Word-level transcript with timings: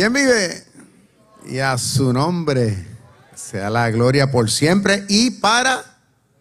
¿Quién 0.00 0.14
vive? 0.14 0.64
Y 1.44 1.58
a 1.58 1.76
su 1.76 2.10
nombre 2.14 2.86
sea 3.34 3.68
la 3.68 3.90
gloria 3.90 4.30
por 4.30 4.50
siempre 4.50 5.04
y 5.10 5.30
para 5.30 6.00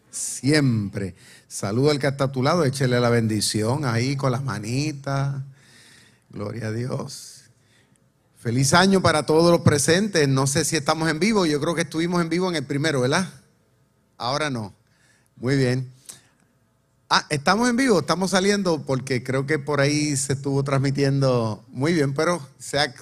siempre. 0.10 1.14
Saludo 1.50 1.92
al 1.92 2.00
que 2.00 2.08
está 2.08 2.24
a 2.24 2.32
tu 2.32 2.42
lado, 2.42 2.64
échele 2.64 3.02
la 3.02 3.10
bendición 3.10 3.84
ahí 3.84 4.16
con 4.16 4.32
las 4.32 4.46
manitas. 4.46 5.44
Gloria 6.30 6.68
a 6.68 6.72
Dios. 6.72 7.50
Feliz 8.38 8.74
año 8.74 9.02
para 9.02 9.26
todos 9.26 9.52
los 9.52 9.60
presentes. 9.60 10.26
No 10.30 10.48
sé 10.48 10.64
si 10.64 10.78
estamos 10.78 11.10
en 11.10 11.20
vivo, 11.20 11.46
yo 11.46 11.60
creo 11.60 11.76
que 11.76 11.82
estuvimos 11.82 12.22
en 12.22 12.30
vivo 12.30 12.48
en 12.48 12.56
el 12.56 12.64
primero, 12.64 13.02
¿verdad? 13.02 13.28
Ahora 14.18 14.50
no. 14.50 14.74
Muy 15.36 15.58
bien. 15.58 15.92
Ah, 17.12 17.26
estamos 17.32 17.68
en 17.68 17.76
vivo, 17.76 18.02
estamos 18.02 18.30
saliendo 18.30 18.84
porque 18.86 19.24
creo 19.24 19.48
que 19.48 19.58
por 19.58 19.82
ahí 19.82 20.16
se 20.16 20.34
estuvo 20.34 20.64
transmitiendo 20.64 21.66
muy 21.70 21.92
bien, 21.92 22.14
pero 22.14 22.40
sea, 22.60 22.94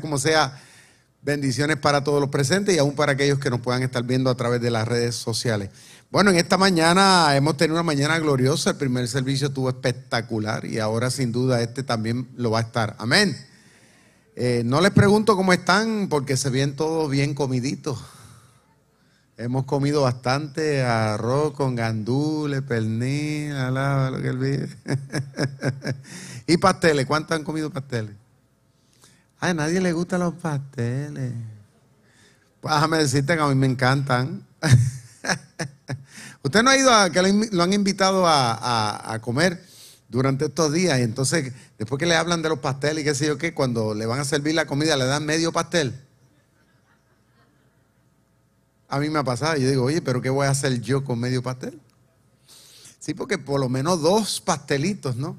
como 0.00 0.18
sea, 0.18 0.62
bendiciones 1.22 1.76
para 1.76 2.04
todos 2.04 2.20
los 2.20 2.30
presentes 2.30 2.76
y 2.76 2.78
aún 2.78 2.94
para 2.94 3.12
aquellos 3.12 3.40
que 3.40 3.50
nos 3.50 3.58
puedan 3.58 3.82
estar 3.82 4.04
viendo 4.04 4.30
a 4.30 4.36
través 4.36 4.60
de 4.60 4.70
las 4.70 4.86
redes 4.86 5.16
sociales. 5.16 5.70
Bueno, 6.12 6.30
en 6.30 6.36
esta 6.36 6.56
mañana 6.56 7.34
hemos 7.34 7.56
tenido 7.56 7.74
una 7.74 7.82
mañana 7.82 8.20
gloriosa, 8.20 8.70
el 8.70 8.76
primer 8.76 9.08
servicio 9.08 9.48
estuvo 9.48 9.68
espectacular 9.68 10.64
y 10.64 10.78
ahora 10.78 11.10
sin 11.10 11.32
duda 11.32 11.60
este 11.60 11.82
también 11.82 12.28
lo 12.36 12.52
va 12.52 12.60
a 12.60 12.62
estar. 12.62 12.94
Amén. 13.00 13.36
Eh, 14.36 14.62
no 14.64 14.80
les 14.80 14.92
pregunto 14.92 15.34
cómo 15.34 15.52
están 15.52 16.06
porque 16.08 16.36
se 16.36 16.50
ven 16.50 16.76
todos 16.76 17.10
bien 17.10 17.34
comiditos. 17.34 17.98
Hemos 19.38 19.66
comido 19.66 20.00
bastante 20.00 20.82
arroz 20.82 21.52
con 21.52 21.74
gandules, 21.74 22.62
pernil, 22.62 23.52
alaba 23.52 24.10
lo 24.10 24.22
que 24.22 24.28
él 24.28 24.38
vive. 24.38 24.68
y 26.46 26.56
pasteles, 26.56 27.04
¿cuántos 27.04 27.36
han 27.36 27.44
comido 27.44 27.68
pasteles? 27.68 28.14
Ay, 29.38 29.50
a 29.50 29.54
nadie 29.54 29.82
le 29.82 29.92
gustan 29.92 30.20
los 30.20 30.32
pasteles. 30.34 31.34
Pues 32.62 32.74
déjame 32.74 32.96
decirte 32.96 33.36
que 33.36 33.42
a 33.42 33.46
mí 33.48 33.54
me 33.54 33.66
encantan. 33.66 34.42
Usted 36.42 36.62
no 36.62 36.70
ha 36.70 36.76
ido 36.78 36.90
a 36.90 37.10
que 37.10 37.48
lo 37.52 37.62
han 37.62 37.72
invitado 37.74 38.26
a, 38.26 39.12
a, 39.12 39.20
comer 39.20 39.62
durante 40.08 40.46
estos 40.46 40.72
días 40.72 40.98
y 40.98 41.02
entonces 41.02 41.52
después 41.76 41.98
que 41.98 42.06
le 42.06 42.16
hablan 42.16 42.40
de 42.40 42.48
los 42.48 42.60
pasteles 42.60 43.02
y 43.02 43.04
qué 43.04 43.14
sé 43.14 43.26
yo 43.26 43.36
qué, 43.36 43.52
cuando 43.52 43.92
le 43.92 44.06
van 44.06 44.18
a 44.18 44.24
servir 44.24 44.54
la 44.54 44.64
comida 44.64 44.96
le 44.96 45.04
dan 45.04 45.26
medio 45.26 45.52
pastel. 45.52 46.05
A 48.88 49.00
mí 49.00 49.10
me 49.10 49.18
ha 49.18 49.24
pasado, 49.24 49.56
yo 49.56 49.68
digo, 49.68 49.84
oye, 49.84 50.00
pero 50.00 50.20
¿qué 50.20 50.30
voy 50.30 50.46
a 50.46 50.50
hacer 50.50 50.80
yo 50.80 51.04
con 51.04 51.18
medio 51.18 51.42
pastel? 51.42 51.80
Sí, 53.00 53.14
porque 53.14 53.38
por 53.38 53.60
lo 53.60 53.68
menos 53.68 54.00
dos 54.00 54.40
pastelitos, 54.40 55.16
¿no? 55.16 55.36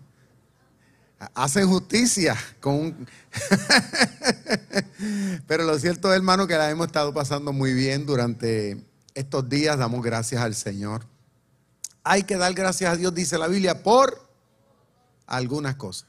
Hacen 1.33 1.67
justicia 1.67 2.37
con 2.59 2.75
un... 2.75 3.07
pero 5.47 5.63
lo 5.63 5.79
cierto, 5.79 6.13
hermano, 6.13 6.45
que 6.45 6.55
la 6.55 6.69
hemos 6.69 6.87
estado 6.87 7.13
pasando 7.13 7.53
muy 7.53 7.73
bien 7.73 8.05
durante 8.05 8.85
estos 9.15 9.49
días. 9.49 9.77
Damos 9.77 10.03
gracias 10.03 10.41
al 10.41 10.53
Señor. 10.53 11.05
Hay 12.03 12.23
que 12.23 12.37
dar 12.37 12.53
gracias 12.53 12.93
a 12.93 12.95
Dios, 12.95 13.13
dice 13.13 13.37
la 13.37 13.47
Biblia, 13.47 13.81
por 13.81 14.29
algunas 15.25 15.75
cosas. 15.75 16.07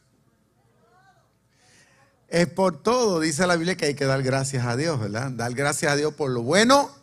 Es 2.28 2.46
por 2.46 2.82
todo, 2.82 3.20
dice 3.20 3.46
la 3.46 3.56
Biblia, 3.56 3.76
que 3.76 3.86
hay 3.86 3.94
que 3.94 4.04
dar 4.04 4.22
gracias 4.22 4.66
a 4.66 4.76
Dios, 4.76 5.00
¿verdad? 5.00 5.30
Dar 5.30 5.54
gracias 5.54 5.90
a 5.90 5.96
Dios 5.96 6.12
por 6.14 6.30
lo 6.30 6.42
bueno 6.42 6.97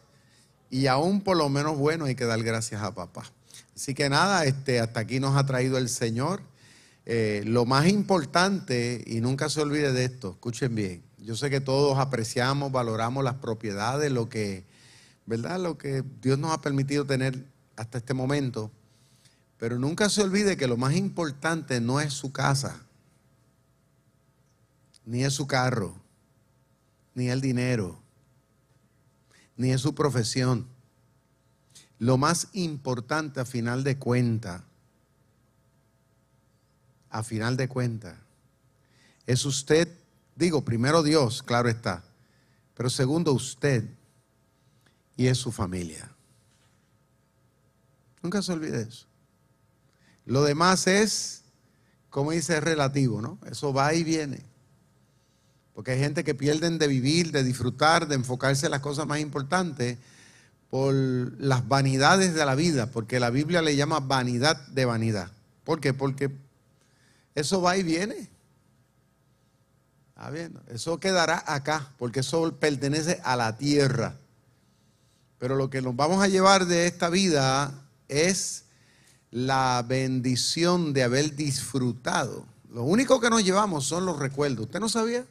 y 0.76 0.88
aún 0.88 1.22
por 1.22 1.38
lo 1.38 1.48
menos 1.48 1.78
bueno 1.78 2.04
hay 2.04 2.16
que 2.16 2.26
dar 2.26 2.44
gracias 2.44 2.84
a 2.84 2.94
papá. 2.94 3.24
Así 3.74 3.94
que 3.94 4.10
nada, 4.10 4.44
este, 4.44 4.82
hasta 4.82 5.00
aquí 5.00 5.22
nos 5.22 5.38
ha 5.38 5.46
traído 5.46 5.78
el 5.78 5.88
Señor. 5.88 6.42
Eh, 7.06 7.44
lo 7.46 7.66
más 7.66 7.88
importante, 7.88 9.02
y 9.08 9.22
nunca 9.22 9.48
se 9.48 9.62
olvide 9.62 9.94
de 9.94 10.04
esto, 10.04 10.32
escuchen 10.32 10.76
bien, 10.76 11.02
yo 11.18 11.38
sé 11.38 11.50
que 11.50 11.62
todos 11.62 11.98
apreciamos, 11.98 12.74
valoramos 12.74 13.24
las 13.24 13.36
propiedades, 13.36 14.12
lo 14.12 14.28
que, 14.28 14.66
¿verdad? 15.26 15.62
Lo 15.62 15.78
que 15.78 16.04
Dios 16.22 16.40
nos 16.40 16.52
ha 16.52 16.60
permitido 16.60 17.06
tener 17.06 17.46
hasta 17.78 18.00
este 18.00 18.14
momento, 18.14 18.70
pero 19.58 19.80
nunca 19.80 20.10
se 20.10 20.24
olvide 20.24 20.58
que 20.58 20.68
lo 20.68 20.76
más 20.76 20.94
importante 20.94 21.80
no 21.80 22.02
es 22.02 22.12
su 22.12 22.34
casa, 22.34 22.82
ni 25.06 25.24
es 25.24 25.32
su 25.32 25.48
carro, 25.48 25.96
ni 27.14 27.30
el 27.30 27.40
dinero 27.40 28.05
ni 29.58 29.72
es 29.72 29.82
su 29.82 29.96
profesión. 29.96 30.68
Lo 32.00 32.18
más 32.18 32.50
importante 32.54 33.40
a 33.40 33.46
final 33.46 33.84
de 33.84 33.98
cuenta, 33.98 34.64
a 37.10 37.24
final 37.24 37.56
de 37.56 37.68
cuenta, 37.68 38.18
es 39.26 39.46
usted, 39.46 39.88
digo, 40.36 40.64
primero 40.64 41.04
Dios, 41.04 41.42
claro 41.42 41.70
está, 41.70 42.04
pero 42.76 42.90
segundo 42.90 43.34
usted 43.34 43.90
y 45.16 45.28
es 45.28 45.38
su 45.38 45.52
familia. 45.52 46.12
Nunca 48.22 48.42
se 48.42 48.52
olvide 48.52 48.82
eso. 48.82 49.06
Lo 50.26 50.44
demás 50.44 50.88
es, 50.88 51.44
como 52.10 52.32
dice, 52.32 52.60
relativo, 52.60 53.22
¿no? 53.22 53.40
Eso 53.46 53.72
va 53.72 53.94
y 53.94 54.04
viene. 54.04 54.44
Porque 55.76 55.92
hay 55.92 56.00
gente 56.00 56.24
que 56.24 56.34
pierden 56.34 56.80
de 56.80 56.88
vivir, 56.88 57.34
de 57.34 57.44
disfrutar, 57.44 58.08
de 58.08 58.16
enfocarse 58.16 58.66
en 58.66 58.72
las 58.72 58.80
cosas 58.80 59.06
más 59.06 59.20
importantes 59.20 59.98
por 60.70 60.96
las 60.96 61.68
vanidades 61.68 62.34
de 62.34 62.46
la 62.46 62.56
vida, 62.56 62.90
porque 62.90 63.20
la 63.20 63.30
Biblia 63.30 63.62
le 63.62 63.76
llama 63.76 64.00
vanidad 64.00 64.66
de 64.68 64.86
vanidad. 64.86 65.30
¿Por 65.66 65.82
qué? 65.82 65.94
Porque 65.94 66.32
eso 67.36 67.62
va 67.62 67.76
y 67.76 67.84
viene. 67.84 68.30
Ah, 70.16 70.30
bien, 70.30 70.58
eso 70.70 70.98
quedará 70.98 71.44
acá, 71.46 71.92
porque 71.98 72.22
eso 72.22 72.56
pertenece 72.56 73.20
a 73.26 73.36
la 73.36 73.58
tierra. 73.58 74.18
Pero 75.40 75.58
lo 75.58 75.70
que 75.70 75.82
nos 75.82 75.94
vamos 75.94 76.24
a 76.24 76.30
llevar 76.30 76.68
de 76.68 76.88
esta 76.88 77.10
vida 77.10 77.74
es 78.08 78.64
la 79.30 79.84
bendición 79.86 80.94
de 80.94 81.04
haber 81.04 81.36
disfrutado. 81.36 82.46
Lo 82.72 82.84
único 82.84 83.20
que 83.20 83.30
nos 83.30 83.44
llevamos 83.44 83.86
son 83.86 84.06
los 84.06 84.18
recuerdos. 84.18 84.68
¿Usted 84.68 84.80
no 84.80 84.88
sabía? 84.88 85.26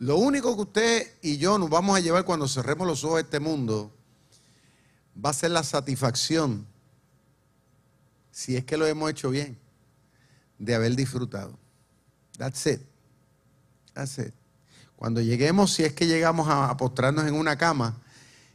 Lo 0.00 0.16
único 0.16 0.56
que 0.56 0.62
usted 0.62 1.14
y 1.20 1.36
yo 1.36 1.58
nos 1.58 1.68
vamos 1.68 1.94
a 1.94 2.00
llevar 2.00 2.24
cuando 2.24 2.48
cerremos 2.48 2.86
los 2.86 3.04
ojos 3.04 3.18
a 3.18 3.20
este 3.20 3.38
mundo 3.38 3.92
va 5.22 5.28
a 5.28 5.34
ser 5.34 5.50
la 5.50 5.62
satisfacción, 5.62 6.66
si 8.30 8.56
es 8.56 8.64
que 8.64 8.78
lo 8.78 8.86
hemos 8.86 9.10
hecho 9.10 9.28
bien, 9.28 9.58
de 10.58 10.74
haber 10.74 10.96
disfrutado. 10.96 11.58
That's 12.38 12.64
it. 12.66 12.80
That's 13.92 14.16
it. 14.16 14.32
Cuando 14.96 15.20
lleguemos, 15.20 15.74
si 15.74 15.84
es 15.84 15.92
que 15.92 16.06
llegamos 16.06 16.48
a 16.48 16.74
postrarnos 16.78 17.26
en 17.26 17.34
una 17.34 17.58
cama 17.58 18.00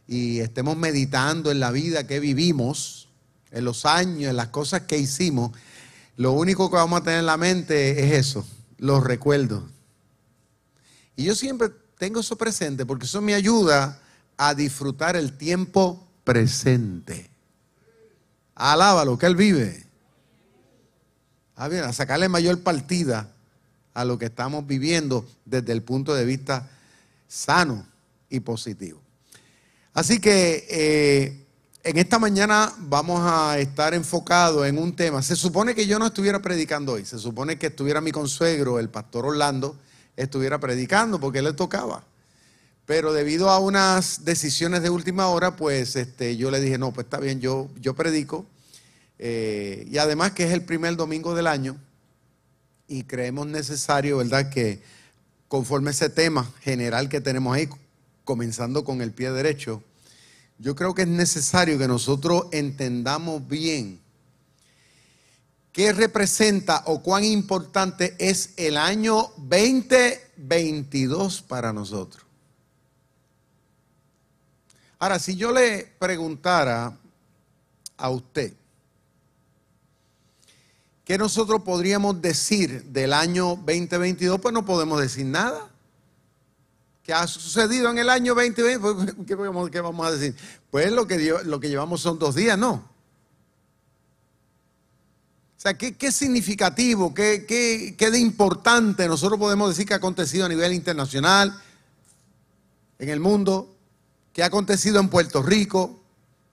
y 0.08 0.40
estemos 0.40 0.76
meditando 0.76 1.52
en 1.52 1.60
la 1.60 1.70
vida 1.70 2.08
que 2.08 2.18
vivimos, 2.18 3.08
en 3.52 3.64
los 3.64 3.86
años, 3.86 4.30
en 4.30 4.36
las 4.36 4.48
cosas 4.48 4.82
que 4.82 4.98
hicimos, 4.98 5.52
lo 6.16 6.32
único 6.32 6.70
que 6.70 6.76
vamos 6.76 7.02
a 7.02 7.04
tener 7.04 7.20
en 7.20 7.26
la 7.26 7.36
mente 7.36 8.04
es 8.04 8.26
eso, 8.26 8.44
los 8.78 9.04
recuerdos 9.04 9.75
y 11.16 11.24
yo 11.24 11.34
siempre 11.34 11.70
tengo 11.98 12.20
eso 12.20 12.36
presente 12.36 12.84
porque 12.86 13.06
eso 13.06 13.20
me 13.20 13.34
ayuda 13.34 14.00
a 14.36 14.54
disfrutar 14.54 15.16
el 15.16 15.36
tiempo 15.36 16.06
presente. 16.24 17.30
Alábalo, 18.54 19.18
que 19.18 19.26
Él 19.26 19.36
vive. 19.36 19.86
Ah, 21.56 21.66
a 21.66 21.92
sacarle 21.92 22.28
mayor 22.28 22.62
partida 22.62 23.32
a 23.94 24.04
lo 24.04 24.18
que 24.18 24.26
estamos 24.26 24.66
viviendo 24.66 25.26
desde 25.46 25.72
el 25.72 25.82
punto 25.82 26.14
de 26.14 26.26
vista 26.26 26.68
sano 27.26 27.86
y 28.28 28.40
positivo. 28.40 29.00
Así 29.94 30.20
que 30.20 30.66
eh, 30.68 31.46
en 31.82 31.96
esta 31.96 32.18
mañana 32.18 32.74
vamos 32.78 33.20
a 33.22 33.58
estar 33.58 33.94
enfocados 33.94 34.66
en 34.66 34.76
un 34.76 34.94
tema. 34.94 35.22
Se 35.22 35.34
supone 35.34 35.74
que 35.74 35.86
yo 35.86 35.98
no 35.98 36.06
estuviera 36.06 36.42
predicando 36.42 36.92
hoy, 36.92 37.06
se 37.06 37.18
supone 37.18 37.58
que 37.58 37.68
estuviera 37.68 38.02
mi 38.02 38.12
consuegro, 38.12 38.78
el 38.78 38.90
pastor 38.90 39.24
Orlando, 39.24 39.78
estuviera 40.16 40.58
predicando 40.58 41.20
porque 41.20 41.42
le 41.42 41.52
tocaba. 41.52 42.04
Pero 42.86 43.12
debido 43.12 43.50
a 43.50 43.58
unas 43.58 44.24
decisiones 44.24 44.82
de 44.82 44.90
última 44.90 45.26
hora, 45.26 45.56
pues 45.56 45.96
este, 45.96 46.36
yo 46.36 46.50
le 46.50 46.60
dije, 46.60 46.78
no, 46.78 46.92
pues 46.92 47.06
está 47.06 47.18
bien, 47.18 47.40
yo, 47.40 47.68
yo 47.80 47.94
predico. 47.94 48.46
Eh, 49.18 49.86
y 49.90 49.98
además 49.98 50.32
que 50.32 50.44
es 50.44 50.52
el 50.52 50.62
primer 50.62 50.96
domingo 50.96 51.34
del 51.34 51.46
año 51.46 51.76
y 52.86 53.02
creemos 53.02 53.46
necesario, 53.46 54.18
¿verdad? 54.18 54.50
Que 54.50 54.80
conforme 55.48 55.90
ese 55.90 56.10
tema 56.10 56.50
general 56.60 57.08
que 57.08 57.20
tenemos 57.20 57.56
ahí, 57.56 57.68
comenzando 58.24 58.84
con 58.84 59.00
el 59.00 59.12
pie 59.12 59.32
derecho, 59.32 59.82
yo 60.58 60.74
creo 60.74 60.94
que 60.94 61.02
es 61.02 61.08
necesario 61.08 61.78
que 61.78 61.88
nosotros 61.88 62.46
entendamos 62.52 63.46
bien 63.48 64.00
qué 65.76 65.92
representa 65.92 66.82
o 66.86 67.02
cuán 67.02 67.22
importante 67.22 68.16
es 68.18 68.54
el 68.56 68.78
año 68.78 69.30
2022 69.36 71.42
para 71.42 71.70
nosotros. 71.70 72.24
Ahora, 74.98 75.18
si 75.18 75.36
yo 75.36 75.52
le 75.52 75.92
preguntara 75.98 76.96
a 77.98 78.08
usted, 78.08 78.54
¿qué 81.04 81.18
nosotros 81.18 81.60
podríamos 81.60 82.22
decir 82.22 82.84
del 82.84 83.12
año 83.12 83.56
2022? 83.56 84.40
Pues 84.40 84.54
no 84.54 84.64
podemos 84.64 84.98
decir 84.98 85.26
nada. 85.26 85.68
¿Qué 87.02 87.12
ha 87.12 87.26
sucedido 87.26 87.90
en 87.90 87.98
el 87.98 88.08
año 88.08 88.34
2020? 88.34 88.78
Pues, 88.78 89.14
¿Qué, 89.26 89.34
vamos 89.82 90.06
a 90.06 90.12
decir? 90.12 90.34
Pues 90.70 90.90
lo 90.90 91.06
que, 91.06 91.34
lo 91.44 91.60
que 91.60 91.68
llevamos 91.68 92.00
son 92.00 92.18
dos 92.18 92.34
días, 92.34 92.56
¿no? 92.56 92.95
¿Qué, 95.74 96.12
significativo, 96.12 97.14
qué, 97.14 97.44
qué, 97.46 97.94
qué 97.96 98.10
de 98.10 98.18
importante 98.18 99.08
nosotros 99.08 99.38
podemos 99.38 99.68
decir 99.68 99.86
que 99.86 99.94
ha 99.94 99.98
acontecido 99.98 100.46
a 100.46 100.48
nivel 100.48 100.72
internacional, 100.72 101.60
en 102.98 103.08
el 103.08 103.20
mundo? 103.20 103.74
¿Qué 104.32 104.42
ha 104.42 104.46
acontecido 104.46 105.00
en 105.00 105.08
Puerto 105.08 105.42
Rico? 105.42 106.00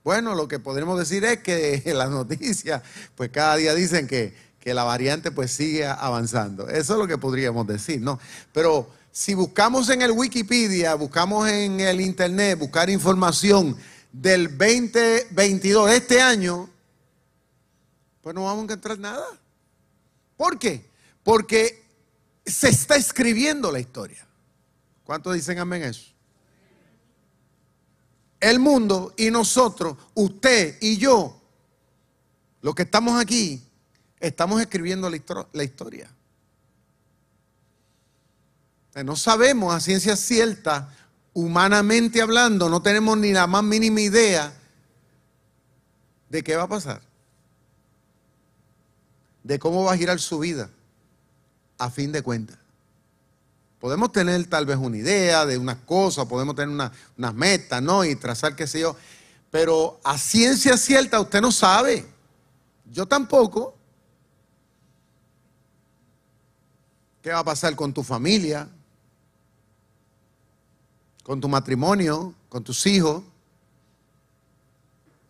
Bueno, 0.04 0.34
lo 0.34 0.48
que 0.48 0.58
podremos 0.58 0.98
decir 0.98 1.24
es 1.24 1.38
que 1.38 1.82
las 1.94 2.10
noticias, 2.10 2.82
pues 3.14 3.30
cada 3.30 3.56
día 3.56 3.74
dicen 3.74 4.06
que, 4.06 4.54
la 4.64 4.84
variante 4.84 5.30
pues 5.30 5.50
sigue 5.50 5.84
avanzando. 5.84 6.70
Eso 6.70 6.94
es 6.94 6.98
lo 6.98 7.06
que 7.06 7.18
podríamos 7.18 7.66
decir, 7.66 8.00
¿no? 8.00 8.18
Pero 8.50 8.88
si 9.12 9.34
buscamos 9.34 9.90
en 9.90 10.00
el 10.00 10.12
Wikipedia, 10.12 10.94
buscamos 10.94 11.46
en 11.50 11.80
el 11.80 12.00
Internet, 12.00 12.58
buscar 12.58 12.88
información 12.88 13.76
del 14.10 14.48
2022, 14.56 15.90
de 15.90 15.96
este 15.96 16.22
año, 16.22 16.70
pues 18.24 18.34
no 18.34 18.42
vamos 18.42 18.62
a 18.62 18.64
encontrar 18.64 18.98
nada. 18.98 19.26
¿Por 20.36 20.58
qué? 20.58 20.90
Porque 21.22 21.84
se 22.44 22.70
está 22.70 22.96
escribiendo 22.96 23.70
la 23.70 23.78
historia. 23.78 24.26
¿Cuántos 25.04 25.34
dicen 25.34 25.60
amén 25.60 25.84
eso? 25.84 26.14
el 28.50 28.58
mundo 28.58 29.14
y 29.16 29.30
nosotros, 29.30 29.96
usted 30.12 30.76
y 30.82 30.98
yo, 30.98 31.40
los 32.60 32.74
que 32.74 32.82
estamos 32.82 33.18
aquí, 33.18 33.62
estamos 34.20 34.60
escribiendo 34.60 35.08
la, 35.08 35.64
historia. 35.64 36.10
No 39.02 39.16
sabemos 39.16 39.74
a 39.74 39.80
ciencia 39.80 40.14
cierta, 40.14 40.94
humanamente 41.32 42.20
hablando, 42.20 42.68
no 42.68 42.82
tenemos 42.82 43.16
ni 43.16 43.32
la 43.32 43.46
más 43.46 43.64
mínima 43.64 44.02
idea 44.02 44.54
de 46.28 46.44
qué 46.44 46.56
va 46.56 46.64
a 46.64 46.68
pasar, 46.68 47.00
de 49.44 49.58
cómo 49.58 49.84
va 49.84 49.92
a 49.92 49.96
girar 49.96 50.18
su 50.18 50.40
vida, 50.40 50.68
a 51.78 51.90
fin 51.90 52.10
de 52.10 52.22
cuentas. 52.22 52.58
Podemos 53.78 54.10
tener 54.10 54.44
tal 54.46 54.64
vez 54.64 54.78
una 54.78 54.96
idea 54.96 55.44
de 55.44 55.58
unas 55.58 55.76
cosas, 55.76 56.24
podemos 56.24 56.56
tener 56.56 56.90
unas 57.16 57.34
metas, 57.34 57.82
¿no? 57.82 58.02
Y 58.04 58.16
trazar 58.16 58.56
qué 58.56 58.66
sé 58.66 58.80
yo. 58.80 58.96
Pero 59.50 60.00
a 60.02 60.16
ciencia 60.16 60.76
cierta 60.78 61.20
usted 61.20 61.42
no 61.42 61.52
sabe. 61.52 62.06
Yo 62.90 63.06
tampoco. 63.06 63.76
¿Qué 67.20 67.30
va 67.30 67.40
a 67.40 67.44
pasar 67.44 67.76
con 67.76 67.92
tu 67.92 68.02
familia? 68.02 68.66
Con 71.22 71.40
tu 71.40 71.48
matrimonio, 71.48 72.34
con 72.48 72.64
tus 72.64 72.86
hijos, 72.86 73.22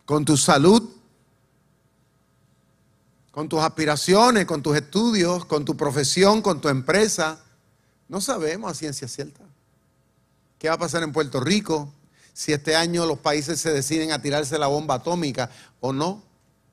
con 0.05 0.23
tu 0.23 0.37
salud, 0.37 0.89
con 3.35 3.49
tus 3.49 3.59
aspiraciones, 3.59 4.45
con 4.45 4.63
tus 4.63 4.77
estudios, 4.77 5.43
con 5.43 5.65
tu 5.65 5.75
profesión, 5.75 6.41
con 6.41 6.61
tu 6.61 6.69
empresa 6.69 7.41
no 8.07 8.21
sabemos 8.21 8.71
a 8.71 8.73
ciencia 8.73 9.09
cierta. 9.09 9.41
¿Qué 10.57 10.69
va 10.69 10.75
a 10.75 10.79
pasar 10.79 11.03
en 11.03 11.11
Puerto 11.11 11.41
Rico? 11.41 11.91
Si 12.31 12.53
este 12.53 12.77
año 12.77 13.05
los 13.05 13.19
países 13.19 13.59
se 13.59 13.73
deciden 13.73 14.13
a 14.13 14.21
tirarse 14.21 14.57
la 14.57 14.67
bomba 14.67 14.95
atómica 14.95 15.49
o 15.81 15.91
no. 15.91 16.23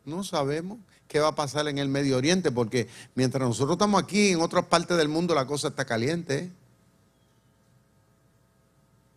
No 0.04 0.22
sabemos 0.22 0.78
qué 1.08 1.18
va 1.18 1.28
a 1.28 1.34
pasar 1.34 1.66
en 1.66 1.78
el 1.78 1.88
Medio 1.88 2.16
Oriente, 2.16 2.52
porque 2.52 2.86
mientras 3.16 3.42
nosotros 3.42 3.74
estamos 3.74 4.00
aquí, 4.00 4.28
en 4.28 4.40
otras 4.40 4.66
partes 4.66 4.96
del 4.96 5.08
mundo 5.08 5.34
la 5.34 5.48
cosa 5.48 5.66
está 5.66 5.84
caliente. 5.84 6.48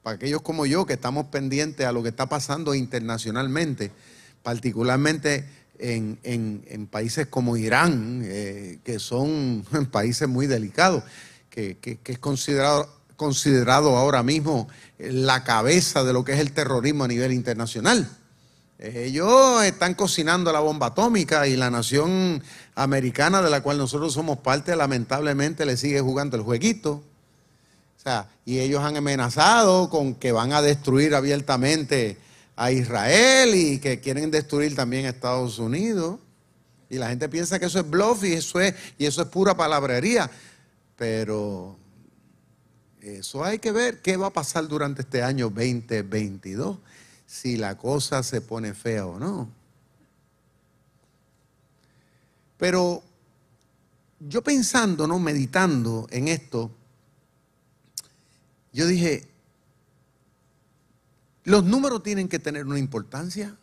Para 0.02 0.16
aquellos 0.16 0.42
como 0.42 0.66
yo 0.66 0.88
que 0.88 0.94
estamos 0.94 1.28
pendientes 1.28 1.86
a 1.86 1.92
lo 1.92 2.02
que 2.02 2.10
está 2.10 2.28
pasando 2.28 2.74
internacionalmente, 2.74 3.92
particularmente 4.42 5.48
en, 5.80 6.88
países 6.92 7.28
como 7.28 7.58
Irán, 7.58 8.22
eh, 8.24 8.80
que 8.84 9.00
son 9.00 9.66
países 9.92 10.28
muy 10.28 10.48
delicados 10.48 11.04
que, 11.56 12.00
es 12.04 12.20
considerado, 12.20 12.90
considerado 13.16 13.96
ahora 13.98 14.24
mismo 14.24 14.68
la 15.00 15.44
cabeza 15.44 16.04
de 16.04 16.14
lo 16.14 16.24
que 16.24 16.34
es 16.34 16.40
el 16.40 16.52
terrorismo 16.52 17.06
a 17.06 17.08
nivel 17.08 17.32
internacional. 17.32 18.10
Ellos 18.78 19.64
están 19.64 19.94
cocinando 19.94 20.52
la 20.52 20.60
bomba 20.60 20.88
atómica 20.88 21.48
y 21.48 21.56
la 21.56 21.72
nación 21.72 22.44
americana 22.76 23.42
de 23.42 23.50
la 23.50 23.62
cual 23.62 23.78
nosotros 23.78 24.14
somos 24.14 24.40
parte 24.40 24.76
lamentablemente 24.76 25.66
le 25.66 25.78
sigue 25.78 26.02
jugando 26.02 26.36
el 26.36 26.44
jueguito. 26.44 27.02
O 27.98 28.02
sea, 28.04 28.28
y 28.44 28.60
ellos 28.60 28.84
han 28.84 28.98
amenazado 28.98 29.90
con 29.90 30.14
que 30.16 30.34
van 30.34 30.52
a 30.52 30.62
destruir 30.62 31.16
abiertamente 31.16 32.18
a 32.56 32.72
Israel 32.72 33.54
y 33.54 33.80
que 33.80 34.00
quieren 34.00 34.32
destruir 34.32 34.76
también 34.76 35.06
a 35.06 35.10
Estados 35.10 35.60
Unidos. 35.60 36.20
Y 36.90 36.98
la 36.98 37.10
gente 37.10 37.28
piensa 37.28 37.60
que 37.60 37.66
eso 37.66 37.80
es 37.80 37.90
bluff 37.90 38.24
y 38.24 38.34
eso 38.34 38.60
es, 38.60 38.74
y 38.98 39.06
eso 39.06 39.22
es 39.22 39.28
pura 39.28 39.56
palabrería. 39.56 40.30
Pero 40.96 41.78
eso 43.02 43.44
hay 43.44 43.60
que 43.60 43.72
ver 43.72 44.02
qué 44.02 44.18
va 44.18 44.28
a 44.28 44.34
pasar 44.34 44.68
durante 44.68 45.02
este 45.02 45.22
año 45.22 45.50
2022, 45.50 46.78
si 47.26 47.58
la 47.58 47.78
cosa 47.78 48.24
se 48.24 48.42
pone 48.42 48.74
fea 48.74 49.06
o 49.06 49.20
no. 49.20 49.50
Pero 52.58 53.04
yo 54.20 54.42
pensando, 54.42 55.08
¿no? 55.08 55.20
Meditando 55.20 56.08
en 56.10 56.30
esto, 56.30 56.72
yo 58.72 58.88
dije, 58.88 59.28
los 61.46 61.64
números 61.64 62.04
tienen 62.04 62.28
que 62.28 62.40
tener 62.40 62.66
una 62.66 62.80
importancia. 62.80 63.56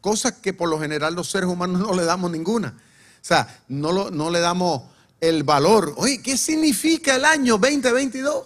Cosas 0.00 0.34
que 0.34 0.52
por 0.52 0.68
lo 0.68 0.78
general 0.78 1.14
los 1.14 1.30
seres 1.30 1.48
humanos 1.48 1.80
no 1.86 1.94
le 1.94 2.04
damos 2.04 2.30
ninguna. 2.30 2.76
O 2.76 3.24
sea, 3.24 3.62
no, 3.68 4.30
le 4.30 4.40
damos 4.40 4.82
el 5.20 5.44
valor. 5.44 5.94
Oye, 5.96 6.20
¿qué 6.22 6.36
significa 6.36 7.16
el 7.16 7.24
año 7.24 7.58
2022? 7.58 8.44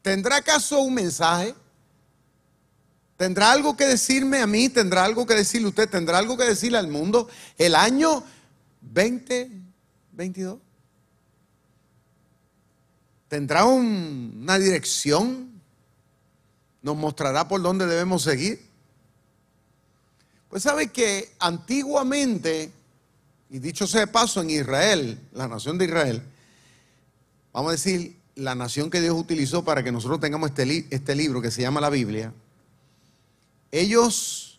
¿Tendrá 0.00 0.36
acaso 0.36 0.80
un 0.80 0.94
mensaje? 0.94 1.54
¿Tendrá 3.16 3.52
algo 3.52 3.76
que 3.76 3.86
decirme 3.86 4.38
a 4.40 4.46
mí? 4.46 4.68
¿Tendrá 4.68 5.04
algo 5.04 5.26
que 5.26 5.34
decirle 5.34 5.68
usted? 5.68 5.88
¿Tendrá 5.88 6.18
algo 6.18 6.36
que 6.36 6.44
decirle 6.44 6.78
al 6.78 6.88
mundo? 6.88 7.28
El 7.56 7.74
año 7.74 8.24
2022. 8.80 10.58
¿Tendrá 13.28 13.64
una 13.64 14.58
dirección? 14.58 15.51
¿Nos 16.82 16.96
mostrará 16.96 17.48
por 17.48 17.62
dónde 17.62 17.86
debemos 17.86 18.22
seguir? 18.22 18.66
Pues 20.48 20.62
sabe 20.64 20.88
que 20.88 21.32
antiguamente 21.38 22.70
y 23.52 23.58
dicho 23.58 23.86
sea 23.86 24.00
de 24.00 24.06
paso, 24.06 24.40
en 24.40 24.48
Israel, 24.48 25.20
la 25.34 25.46
nación 25.46 25.76
de 25.76 25.84
Israel, 25.84 26.22
vamos 27.52 27.68
a 27.68 27.72
decir, 27.72 28.16
la 28.34 28.54
nación 28.54 28.88
que 28.88 29.02
Dios 29.02 29.14
utilizó 29.14 29.62
para 29.62 29.82
que 29.82 29.92
nosotros 29.92 30.20
tengamos 30.20 30.48
este, 30.48 30.86
este 30.88 31.14
libro 31.14 31.42
que 31.42 31.50
se 31.50 31.60
llama 31.60 31.78
la 31.82 31.90
Biblia, 31.90 32.32
ellos 33.70 34.58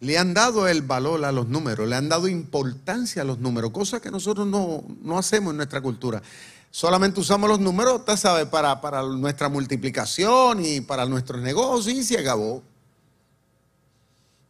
le 0.00 0.16
han 0.16 0.32
dado 0.32 0.66
el 0.66 0.80
valor 0.80 1.26
a 1.26 1.32
los 1.32 1.48
números, 1.48 1.86
le 1.86 1.94
han 1.94 2.08
dado 2.08 2.26
importancia 2.26 3.20
a 3.20 3.24
los 3.26 3.38
números, 3.38 3.70
cosa 3.70 4.00
que 4.00 4.10
nosotros 4.10 4.46
no, 4.46 5.18
hacemos 5.18 5.50
en 5.50 5.58
nuestra 5.58 5.82
cultura. 5.82 6.22
Solamente 6.70 7.20
usamos 7.20 7.48
los 7.48 7.60
números, 7.60 8.02
para, 8.50 8.80
para 8.80 9.02
nuestra 9.02 9.48
multiplicación 9.48 10.64
y 10.64 10.80
para 10.80 11.06
nuestros 11.06 11.40
negocios 11.40 11.96
y 11.96 12.04
se 12.04 12.18
acabó. 12.18 12.62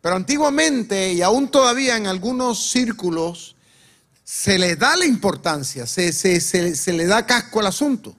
Pero 0.00 0.16
antiguamente 0.16 1.12
y 1.12 1.22
aún 1.22 1.48
todavía 1.48 1.96
en 1.96 2.06
algunos 2.06 2.70
círculos 2.70 3.56
se 4.22 4.58
le 4.58 4.74
da 4.74 4.96
la 4.96 5.04
importancia, 5.04 5.86
se, 5.86 6.92
le 6.92 7.06
da 7.06 7.26
casco 7.26 7.60
al 7.60 7.66
asunto. 7.66 8.16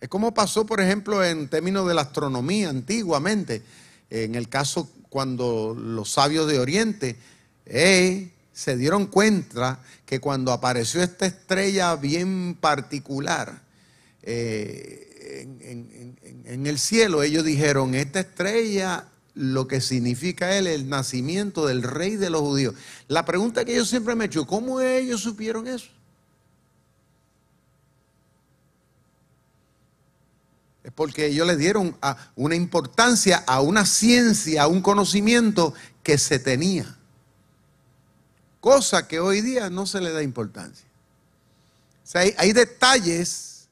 Es 0.00 0.08
como 0.08 0.32
pasó, 0.32 0.64
por 0.64 0.80
ejemplo, 0.80 1.22
en 1.22 1.48
términos 1.48 1.86
de 1.86 1.92
la 1.92 2.00
astronomía 2.00 2.70
antiguamente, 2.70 3.62
en 4.08 4.34
el 4.34 4.48
caso 4.48 4.90
cuando 5.10 5.74
los 5.74 6.10
sabios 6.12 6.46
de 6.46 6.58
Oriente 6.58 7.16
eh, 7.66 8.30
se 8.60 8.76
dieron 8.76 9.06
cuenta 9.06 9.80
que 10.04 10.20
cuando 10.20 10.52
apareció 10.52 11.02
esta 11.02 11.24
estrella 11.24 11.96
bien 11.96 12.54
particular 12.60 13.62
eh, 14.22 15.56
en, 16.44 16.66
el 16.66 16.78
cielo, 16.78 17.22
ellos 17.22 17.42
dijeron, 17.42 17.94
esta 17.94 18.20
estrella 18.20 19.06
lo 19.32 19.66
que 19.66 19.80
significa 19.80 20.58
él, 20.58 20.66
el 20.66 20.90
nacimiento 20.90 21.66
del 21.66 21.82
rey 21.82 22.16
de 22.16 22.28
los 22.28 22.42
judíos. 22.42 22.74
La 23.08 23.24
pregunta 23.24 23.64
que 23.64 23.74
yo 23.74 23.86
siempre 23.86 24.14
me 24.14 24.24
he 24.24 24.26
hecho, 24.26 24.46
¿cómo 24.46 24.82
ellos 24.82 25.22
supieron 25.22 25.66
eso? 25.66 25.88
Es 30.84 30.92
porque 30.92 31.28
ellos 31.28 31.46
le 31.46 31.56
dieron 31.56 31.96
una 32.36 32.56
importancia 32.56 33.42
a 33.46 33.62
una 33.62 33.86
ciencia, 33.86 34.64
a 34.64 34.66
un 34.66 34.82
conocimiento 34.82 35.72
que 36.02 36.18
se 36.18 36.38
tenía. 36.38 36.98
Cosa 38.60 39.08
que 39.08 39.18
hoy 39.18 39.40
día 39.40 39.70
no 39.70 39.86
se 39.86 40.00
le 40.00 40.12
da 40.12 40.22
importancia. 40.22 40.86
O 42.04 42.06
sea, 42.06 42.22
hay, 42.36 42.52
detalles, 42.52 43.68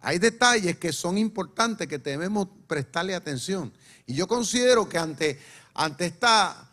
hay 0.00 0.18
detalles 0.18 0.78
que 0.78 0.92
son 0.92 1.18
importantes 1.18 1.86
que 1.86 1.98
debemos 1.98 2.48
prestarle 2.66 3.14
atención. 3.14 3.72
Y 4.06 4.14
yo 4.14 4.26
considero 4.26 4.88
que 4.88 4.98
ante, 4.98 5.38
ante 5.74 6.06
esta 6.06 6.68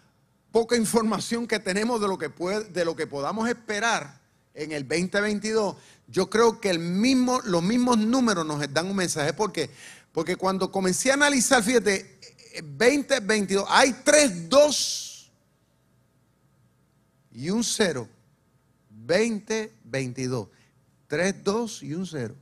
poca 0.51 0.77
información 0.77 1.47
que 1.47 1.59
tenemos 1.59 1.99
de 1.99 2.07
lo 2.07 2.17
que, 2.17 2.29
puede, 2.29 2.63
de 2.65 2.85
lo 2.85 2.95
que 2.95 3.07
podamos 3.07 3.49
esperar 3.49 4.21
en 4.53 4.71
el 4.71 4.87
2022, 4.87 5.75
yo 6.07 6.29
creo 6.29 6.61
que 6.61 6.69
el 6.69 6.79
mismo, 6.79 7.41
los 7.43 7.61
mismos 7.61 7.97
números 7.97 8.45
nos 8.45 8.73
dan 8.73 8.87
un 8.87 8.95
mensaje. 8.95 9.33
¿Por 9.33 9.51
qué? 9.51 9.69
Porque 10.13 10.37
cuando 10.37 10.71
comencé 10.71 11.11
a 11.11 11.15
analizar, 11.15 11.61
fíjate, 11.61 12.19
2022, 12.63 13.65
hay 13.67 13.93
tres 14.03 14.49
dos 14.49 15.06
y 17.37 17.51
un 17.51 17.63
0. 17.63 18.09
2022. 18.89 20.47
3, 21.07 21.43
2 21.43 21.83
y 21.83 21.93
un 21.93 22.07
0. 22.07 22.35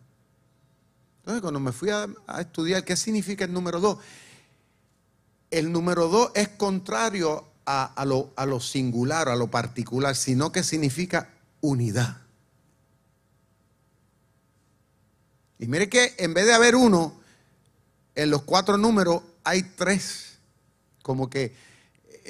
Entonces, 1.19 1.41
cuando 1.41 1.59
me 1.59 1.73
fui 1.73 1.89
a, 1.89 2.07
estudiar 2.39 2.85
qué 2.85 2.95
significa 2.95 3.43
el 3.43 3.51
número 3.51 3.79
2, 3.81 3.97
el 5.51 5.71
número 5.71 6.07
2 6.07 6.31
es 6.35 6.47
contrario 6.47 7.45
a, 7.65 8.05
lo, 8.05 8.31
a 8.37 8.45
lo 8.45 8.59
singular, 8.59 9.27
a 9.27 9.35
lo 9.35 9.51
particular, 9.51 10.15
sino 10.15 10.51
que 10.51 10.63
significa 10.63 11.29
unidad. 11.59 12.21
Y 15.59 15.67
mire 15.67 15.89
que 15.89 16.15
en 16.19 16.33
vez 16.33 16.45
de 16.45 16.53
haber 16.53 16.75
uno, 16.75 17.19
en 18.15 18.29
los 18.29 18.43
cuatro 18.43 18.77
números 18.77 19.23
hay 19.43 19.63
tres. 19.63 20.37
Como 21.01 21.29
que 21.29 21.53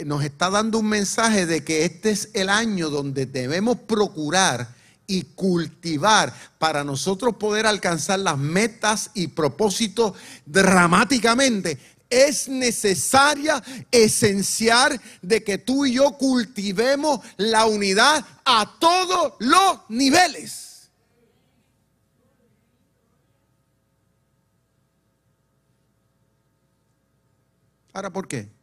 nos 0.04 0.24
está 0.24 0.50
dando 0.50 0.80
un 0.80 0.88
mensaje 0.90 1.46
de 1.46 1.64
que 1.64 1.86
este 1.86 2.12
es 2.12 2.30
el 2.34 2.50
año 2.50 2.90
donde 2.90 3.26
debemos 3.26 3.78
procurar 3.80 4.76
y 5.08 5.24
cultivar 5.24 6.34
para 6.58 6.84
nosotros 6.84 7.36
poder 7.38 7.66
alcanzar 7.66 8.20
las 8.20 8.38
metas 8.38 9.12
y 9.14 9.28
propósitos 9.28 10.14
dramáticamente. 10.46 11.80
Es 12.10 12.48
necesaria, 12.48 13.64
esencial 13.92 15.00
de 15.22 15.44
que 15.44 15.58
tú 15.58 15.86
y 15.86 15.94
yo 15.94 16.12
cultivemos 16.18 17.20
la 17.38 17.66
unidad 17.66 18.26
a 18.44 18.78
todos 18.80 19.34
los 19.40 19.80
niveles. 19.90 20.90
Ahora, 27.94 28.12
¿por 28.12 28.28
qué? 28.28 28.55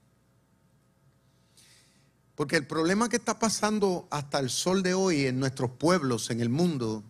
Porque 2.43 2.57
el 2.57 2.67
problema 2.67 3.09
que 3.09 3.19
está 3.19 3.39
pasando 3.39 4.09
hasta 4.11 4.41
el 4.41 4.51
sol 4.51 4.83
de 4.83 4.95
hoy 4.95 5.27
en 5.27 5.39
nuestros 5.39 5.71
pueblos, 5.71 6.29
en 6.29 6.41
el 6.41 6.49
mundo, 6.49 7.05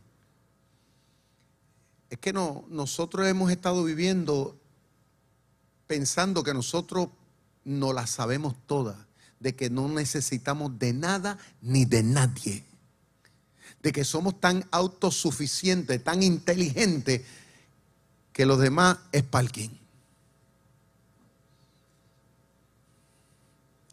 es 2.11 2.19
que 2.19 2.35
no, 2.35 2.67
nosotros 2.69 3.27
hemos 3.27 3.51
estado 3.51 3.83
viviendo 3.83 4.61
pensando 5.87 6.45
que 6.45 6.53
nosotros 6.53 7.09
no 7.65 7.95
la 7.95 8.07
sabemos 8.07 8.57
toda, 8.67 9.07
de 9.41 9.55
que 9.57 9.71
no 9.71 9.89
necesitamos 9.89 10.79
de 10.79 10.93
nada 10.93 11.39
ni 11.63 11.87
de 11.87 12.03
nadie, 12.03 12.67
de 13.83 13.91
que 13.91 14.05
somos 14.05 14.39
tan 14.39 14.69
autosuficientes, 14.71 16.05
tan 16.05 16.23
inteligentes, 16.23 17.23
que 18.35 18.45
los 18.45 18.61
demás 18.61 18.99
es 19.13 19.23
palquín. 19.23 19.81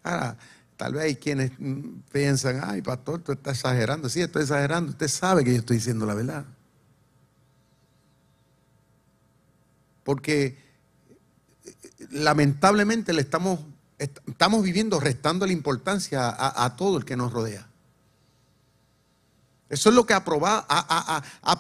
Ahora, 0.03 0.38
tal 0.79 0.93
vez 0.93 1.03
hay 1.03 1.15
quienes 1.17 1.51
mm, 1.59 2.03
piensan, 2.09 2.62
ay, 2.63 2.81
pastor, 2.81 3.21
tú 3.21 3.33
estás 3.33 3.57
exagerando. 3.57 4.07
Sí, 4.07 4.21
estoy 4.21 4.43
exagerando. 4.43 4.91
Usted 4.91 5.09
sabe 5.09 5.43
que 5.43 5.51
yo 5.51 5.59
estoy 5.59 5.75
diciendo 5.75 6.05
la 6.05 6.13
verdad. 6.13 6.45
Porque 10.05 10.57
eh, 11.65 11.75
lamentablemente 12.12 13.12
le 13.12 13.19
estamos, 13.19 13.59
estamos 13.98 14.63
viviendo 14.63 15.01
restando 15.01 15.45
la 15.45 15.51
importancia 15.51 16.33
a 16.33 16.75
todo 16.77 16.98
el 16.98 17.03
que 17.03 17.17
nos 17.17 17.33
rodea. 17.33 17.68
Eso 19.69 19.89
es 19.89 19.95
lo 19.95 20.03
que 20.03 20.15
ha, 20.15 20.25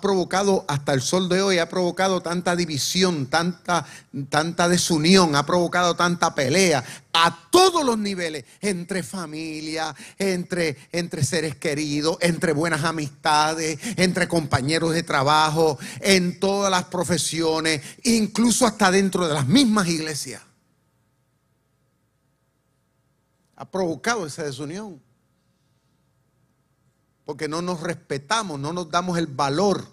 provocado 0.01 0.65
hasta 0.67 0.93
el 0.93 1.01
sol 1.01 1.29
de 1.29 1.43
hoy, 1.43 1.59
ha 1.59 1.69
provocado 1.69 2.21
tanta 2.21 2.55
división, 2.55 3.27
tanta, 3.27 3.85
tanta 4.29 4.67
desunión, 4.67 5.35
ha 5.35 5.45
provocado 5.45 5.95
tanta 5.95 6.33
pelea 6.33 6.83
a 7.13 7.49
todos 7.51 7.85
los 7.85 7.99
niveles, 7.99 8.45
entre 8.61 9.03
familia, 9.03 9.93
entre, 10.17 10.75
entre 10.91 11.23
seres 11.23 11.55
queridos, 11.57 12.17
entre 12.21 12.51
buenas 12.53 12.83
amistades, 12.83 13.77
entre 13.95 14.27
compañeros 14.27 14.93
de 14.93 15.03
trabajo, 15.03 15.77
en 15.99 16.39
todas 16.39 16.71
las 16.71 16.85
profesiones, 16.85 17.81
incluso 18.03 18.65
hasta 18.65 18.89
dentro 18.89 19.27
de 19.27 19.35
las 19.35 19.45
mismas 19.45 19.87
iglesias. 19.87 20.41
Ha 23.55 23.69
provocado 23.69 24.25
esa 24.25 24.41
desunión 24.41 24.99
porque 27.29 27.47
no 27.47 27.61
nos 27.61 27.81
respetamos, 27.81 28.59
no 28.59 28.73
nos 28.73 28.89
damos 28.89 29.15
el 29.19 29.27
valor. 29.27 29.85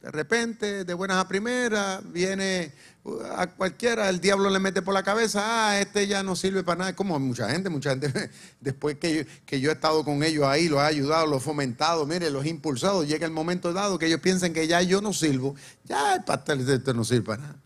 De 0.00 0.10
repente, 0.10 0.86
de 0.86 0.94
buenas 0.94 1.18
a 1.18 1.28
primeras, 1.28 2.00
viene 2.10 2.72
uh, 3.04 3.20
a 3.36 3.46
cualquiera, 3.48 4.08
el 4.08 4.22
diablo 4.22 4.48
le 4.48 4.58
mete 4.58 4.80
por 4.80 4.94
la 4.94 5.02
cabeza, 5.02 5.42
ah, 5.44 5.78
este 5.78 6.06
ya 6.06 6.22
no 6.22 6.34
sirve 6.34 6.62
para 6.62 6.78
nada. 6.78 6.96
Como 6.96 7.18
mucha 7.18 7.50
gente, 7.50 7.68
mucha 7.68 7.90
gente, 7.90 8.30
después 8.62 8.96
que 8.96 9.26
yo, 9.60 9.68
he 9.68 9.74
estado 9.74 10.02
con 10.02 10.22
ellos 10.22 10.46
ahí, 10.46 10.70
los 10.70 10.80
he 10.80 10.84
ayudado, 10.84 11.26
los 11.26 11.42
he 11.42 11.44
fomentado, 11.44 12.06
mire, 12.06 12.30
los 12.30 12.46
he 12.46 12.48
impulsado, 12.48 13.04
llega 13.04 13.26
el 13.26 13.32
momento 13.32 13.74
dado 13.74 13.98
que 13.98 14.06
ellos 14.06 14.20
piensen 14.20 14.54
que 14.54 14.66
ya 14.66 14.80
yo 14.80 15.02
no 15.02 15.12
sirvo, 15.12 15.56
ya 15.84 16.14
el 16.14 16.24
pastel 16.24 16.66
este 16.66 16.94
no 16.94 17.04
sirve 17.04 17.26
para 17.26 17.42
nada. 17.42 17.56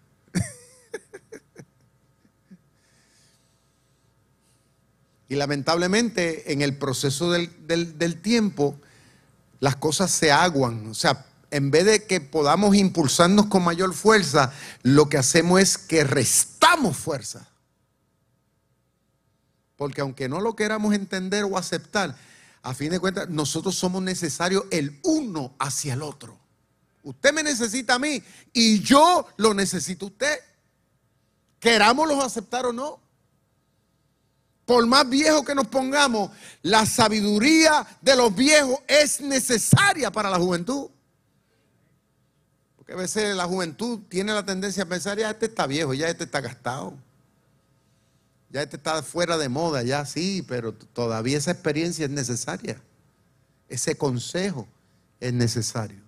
Y 5.35 5.37
lamentablemente 5.37 6.53
en 6.53 6.63
el 6.63 6.79
proceso 6.79 7.33
del, 7.33 8.23
tiempo 8.23 8.79
las 9.59 9.75
cosas 9.75 10.13
se 10.13 10.31
aguan. 10.31 10.87
O 10.87 10.95
sea, 10.95 11.27
en 11.51 11.73
vez 11.73 11.87
de 11.87 12.07
que 12.07 12.21
podamos 12.21 12.77
impulsarnos 12.77 13.47
con 13.47 13.65
mayor 13.65 13.95
fuerza, 13.95 14.53
lo 14.85 15.09
que 15.09 15.19
hacemos 15.19 15.61
es 15.61 15.77
que 15.77 16.05
restamos 16.05 16.97
fuerza. 16.97 17.49
Porque 19.75 20.03
aunque 20.03 20.29
no 20.29 20.41
lo 20.41 20.55
queramos 20.55 20.95
entender 20.95 21.43
o 21.43 21.59
aceptar, 21.59 22.15
a 22.63 22.73
fin 22.73 22.91
de 22.91 23.01
cuentas 23.01 23.29
nosotros 23.29 23.75
somos 23.75 24.01
necesarios 24.05 24.63
el 24.71 25.01
uno 25.03 25.57
hacia 25.59 25.95
el 25.95 26.03
otro. 26.03 26.39
Usted 27.03 27.33
me 27.33 27.43
necesita 27.43 27.95
a 27.95 27.99
mí 27.99 28.23
y 28.53 28.79
yo 28.83 29.27
lo 29.37 29.53
necesito 29.53 30.05
a 30.05 30.09
usted. 30.11 30.39
Querámoslo 31.59 32.23
aceptar 32.23 32.67
o 32.67 32.73
no. 32.73 33.04
Por 34.67 34.87
más 34.87 35.09
viejo 35.09 35.45
que 35.45 35.55
nos 35.55 35.67
pongamos, 35.67 36.31
la 36.63 36.87
sabiduría 36.87 37.87
de 38.01 38.17
los 38.17 38.35
viejos 38.35 38.79
es 38.89 39.21
necesaria 39.21 40.11
para 40.11 40.31
la 40.31 40.39
juventud. 40.39 40.89
Porque 42.77 42.93
a 42.93 42.97
veces 42.97 43.37
la 43.37 43.45
juventud 43.45 44.01
tiene 44.09 44.33
la 44.33 44.45
tendencia 44.45 44.85
a 44.85 44.87
pensar, 44.87 45.19
ya 45.19 45.31
este 45.31 45.47
está 45.47 45.67
viejo, 45.67 45.93
ya 45.93 46.09
este 46.09 46.25
está 46.25 46.41
gastado. 46.41 46.95
Ya 48.51 48.63
este 48.63 48.77
está 48.77 49.03
fuera 49.03 49.37
de 49.37 49.49
moda, 49.49 49.83
ya 49.83 50.07
sí, 50.07 50.45
pero 50.47 50.73
todavía 50.73 51.37
esa 51.37 51.51
experiencia 51.51 52.05
es 52.05 52.11
necesaria. 52.11 52.81
Ese 53.69 53.97
consejo 53.97 54.69
es 55.19 55.33
necesario. 55.33 56.01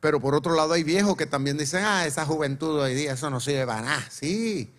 Pero 0.00 0.20
por 0.20 0.34
otro 0.34 0.54
lado 0.54 0.72
hay 0.72 0.82
viejos 0.82 1.16
que 1.16 1.26
también 1.26 1.56
dicen, 1.56 1.84
ah, 1.84 2.06
esa 2.06 2.26
juventud 2.26 2.80
hoy 2.80 2.94
día, 2.94 3.12
eso 3.12 3.30
no 3.30 3.40
sirve 3.40 3.66
para 3.66 3.82
nada. 3.82 4.10
Sí, 4.10 4.72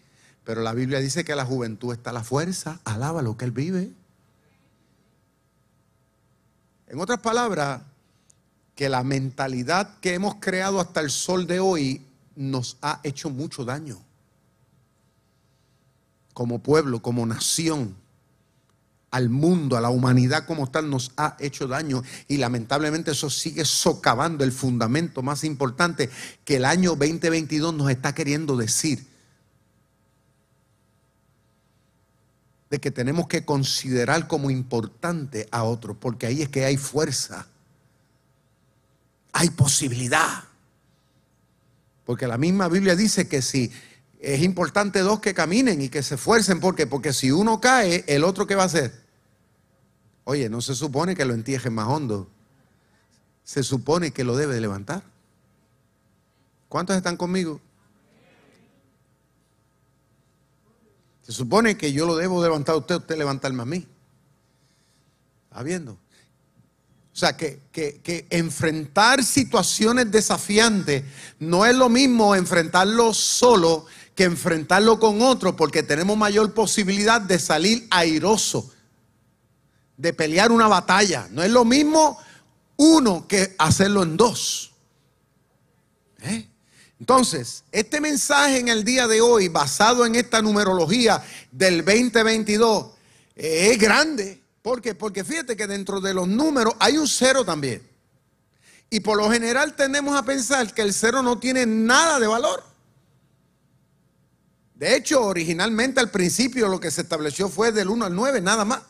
pero 0.47 0.61
la 0.61 0.73
Biblia 0.73 0.99
dice 0.99 1.25
que 1.25 1.35
la 1.35 1.43
juventud 1.43 1.91
está 1.91 2.13
la 2.13 2.23
fuerza, 2.23 2.79
alaba 2.85 3.21
lo 3.21 3.35
que 3.35 3.43
él 3.43 3.51
vive. 3.51 3.91
En 6.87 7.01
otras 7.01 7.19
palabras, 7.19 7.81
que 8.73 8.87
la 8.87 9.03
mentalidad 9.03 9.99
que 9.99 10.13
hemos 10.13 10.35
creado 10.35 10.79
hasta 10.79 11.01
el 11.01 11.09
sol 11.09 11.47
de 11.47 11.59
hoy 11.59 12.01
nos 12.37 12.77
ha 12.81 13.01
hecho 13.03 13.29
mucho 13.29 13.65
daño. 13.65 13.99
Como 16.33 16.59
pueblo, 16.59 17.01
como 17.01 17.25
nación, 17.25 17.93
al 19.11 19.27
mundo, 19.27 19.75
a 19.75 19.81
la 19.81 19.89
humanidad 19.89 20.45
como 20.45 20.71
tal, 20.71 20.89
nos 20.89 21.11
ha 21.17 21.35
hecho 21.41 21.67
daño. 21.67 22.03
Y 22.29 22.37
lamentablemente 22.37 23.11
eso 23.11 23.29
sigue 23.29 23.65
socavando 23.65 24.45
el 24.45 24.53
fundamento 24.53 25.21
más 25.21 25.43
importante 25.43 26.09
que 26.45 26.55
el 26.55 26.63
año 26.63 26.91
2022 26.91 27.73
nos 27.73 27.89
está 27.89 28.15
queriendo 28.15 28.55
decir. 28.55 29.16
De 32.69 32.79
que 32.79 32.91
tenemos 32.91 33.27
que 33.27 33.45
considerar 33.45 34.27
como 34.27 34.49
importante 34.49 35.47
a 35.51 35.63
otros, 35.63 35.97
porque 35.99 36.27
ahí 36.27 36.41
es 36.41 36.49
que 36.49 36.65
hay 36.65 36.77
fuerza 36.77 37.47
hay 39.37 39.51
posibilidad. 39.51 40.45
Porque 42.05 42.25
la 42.25 42.39
misma 42.39 42.67
Biblia 42.69 42.95
dice 42.95 43.27
que 43.27 43.43
si 43.43 43.71
es 44.19 44.41
importante 44.41 45.01
dos 45.01 45.19
que 45.19 45.35
caminen 45.35 45.79
y 45.79 45.89
que 45.89 46.01
se 46.01 46.15
esfuercen, 46.15 46.59
¿por 46.59 46.73
qué? 46.73 46.87
Porque 46.87 47.13
si 47.13 47.31
uno 47.31 47.61
cae, 47.61 48.03
el 48.07 48.23
otro 48.23 48.47
¿qué 48.47 48.55
va 48.55 48.63
a 48.63 48.65
hacer? 48.65 48.99
Oye, 50.23 50.49
no 50.49 50.59
se 50.61 50.73
supone 50.73 51.15
que 51.15 51.23
lo 51.23 51.35
entierren 51.35 51.75
más 51.75 51.87
hondo. 51.87 52.27
Se 53.43 53.61
supone 53.61 54.09
que 54.09 54.23
lo 54.23 54.35
debe 54.35 54.59
levantar. 54.59 55.03
¿Cuántos 56.67 56.97
están 56.97 57.15
conmigo? 57.15 57.61
Se 61.27 61.33
supone 61.33 61.75
que 61.75 61.91
yo 61.91 62.05
lo 62.05 62.15
debo 62.15 62.41
levantar 62.41 62.75
a 62.75 62.77
usted, 62.77 62.95
usted 62.95 63.17
levantarme 63.17 63.61
a 63.61 63.65
mí. 63.65 63.85
¿Está 65.43 65.61
viendo? 65.61 65.91
O 65.91 67.19
sea, 67.19 67.35
que, 67.35 67.63
que, 67.73 68.27
enfrentar 68.29 69.21
situaciones 69.25 70.09
desafiantes 70.09 71.03
no 71.39 71.65
es 71.65 71.75
lo 71.75 71.89
mismo 71.89 72.33
enfrentarlo 72.33 73.13
solo 73.13 73.87
que 74.15 74.23
enfrentarlo 74.23 75.01
con 75.01 75.21
otro, 75.21 75.57
porque 75.57 75.83
tenemos 75.83 76.15
mayor 76.15 76.53
posibilidad 76.53 77.19
de 77.19 77.39
salir 77.39 77.87
airoso, 77.89 78.71
de 79.97 80.13
pelear 80.13 80.49
una 80.49 80.69
batalla. 80.69 81.27
No 81.31 81.43
es 81.43 81.51
lo 81.51 81.65
mismo 81.65 82.17
uno 82.77 83.27
que 83.27 83.53
hacerlo 83.57 84.03
en 84.03 84.15
dos. 84.15 84.71
¿Eh? 86.21 86.47
Entonces, 86.99 87.63
este 87.71 88.01
mensaje 88.01 88.59
en 88.59 88.69
el 88.69 88.83
día 88.83 89.07
de 89.07 89.21
hoy, 89.21 89.49
basado 89.49 90.05
en 90.05 90.15
esta 90.15 90.41
numerología 90.41 91.23
del 91.51 91.85
2022, 91.85 92.87
es 93.35 93.77
grande. 93.77 94.41
¿Por 94.61 94.81
qué? 94.81 94.95
Porque 94.95 95.23
fíjate 95.23 95.55
que 95.55 95.67
dentro 95.67 96.01
de 96.01 96.13
los 96.13 96.27
números 96.27 96.73
hay 96.79 96.97
un 96.97 97.07
cero 97.07 97.45
también. 97.45 97.87
Y 98.89 99.01
por 99.01 99.17
lo 99.17 99.29
general 99.29 99.75
tendemos 99.75 100.17
a 100.17 100.23
pensar 100.23 100.73
que 100.73 100.81
el 100.81 100.93
cero 100.93 101.21
no 101.21 101.37
tiene 101.39 101.65
nada 101.65 102.19
de 102.19 102.27
valor. 102.27 102.63
De 104.75 104.95
hecho, 104.95 105.23
originalmente 105.23 105.99
al 105.99 106.09
principio 106.09 106.67
lo 106.67 106.79
que 106.79 106.91
se 106.91 107.01
estableció 107.01 107.49
fue 107.49 107.71
del 107.71 107.89
1 107.89 108.05
al 108.05 108.15
9, 108.15 108.41
nada 108.41 108.63
más. 108.63 108.81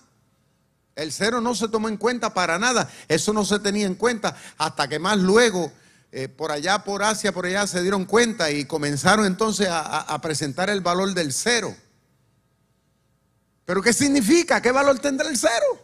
El 0.96 1.12
cero 1.12 1.42
no 1.42 1.56
se 1.56 1.68
tomó 1.68 1.90
en 1.90 1.98
cuenta 1.98 2.34
para 2.34 2.58
nada. 2.58 2.90
Eso 3.08 3.32
no 3.32 3.46
se 3.46 3.60
tenía 3.60 3.86
en 3.86 3.96
cuenta 3.96 4.36
hasta 4.58 4.88
que 4.88 5.00
más 5.00 5.18
luego, 5.18 5.72
eh, 6.12 6.28
por 6.28 6.52
allá, 6.52 6.84
por 6.84 7.04
Asia, 7.04 7.32
por 7.32 7.46
allá, 7.46 7.68
se 7.68 7.82
dieron 7.82 8.06
cuenta 8.06 8.50
y 8.52 8.66
comenzaron 8.66 9.26
entonces 9.26 9.68
a 9.70 10.20
presentar 10.22 10.70
el 10.70 10.82
valor 10.82 11.14
del 11.14 11.34
cero. 11.34 11.76
¿Pero 13.66 13.82
qué 13.82 13.92
significa? 13.92 14.62
¿Qué 14.62 14.72
valor 14.72 14.98
tendrá 15.00 15.28
el 15.28 15.38
cero? 15.38 15.84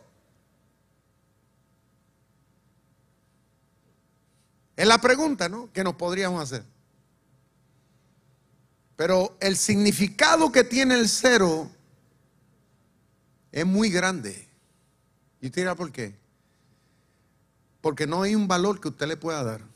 Es 4.78 4.88
la 4.88 5.00
pregunta, 5.00 5.50
¿no? 5.50 5.70
Que 5.74 5.84
nos 5.84 5.96
podríamos 5.96 6.42
hacer. 6.42 6.64
Pero 8.96 9.36
el 9.42 9.58
significado 9.58 10.50
que 10.50 10.64
tiene 10.64 10.96
el 10.96 11.10
cero 11.10 11.70
es 13.52 13.66
muy 13.66 13.90
grande. 13.90 14.48
¿Y 15.42 15.48
usted 15.48 15.64
dirá 15.64 15.76
por 15.76 15.92
qué? 15.92 16.16
Porque 17.82 18.08
no 18.08 18.22
hay 18.22 18.34
un 18.34 18.48
valor 18.48 18.80
que 18.80 18.88
usted 18.88 19.08
le 19.08 19.18
pueda 19.18 19.44
dar. 19.44 19.73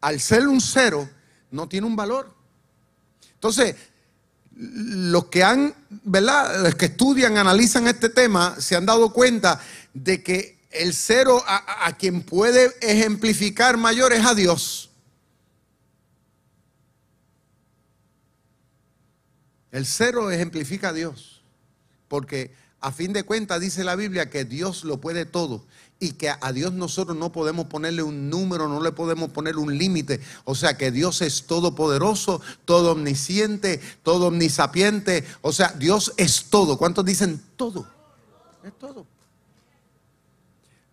Al 0.00 0.20
ser 0.20 0.46
un 0.46 0.60
cero, 0.60 1.08
no 1.50 1.68
tiene 1.68 1.86
un 1.86 1.96
valor. 1.96 2.34
Entonces, 3.34 3.76
los 4.56 5.26
que 5.26 5.44
han, 5.44 5.74
¿verdad? 5.88 6.62
Los 6.62 6.74
que 6.74 6.86
estudian, 6.86 7.36
analizan 7.36 7.86
este 7.86 8.08
tema, 8.08 8.58
se 8.60 8.76
han 8.76 8.86
dado 8.86 9.12
cuenta 9.12 9.60
de 9.92 10.22
que 10.22 10.56
el 10.70 10.94
cero 10.94 11.42
a, 11.46 11.94
quien 11.98 12.22
puede 12.22 12.74
ejemplificar 12.80 13.76
mayor 13.76 14.12
es 14.12 14.24
a 14.24 14.34
Dios. 14.34 14.90
El 19.70 19.86
cero 19.86 20.30
ejemplifica 20.30 20.90
a 20.90 20.92
Dios, 20.92 21.42
porque 22.08 22.54
a 22.80 22.92
fin 22.92 23.12
de 23.12 23.24
cuentas 23.24 23.60
dice 23.60 23.84
la 23.84 23.96
Biblia 23.96 24.30
que 24.30 24.44
Dios 24.44 24.84
lo 24.84 25.00
puede 25.00 25.26
todo 25.26 25.64
y 25.98 26.12
que 26.12 26.28
a 26.28 26.52
Dios 26.52 26.72
nosotros 26.72 27.16
no 27.16 27.32
podemos 27.32 27.66
ponerle 27.66 28.02
un 28.02 28.28
número, 28.28 28.68
no 28.68 28.82
le 28.82 28.92
podemos 28.92 29.30
poner 29.30 29.56
un 29.56 29.76
límite. 29.76 30.20
O 30.44 30.54
sea 30.54 30.76
que 30.76 30.90
Dios 30.90 31.22
es 31.22 31.46
todopoderoso, 31.46 32.40
todo 32.64 32.92
omnisciente, 32.92 33.80
todo 34.02 34.26
omnisapiente. 34.26 35.24
O 35.40 35.52
sea, 35.52 35.68
Dios 35.78 36.12
es 36.16 36.46
todo. 36.50 36.76
¿Cuántos 36.76 37.04
dicen 37.04 37.42
todo? 37.56 37.86
Es 38.62 38.78
todo. 38.78 39.06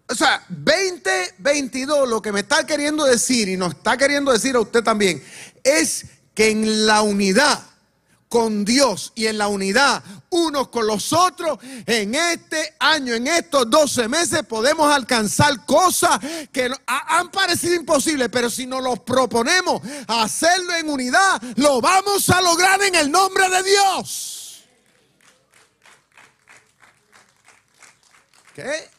O 0.09 0.15
sea, 0.15 0.45
2022 0.49 2.07
lo 2.07 2.21
que 2.21 2.31
me 2.31 2.41
está 2.41 2.65
queriendo 2.65 3.03
decir 3.03 3.49
y 3.49 3.57
nos 3.57 3.73
está 3.73 3.97
queriendo 3.97 4.31
decir 4.31 4.55
a 4.55 4.59
usted 4.59 4.83
también 4.83 5.23
es 5.63 6.05
que 6.33 6.51
en 6.51 6.85
la 6.85 7.01
unidad 7.01 7.72
con 8.33 8.65
Dios 8.65 9.11
y 9.13 9.27
en 9.27 9.37
la 9.37 9.47
unidad 9.47 10.03
unos 10.31 10.69
con 10.69 10.87
los 10.87 11.13
otros, 11.13 11.59
en 11.85 12.15
este 12.15 12.73
año, 12.79 13.13
en 13.13 13.27
estos 13.27 13.69
12 13.69 14.07
meses, 14.07 14.41
podemos 14.41 14.91
alcanzar 14.91 15.63
cosas 15.67 16.19
que 16.51 16.67
han 16.87 17.29
parecido 17.29 17.75
imposibles, 17.75 18.29
pero 18.31 18.49
si 18.49 18.65
nos 18.65 18.81
los 18.81 19.01
proponemos 19.01 19.83
hacerlo 20.07 20.73
en 20.73 20.89
unidad, 20.89 21.39
lo 21.57 21.79
vamos 21.79 22.27
a 22.31 22.41
lograr 22.41 22.81
en 22.81 22.95
el 22.95 23.11
nombre 23.11 23.47
de 23.51 23.61
Dios. 23.61 24.63
¿Qué? 28.55 28.89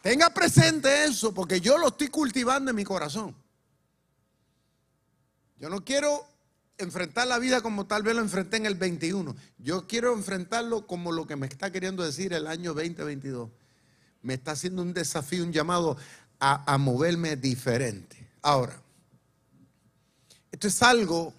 Tenga 0.00 0.30
presente 0.30 1.04
eso, 1.04 1.34
porque 1.34 1.60
yo 1.60 1.76
lo 1.76 1.88
estoy 1.88 2.08
cultivando 2.08 2.70
en 2.70 2.76
mi 2.76 2.84
corazón. 2.84 3.36
Yo 5.58 5.68
no 5.68 5.84
quiero 5.84 6.37
enfrentar 6.78 7.26
la 7.26 7.38
vida 7.38 7.60
como 7.60 7.86
tal 7.86 8.02
vez 8.02 8.14
lo 8.14 8.22
enfrenté 8.22 8.56
en 8.56 8.66
el 8.66 8.74
21. 8.74 9.36
Yo 9.58 9.86
quiero 9.86 10.14
enfrentarlo 10.14 10.86
como 10.86 11.12
lo 11.12 11.26
que 11.26 11.36
me 11.36 11.46
está 11.46 11.70
queriendo 11.70 12.02
decir 12.02 12.32
el 12.32 12.46
año 12.46 12.74
2022. 12.74 13.50
Me 14.22 14.34
está 14.34 14.52
haciendo 14.52 14.82
un 14.82 14.94
desafío, 14.94 15.44
un 15.44 15.52
llamado 15.52 15.96
a, 16.40 16.72
a 16.72 16.78
moverme 16.78 17.36
diferente. 17.36 18.28
Ahora, 18.42 18.80
esto 20.50 20.68
es 20.68 20.82
algo 20.82 21.34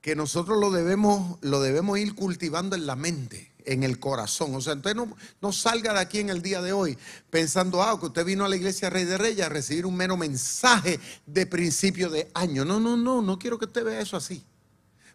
que 0.00 0.16
nosotros 0.16 0.58
lo 0.58 0.70
debemos, 0.70 1.38
lo 1.40 1.62
debemos 1.62 1.98
ir 1.98 2.14
cultivando 2.14 2.76
en 2.76 2.86
la 2.86 2.96
mente 2.96 3.53
en 3.64 3.82
el 3.82 3.98
corazón. 3.98 4.54
O 4.54 4.60
sea, 4.60 4.74
no, 4.74 5.16
no, 5.40 5.52
salga 5.52 5.92
de 5.92 6.00
aquí 6.00 6.20
en 6.20 6.30
el 6.30 6.42
día 6.42 6.62
de 6.62 6.72
hoy 6.72 6.98
pensando, 7.30 7.82
ah, 7.82 7.98
que 7.98 8.06
usted 8.06 8.24
vino 8.24 8.44
a 8.44 8.48
la 8.48 8.56
iglesia 8.56 8.90
Rey 8.90 9.04
de 9.04 9.18
Reyes 9.18 9.44
a 9.44 9.48
recibir 9.48 9.86
un 9.86 9.96
mero 9.96 10.16
mensaje 10.16 11.00
de 11.26 11.46
principio 11.46 12.10
de 12.10 12.30
año. 12.34 12.64
No, 12.64 12.80
no, 12.80 12.96
no, 12.96 13.22
no 13.22 13.38
quiero 13.38 13.58
que 13.58 13.66
usted 13.66 13.84
vea 13.84 14.00
eso 14.00 14.16
así. 14.16 14.44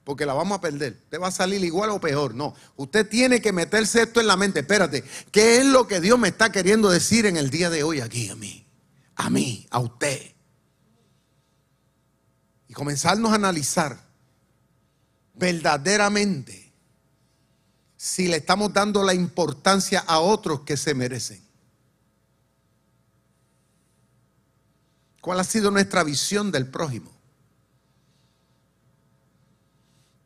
Porque 0.04 0.26
la 0.26 0.34
vamos 0.34 0.58
a 0.58 0.62
perder. 0.62 0.98
Usted 1.04 1.20
va 1.20 1.28
a 1.28 1.32
salir 1.32 1.64
igual 1.64 1.92
o 1.92 2.00
peor. 2.00 2.34
No, 2.34 2.56
usted 2.78 3.08
tiene 3.08 3.42
que 3.42 3.52
meterse 3.52 4.04
esto 4.04 4.20
en 4.20 4.28
la 4.28 4.38
mente. 4.38 4.62
Espérate, 4.62 5.04
¿qué 5.32 5.58
es 5.58 5.66
lo 5.66 5.88
que 5.88 6.02
Dios 6.02 6.18
me 6.18 6.30
está 6.30 6.52
queriendo 6.52 6.90
decir 6.90 7.26
en 7.26 7.38
el 7.38 7.50
día 7.50 7.70
de 7.70 7.84
hoy 7.84 8.02
aquí 8.02 8.30
a 8.30 8.36
mí? 8.36 8.66
A 9.16 9.30
mí, 9.30 9.68
a 9.70 9.80
usted. 9.80 10.34
Y 12.68 12.74
comenzarnos 12.74 13.32
a 13.32 13.36
analizar 13.36 14.10
verdaderamente 15.36 16.59
si 18.02 18.30
le 18.30 18.38
estamos 18.38 18.72
dando 18.72 19.04
la 19.04 19.14
importancia 19.14 20.00
a 20.08 20.20
otros 20.20 20.62
que 20.62 20.78
se 20.78 20.94
merecen? 20.94 21.44
¿Cuál 25.20 25.42
ha 25.42 25.44
sido 25.44 25.70
nuestra 25.70 26.06
visión 26.06 26.50
del 26.50 26.66
prójimo? 26.66 27.12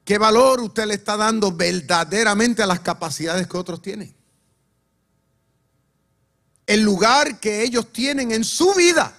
¿Qué 0.05 0.19
valor 0.19 0.61
usted 0.61 0.85
le 0.85 0.93
está 0.93 1.17
dando 1.17 1.51
verdaderamente 1.51 2.61
a 2.61 2.67
las 2.67 2.81
capacidades 2.81 3.47
que 3.47 3.57
otros 3.57 3.81
tienen? 3.81 4.15
El 6.67 6.81
lugar 6.81 7.39
que 7.39 7.63
ellos 7.63 7.91
tienen 7.91 8.31
en 8.33 8.43
su 8.43 8.71
vida. 8.75 9.17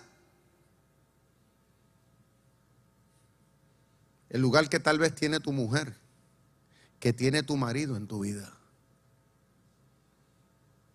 El 4.29 4.41
lugar 4.41 4.69
que 4.69 4.79
tal 4.79 5.01
vez 5.01 5.13
tiene 5.13 5.41
tu 5.41 5.51
mujer 5.51 6.04
que 7.05 7.13
tiene 7.13 7.43
tu 7.43 7.59
marido 7.59 7.99
en 7.99 8.07
tu 8.07 8.21
vida. 8.21 8.51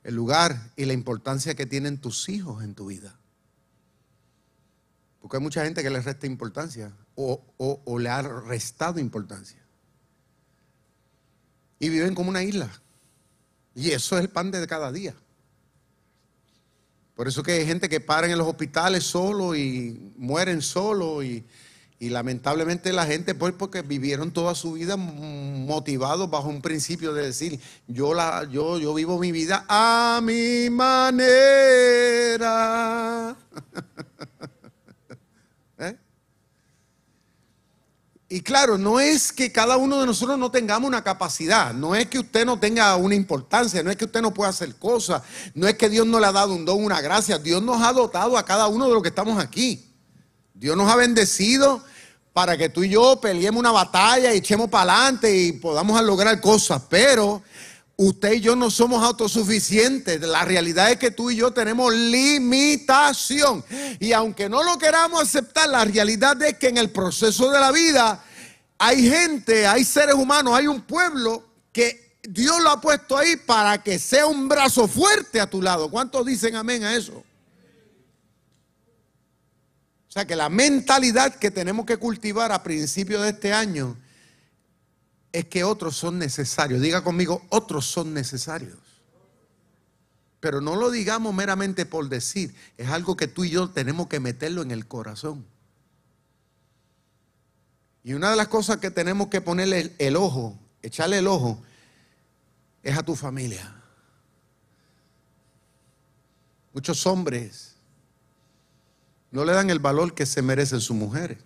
el 0.03 0.15
lugar 0.15 0.71
y 0.75 0.85
la 0.85 0.93
importancia 0.93 1.53
que 1.53 1.67
tienen 1.67 1.99
tus 1.99 2.29
hijos 2.29 2.63
en 2.63 2.73
tu 2.73 2.87
vida. 2.87 3.19
Porque 5.19 5.37
hay 5.37 5.43
mucha 5.43 5.63
gente 5.63 5.83
que 5.83 5.89
le 5.91 6.01
resta 6.01 6.25
importancia 6.25 6.91
o, 7.13 7.43
o 7.59 7.99
le 7.99 8.09
ha 8.09 8.23
restado 8.23 8.99
importancia. 8.99 9.63
Y 11.77 11.89
viven 11.89 12.15
como 12.15 12.31
una 12.31 12.41
isla. 12.41 12.71
Y 13.75 13.91
eso 13.91 14.17
es 14.17 14.23
el 14.23 14.29
pan 14.29 14.49
de 14.49 14.65
cada 14.65 14.91
día. 14.91 15.13
Por 17.13 17.27
eso 17.27 17.43
que 17.43 17.51
hay 17.51 17.67
gente 17.67 17.87
que 17.87 17.99
para 17.99 18.25
en 18.25 18.35
los 18.35 18.47
hospitales 18.47 19.03
solo 19.03 19.55
y 19.55 20.11
mueren 20.17 20.63
solo 20.63 21.21
y, 21.21 21.45
lamentablemente 22.07 22.93
la 22.93 23.05
gente 23.05 23.35
pues 23.35 23.53
porque 23.53 23.81
vivieron 23.81 24.31
toda 24.31 24.55
su 24.55 24.71
vida 24.73 24.95
motivados 24.95 26.29
bajo 26.29 26.47
un 26.47 26.61
principio 26.61 27.13
de 27.13 27.23
decir 27.23 27.59
yo 27.87 28.13
la 28.13 28.47
yo 28.49 28.79
yo 28.79 28.93
vivo 28.93 29.19
mi 29.19 29.33
vida 29.33 29.65
a 29.67 30.21
mi 30.23 30.69
manera. 30.69 30.95
¿Eh? 35.79 35.97
Y 38.29 38.39
claro, 38.41 38.77
no 38.77 39.01
es 39.01 39.33
que 39.33 39.51
cada 39.51 39.75
uno 39.75 39.99
de 39.99 40.05
nosotros 40.05 40.39
no 40.39 40.49
tengamos 40.49 40.87
una 40.87 41.03
capacidad, 41.03 41.73
no 41.73 41.95
es 41.95 42.05
que 42.05 42.19
usted 42.19 42.45
no 42.45 42.57
tenga 42.57 42.95
una 42.95 43.15
importancia, 43.15 43.83
no 43.83 43.91
es 43.91 43.97
que 43.97 44.05
usted 44.05 44.21
no 44.21 44.33
pueda 44.33 44.51
hacer 44.51 44.77
cosas, 44.77 45.21
no 45.53 45.67
es 45.67 45.75
que 45.75 45.89
Dios 45.89 46.07
no 46.07 46.21
le 46.21 46.27
ha 46.27 46.31
dado 46.31 46.53
un 46.53 46.63
don, 46.63 46.81
una 46.81 47.01
gracia, 47.01 47.37
Dios 47.37 47.61
nos 47.61 47.81
ha 47.81 47.91
dotado 47.91 48.37
a 48.37 48.45
cada 48.45 48.67
uno 48.67 48.87
de 48.87 48.93
los 48.93 49.03
que 49.03 49.09
estamos 49.09 49.37
aquí. 49.37 49.85
Dios 50.53 50.77
nos 50.77 50.89
ha 50.91 50.95
bendecido 50.95 51.83
para 52.39 52.57
que 52.57 52.69
tú 52.69 52.85
y 52.85 52.89
yo 52.89 53.19
peleemos 53.19 53.59
una 53.59 53.73
batalla 53.73 54.33
y 54.33 54.37
echemos 54.37 54.69
para 54.69 54.93
adelante 54.93 55.35
y 55.35 55.51
podamos 55.51 56.01
lograr 56.01 56.39
cosas, 56.39 56.81
pero 56.87 57.43
usted 57.97 58.31
y 58.31 58.39
yo 58.39 58.55
no 58.55 58.71
somos 58.71 59.03
autosuficientes. 59.03 60.21
La 60.21 60.45
realidad 60.45 60.89
es 60.89 60.97
que 60.97 61.11
tú 61.11 61.31
y 61.31 61.35
yo 61.35 61.51
tenemos 61.51 61.93
limitación. 61.93 63.61
Y 63.99 64.13
aunque 64.13 64.47
no 64.47 64.63
lo 64.63 64.77
queramos 64.77 65.21
aceptar, 65.21 65.67
la 65.67 65.83
realidad 65.83 66.41
es 66.41 66.57
que 66.57 66.69
en 66.69 66.77
el 66.77 66.91
proceso 66.91 67.51
de 67.51 67.59
la 67.59 67.73
vida 67.73 68.23
hay 68.77 69.09
gente, 69.09 69.67
hay 69.67 69.83
seres 69.83 70.15
humanos, 70.15 70.53
hay 70.55 70.67
un 70.67 70.79
pueblo 70.79 71.43
que 71.73 72.19
Dios 72.23 72.61
lo 72.61 72.69
ha 72.69 72.79
puesto 72.79 73.17
ahí 73.17 73.35
para 73.35 73.83
que 73.83 73.99
sea 73.99 74.27
un 74.27 74.47
brazo 74.47 74.87
fuerte 74.87 75.41
a 75.41 75.49
tu 75.49 75.61
lado. 75.61 75.91
¿Cuántos 75.91 76.25
dicen 76.25 76.55
amén 76.55 76.85
a 76.85 76.95
eso? 76.95 77.21
O 80.09 80.11
sea 80.11 80.25
que 80.25 80.35
la 80.35 80.49
mentalidad 80.49 81.35
que 81.35 81.51
tenemos 81.51 81.85
que 81.85 81.97
cultivar 81.97 82.51
a 82.51 82.63
principios 82.63 83.21
de 83.21 83.29
este 83.29 83.53
año 83.53 83.95
es 85.31 85.45
que 85.45 85.63
otros 85.63 85.95
son 85.95 86.17
necesarios. 86.17 86.81
Diga 86.81 87.03
conmigo, 87.03 87.45
otros 87.49 87.85
son 87.85 88.11
necesarios. 88.15 88.79
Pero 90.39 90.61
no 90.61 90.75
lo 90.75 90.89
digamos 90.89 91.31
meramente 91.35 91.85
por 91.85 92.09
decir, 92.09 92.55
es 92.75 92.89
algo 92.89 93.15
que 93.15 93.27
tú 93.27 93.43
y 93.43 93.51
yo 93.51 93.69
tenemos 93.69 94.07
que 94.07 94.19
meterlo 94.19 94.63
en 94.63 94.71
el 94.71 94.87
corazón. 94.87 95.45
Y 98.03 98.13
una 98.13 98.31
de 98.31 98.35
las 98.35 98.47
cosas 98.47 98.77
que 98.77 98.89
tenemos 98.89 99.27
que 99.27 99.41
ponerle 99.41 99.93
el, 99.99 100.15
ojo, 100.15 100.57
echarle 100.81 101.19
el 101.19 101.27
ojo, 101.27 101.61
es 102.81 102.97
a 102.97 103.03
tu 103.03 103.15
familia. 103.15 103.75
Muchos 106.73 107.05
hombres 107.05 107.68
no 109.31 109.45
le 109.45 109.53
dan 109.53 109.69
el 109.69 109.79
valor 109.79 110.13
que 110.13 110.25
se 110.25 110.41
merecen 110.41 110.81
sus 110.81 110.95
mujeres. 110.95 111.37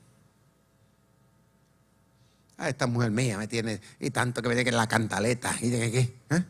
Ah, 2.57 2.69
esta 2.69 2.87
mujer 2.87 3.11
mía 3.11 3.37
me 3.37 3.47
tiene, 3.47 3.81
y 3.99 4.09
tanto 4.11 4.41
que 4.41 4.47
me 4.47 4.55
tiene 4.55 4.69
que 4.69 4.75
la 4.75 4.87
cantaleta, 4.87 5.55
y 5.61 5.69
de 5.69 5.91
qué. 5.91 6.13
¿eh? 6.29 6.45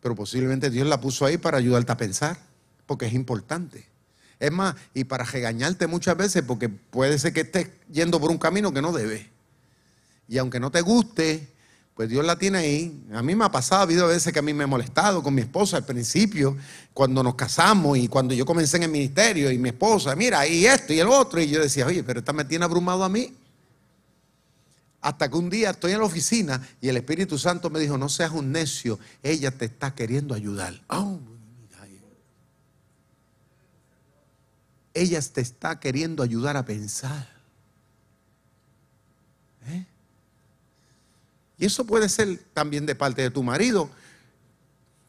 Pero 0.00 0.14
posiblemente 0.14 0.70
Dios 0.70 0.86
la 0.86 1.00
puso 1.00 1.24
ahí 1.24 1.38
para 1.38 1.58
ayudarte 1.58 1.92
a 1.92 1.96
pensar, 1.96 2.38
porque 2.86 3.06
es 3.06 3.14
importante. 3.14 3.86
Es 4.38 4.50
más, 4.50 4.74
y 4.94 5.04
para 5.04 5.24
regañarte 5.24 5.86
muchas 5.86 6.16
veces, 6.16 6.42
porque 6.42 6.68
puede 6.68 7.18
ser 7.18 7.32
que 7.32 7.42
estés 7.42 7.68
yendo 7.90 8.20
por 8.20 8.30
un 8.30 8.38
camino 8.38 8.72
que 8.72 8.82
no 8.82 8.92
debe. 8.92 9.30
Y 10.28 10.38
aunque 10.38 10.60
no 10.60 10.70
te 10.70 10.80
guste, 10.80 11.51
pues 11.94 12.08
Dios 12.08 12.24
la 12.24 12.36
tiene 12.36 12.58
ahí. 12.58 13.04
A 13.12 13.22
mí 13.22 13.34
me 13.34 13.44
ha 13.44 13.50
pasado, 13.50 13.80
ha 13.80 13.84
habido 13.84 14.08
veces 14.08 14.32
que 14.32 14.38
a 14.38 14.42
mí 14.42 14.54
me 14.54 14.64
ha 14.64 14.66
molestado 14.66 15.22
con 15.22 15.34
mi 15.34 15.42
esposa 15.42 15.76
al 15.76 15.84
principio, 15.84 16.56
cuando 16.94 17.22
nos 17.22 17.34
casamos 17.34 17.98
y 17.98 18.08
cuando 18.08 18.34
yo 18.34 18.46
comencé 18.46 18.78
en 18.78 18.84
el 18.84 18.90
ministerio 18.90 19.50
y 19.50 19.58
mi 19.58 19.70
esposa, 19.70 20.16
mira, 20.16 20.46
y 20.46 20.66
esto 20.66 20.92
y 20.92 21.00
el 21.00 21.08
otro. 21.08 21.40
Y 21.40 21.48
yo 21.48 21.60
decía, 21.60 21.86
oye, 21.86 22.02
pero 22.02 22.20
esta 22.20 22.32
me 22.32 22.44
tiene 22.44 22.64
abrumado 22.64 23.04
a 23.04 23.08
mí. 23.08 23.34
Hasta 25.00 25.28
que 25.28 25.36
un 25.36 25.50
día 25.50 25.70
estoy 25.70 25.92
en 25.92 25.98
la 25.98 26.04
oficina 26.04 26.66
y 26.80 26.88
el 26.88 26.96
Espíritu 26.96 27.36
Santo 27.36 27.70
me 27.70 27.80
dijo, 27.80 27.98
no 27.98 28.08
seas 28.08 28.30
un 28.30 28.52
necio, 28.52 28.98
ella 29.22 29.50
te 29.50 29.64
está 29.64 29.94
queriendo 29.94 30.34
ayudar. 30.34 30.80
Oh, 30.88 31.18
ella 34.94 35.20
te 35.20 35.40
está 35.40 35.80
queriendo 35.80 36.22
ayudar 36.22 36.56
a 36.56 36.64
pensar. 36.64 37.41
Y 41.62 41.66
eso 41.66 41.84
puede 41.84 42.08
ser 42.08 42.40
también 42.52 42.86
de 42.86 42.96
parte 42.96 43.22
de 43.22 43.30
tu 43.30 43.44
marido, 43.44 43.88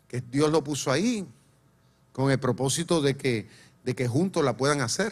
que 0.07 0.21
Dios 0.21 0.51
lo 0.51 0.63
puso 0.63 0.91
ahí 0.91 1.25
con 2.11 2.29
el 2.29 2.39
propósito 2.39 3.01
de 3.01 3.17
que, 3.17 3.49
de 3.83 3.95
que 3.95 4.07
juntos 4.07 4.45
la 4.45 4.55
puedan 4.55 4.81
hacer. 4.81 5.11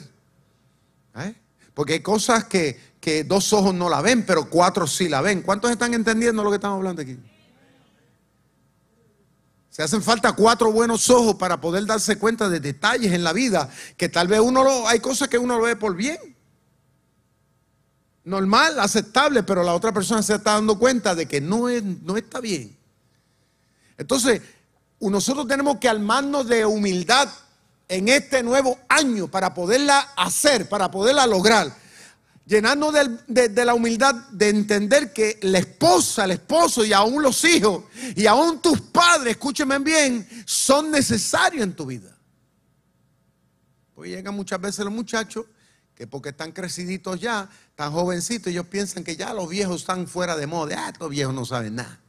¿Eh? 1.15 1.33
Porque 1.73 1.93
hay 1.93 2.01
cosas 2.01 2.43
que, 2.43 2.79
que 2.99 3.23
dos 3.23 3.53
ojos 3.53 3.73
no 3.73 3.89
la 3.89 4.01
ven, 4.01 4.23
pero 4.23 4.51
cuatro 4.51 4.85
sí 4.85 5.09
la 5.09 5.21
ven. 5.21 5.41
¿Cuántos 5.41 5.71
están 5.71 5.95
entendiendo 5.95 6.43
lo 6.43 6.51
que 6.51 6.57
estamos 6.57 6.77
hablando 6.77 7.01
aquí? 7.01 7.17
Se 9.71 9.81
hacen 9.81 10.03
falta 10.03 10.33
cuatro 10.33 10.71
buenos 10.71 11.09
ojos 11.09 11.37
para 11.37 11.59
poder 11.59 11.87
darse 11.87 12.19
cuenta 12.19 12.49
de 12.49 12.59
detalles 12.59 13.13
en 13.13 13.23
la 13.23 13.33
vida 13.33 13.67
que 13.97 14.09
tal 14.09 14.27
vez 14.27 14.41
uno 14.41 14.63
lo, 14.63 14.87
hay 14.87 14.99
cosas 14.99 15.27
que 15.27 15.39
uno 15.39 15.57
lo 15.57 15.63
ve 15.63 15.75
por 15.75 15.95
bien. 15.95 16.19
Normal, 18.23 18.79
aceptable, 18.79 19.43
pero 19.43 19.63
la 19.63 19.73
otra 19.73 19.91
persona 19.91 20.21
se 20.21 20.35
está 20.35 20.53
dando 20.53 20.77
cuenta 20.77 21.15
de 21.15 21.27
que 21.27 21.41
no, 21.41 21.69
es, 21.69 21.83
no 21.83 22.17
está 22.17 22.39
bien. 22.39 22.77
Entonces, 23.97 24.41
nosotros 24.99 25.47
tenemos 25.47 25.77
que 25.77 25.89
armarnos 25.89 26.47
de 26.47 26.65
humildad 26.65 27.27
en 27.87 28.07
este 28.07 28.43
nuevo 28.43 28.79
año 28.87 29.27
para 29.27 29.53
poderla 29.53 29.99
hacer, 30.15 30.69
para 30.69 30.91
poderla 30.91 31.25
lograr. 31.25 31.75
Llenarnos 32.45 32.93
de, 33.27 33.65
la 33.65 33.73
humildad 33.73 34.15
de 34.31 34.49
entender 34.49 35.13
que 35.13 35.39
la 35.41 35.59
esposa, 35.59 36.25
el 36.25 36.31
esposo 36.31 36.85
y 36.85 36.93
aún 36.93 37.21
los 37.21 37.43
hijos 37.43 37.85
y 38.15 38.25
aún 38.27 38.61
tus 38.61 38.79
padres, 38.81 39.31
escúcheme 39.31 39.79
bien, 39.79 40.27
son 40.45 40.91
necesarios 40.91 41.63
en 41.63 41.75
tu 41.75 41.85
vida. 41.85 42.15
Pues 43.95 44.09
llegan 44.09 44.35
muchas 44.35 44.59
veces 44.59 44.85
los 44.85 44.93
muchachos 44.93 45.45
que 45.95 46.07
porque 46.07 46.29
están 46.29 46.51
creciditos 46.51 47.19
ya, 47.19 47.49
tan 47.75 47.91
jovencitos, 47.91 48.47
ellos 48.47 48.67
piensan 48.67 49.03
que 49.03 49.15
ya 49.15 49.33
los 49.33 49.49
viejos 49.49 49.81
están 49.81 50.07
fuera 50.07 50.35
de 50.35 50.47
moda. 50.47 50.85
Ah, 50.85 50.89
estos 50.89 51.09
viejos 51.09 51.33
no 51.33 51.45
saben 51.45 51.75
nada. 51.75 51.99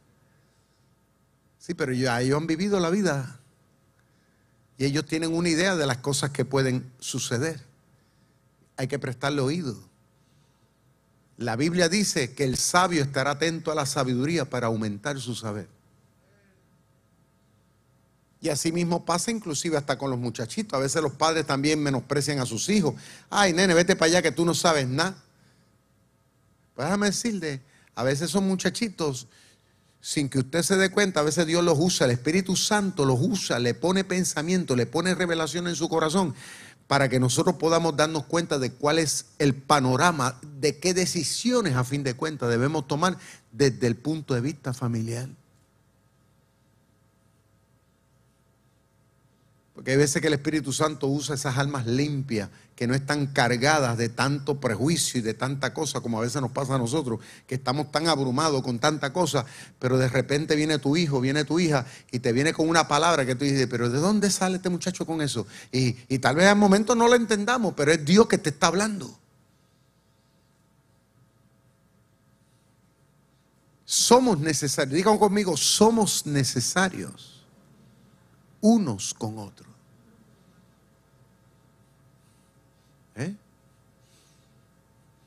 Sí, 1.59 1.73
pero 1.73 1.93
ya 1.93 2.21
ellos 2.21 2.37
han 2.37 2.47
vivido 2.47 2.79
la 2.79 2.89
vida 2.89 3.39
y 4.77 4.85
ellos 4.85 5.05
tienen 5.05 5.33
una 5.33 5.49
idea 5.49 5.75
de 5.75 5.85
las 5.85 5.97
cosas 5.97 6.31
que 6.31 6.45
pueden 6.45 6.91
suceder. 6.99 7.61
Hay 8.75 8.87
que 8.87 8.99
prestarle 8.99 9.41
oído. 9.41 9.77
La 11.37 11.55
Biblia 11.55 11.89
dice 11.89 12.33
que 12.33 12.43
el 12.43 12.57
sabio 12.57 13.03
estará 13.03 13.31
atento 13.31 13.71
a 13.71 13.75
la 13.75 13.85
sabiduría 13.85 14.45
para 14.49 14.67
aumentar 14.67 15.19
su 15.19 15.35
saber. 15.35 15.67
Y 18.43 18.49
así 18.49 18.73
mismo 18.73 19.05
pasa 19.05 19.31
inclusive 19.31 19.77
hasta 19.77 19.97
con 19.97 20.11
los 20.11 20.19
muchachitos. 20.19 20.77
A 20.77 20.81
veces 20.81 21.01
los 21.01 21.13
padres 21.13 21.47
también 21.47 21.81
menosprecian 21.81 22.39
a 22.39 22.45
sus 22.45 22.67
hijos. 22.67 22.93
Ay, 23.29 23.53
nene, 23.53 23.73
vete 23.73 23.95
para 23.95 24.07
allá 24.09 24.21
que 24.21 24.33
tú 24.33 24.43
no 24.43 24.53
sabes 24.53 24.85
nada. 24.85 25.15
Pues 26.75 26.85
déjame 26.85 27.05
decirle, 27.05 27.61
a 27.95 28.03
veces 28.03 28.29
son 28.29 28.45
muchachitos 28.45 29.27
sin 30.01 30.27
que 30.27 30.39
usted 30.39 30.61
se 30.61 30.75
dé 30.75 30.91
cuenta, 30.91 31.21
a 31.21 31.23
veces 31.23 31.47
Dios 31.47 31.63
los 31.63 31.77
usa, 31.79 32.03
el 32.03 32.11
Espíritu 32.11 32.57
Santo 32.57 33.05
los 33.05 33.17
usa, 33.21 33.59
le 33.59 33.75
pone 33.75 34.03
pensamiento, 34.03 34.75
le 34.75 34.87
pone 34.87 35.15
revelación 35.15 35.69
en 35.69 35.77
su 35.77 35.87
corazón 35.87 36.35
para 36.87 37.07
que 37.07 37.21
nosotros 37.21 37.55
podamos 37.55 37.95
darnos 37.95 38.25
cuenta 38.25 38.59
de 38.59 38.73
cuál 38.73 38.99
es 38.99 39.27
el 39.39 39.55
panorama, 39.55 40.37
de 40.59 40.79
qué 40.79 40.93
decisiones 40.93 41.77
a 41.77 41.85
fin 41.85 42.03
de 42.03 42.15
cuentas 42.15 42.49
debemos 42.49 42.89
tomar 42.89 43.17
desde 43.53 43.87
el 43.87 43.95
punto 43.95 44.33
de 44.33 44.41
vista 44.41 44.73
familiar. 44.73 45.29
Porque 49.73 49.91
hay 49.91 49.97
veces 49.97 50.21
que 50.21 50.27
el 50.27 50.33
Espíritu 50.33 50.71
Santo 50.71 51.07
usa 51.07 51.33
esas 51.33 51.57
almas 51.57 51.87
limpias, 51.87 52.49
que 52.75 52.85
no 52.85 52.93
están 52.93 53.27
cargadas 53.27 53.97
de 53.97 54.07
tanto 54.07 54.59
prejuicio 54.59 55.19
y 55.19 55.23
de 55.23 55.33
tanta 55.33 55.73
cosa 55.73 55.99
como 56.01 56.19
a 56.19 56.21
veces 56.21 56.41
nos 56.41 56.51
pasa 56.51 56.75
a 56.75 56.77
nosotros, 56.77 57.19
que 57.47 57.55
estamos 57.55 57.91
tan 57.91 58.07
abrumados 58.07 58.61
con 58.61 58.77
tanta 58.79 59.11
cosa, 59.11 59.45
pero 59.79 59.97
de 59.97 60.09
repente 60.09 60.55
viene 60.55 60.77
tu 60.77 60.95
hijo, 60.95 61.19
viene 61.21 61.43
tu 61.43 61.59
hija 61.59 61.87
y 62.11 62.19
te 62.19 62.33
viene 62.33 62.53
con 62.53 62.69
una 62.69 62.87
palabra 62.87 63.25
que 63.25 63.33
tú 63.33 63.45
dices, 63.45 63.67
pero 63.67 63.89
¿de 63.89 63.99
dónde 63.99 64.29
sale 64.29 64.57
este 64.57 64.69
muchacho 64.69 65.07
con 65.07 65.21
eso? 65.21 65.47
Y, 65.71 65.95
y 66.07 66.19
tal 66.19 66.35
vez 66.35 66.47
al 66.47 66.57
momento 66.57 66.93
no 66.93 67.07
lo 67.07 67.15
entendamos, 67.15 67.73
pero 67.75 67.91
es 67.91 68.05
Dios 68.05 68.27
que 68.27 68.37
te 68.37 68.49
está 68.49 68.67
hablando. 68.67 69.17
Somos 73.85 74.39
necesarios, 74.39 74.95
digan 74.95 75.17
conmigo, 75.17 75.57
somos 75.57 76.27
necesarios 76.27 77.32
unos 78.63 79.13
con 79.13 79.37
otros. 79.37 79.69
¿Eh? 83.15 83.35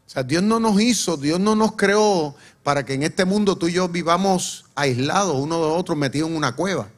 O 0.07 0.11
sea, 0.11 0.22
Dios 0.22 0.42
no 0.42 0.59
nos 0.59 0.81
hizo, 0.81 1.16
Dios 1.16 1.38
no 1.38 1.55
nos 1.55 1.72
creó 1.72 2.35
para 2.62 2.85
que 2.85 2.94
en 2.94 3.03
este 3.03 3.25
mundo 3.25 3.57
tú 3.57 3.68
y 3.68 3.75
yo 3.75 3.88
vivamos 3.88 4.64
aislados 4.75 5.37
uno 5.37 5.59
de 5.59 5.70
otro, 5.70 5.94
metidos 5.94 6.31
en 6.31 6.37
una 6.37 6.57
cueva, 6.57 6.88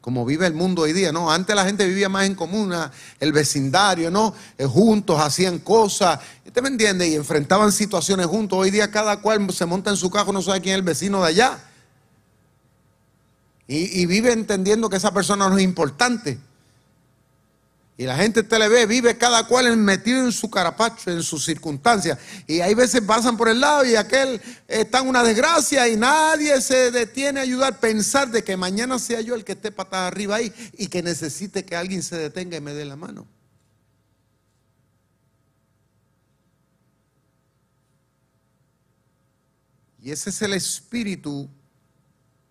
como 0.00 0.24
vive 0.24 0.46
el 0.46 0.54
mundo 0.54 0.82
hoy 0.82 0.94
día, 0.94 1.12
¿no? 1.12 1.30
Antes 1.30 1.54
la 1.54 1.66
gente 1.66 1.86
vivía 1.86 2.08
más 2.08 2.24
en 2.24 2.34
común, 2.34 2.74
el 3.20 3.32
vecindario, 3.32 4.10
¿no? 4.10 4.34
Eh, 4.56 4.64
juntos 4.64 5.20
hacían 5.20 5.58
cosas, 5.58 6.18
¿usted 6.46 6.62
me 6.62 6.68
entiende? 6.68 7.06
Y 7.06 7.14
enfrentaban 7.14 7.70
situaciones 7.72 8.26
juntos. 8.26 8.58
Hoy 8.58 8.70
día 8.70 8.90
cada 8.90 9.20
cual 9.20 9.52
se 9.52 9.66
monta 9.66 9.90
en 9.90 9.96
su 9.96 10.10
carro, 10.10 10.32
no 10.32 10.40
sabe 10.40 10.62
quién 10.62 10.76
es 10.76 10.78
el 10.78 10.84
vecino 10.84 11.20
de 11.20 11.28
allá. 11.28 11.58
Y, 13.66 14.04
vive 14.06 14.32
entendiendo 14.32 14.90
que 14.90 14.96
esa 14.96 15.12
persona 15.12 15.48
no 15.48 15.56
es 15.56 15.64
importante. 15.64 16.38
Y 17.96 18.04
la 18.04 18.16
gente 18.16 18.42
te 18.42 18.58
le 18.58 18.68
ve, 18.68 18.86
vive 18.86 19.16
cada 19.16 19.46
cual 19.46 19.74
metido 19.76 20.24
en 20.24 20.32
su 20.32 20.50
carapacho, 20.50 21.10
en 21.10 21.22
sus 21.22 21.44
circunstancias. 21.44 22.18
Y 22.46 22.60
hay 22.60 22.74
veces 22.74 23.00
pasan 23.02 23.36
por 23.36 23.48
el 23.48 23.60
lado 23.60 23.84
y 23.84 23.94
aquel 23.94 24.40
está 24.66 24.98
en 24.98 25.08
una 25.08 25.22
desgracia 25.22 25.88
y 25.88 25.96
nadie 25.96 26.60
se 26.60 26.90
detiene 26.90 27.40
a 27.40 27.44
ayudar. 27.44 27.78
Pensar 27.78 28.30
de 28.30 28.42
que 28.42 28.56
mañana 28.56 28.98
sea 28.98 29.20
yo 29.20 29.34
el 29.34 29.44
que 29.44 29.52
esté 29.52 29.70
patada 29.70 30.08
arriba 30.08 30.36
ahí 30.36 30.52
y 30.76 30.88
que 30.88 31.02
necesite 31.02 31.64
que 31.64 31.76
alguien 31.76 32.02
se 32.02 32.16
detenga 32.16 32.56
y 32.56 32.60
me 32.60 32.74
dé 32.74 32.84
la 32.84 32.96
mano. 32.96 33.26
Y 40.02 40.10
ese 40.10 40.28
es 40.28 40.42
el 40.42 40.52
espíritu 40.52 41.48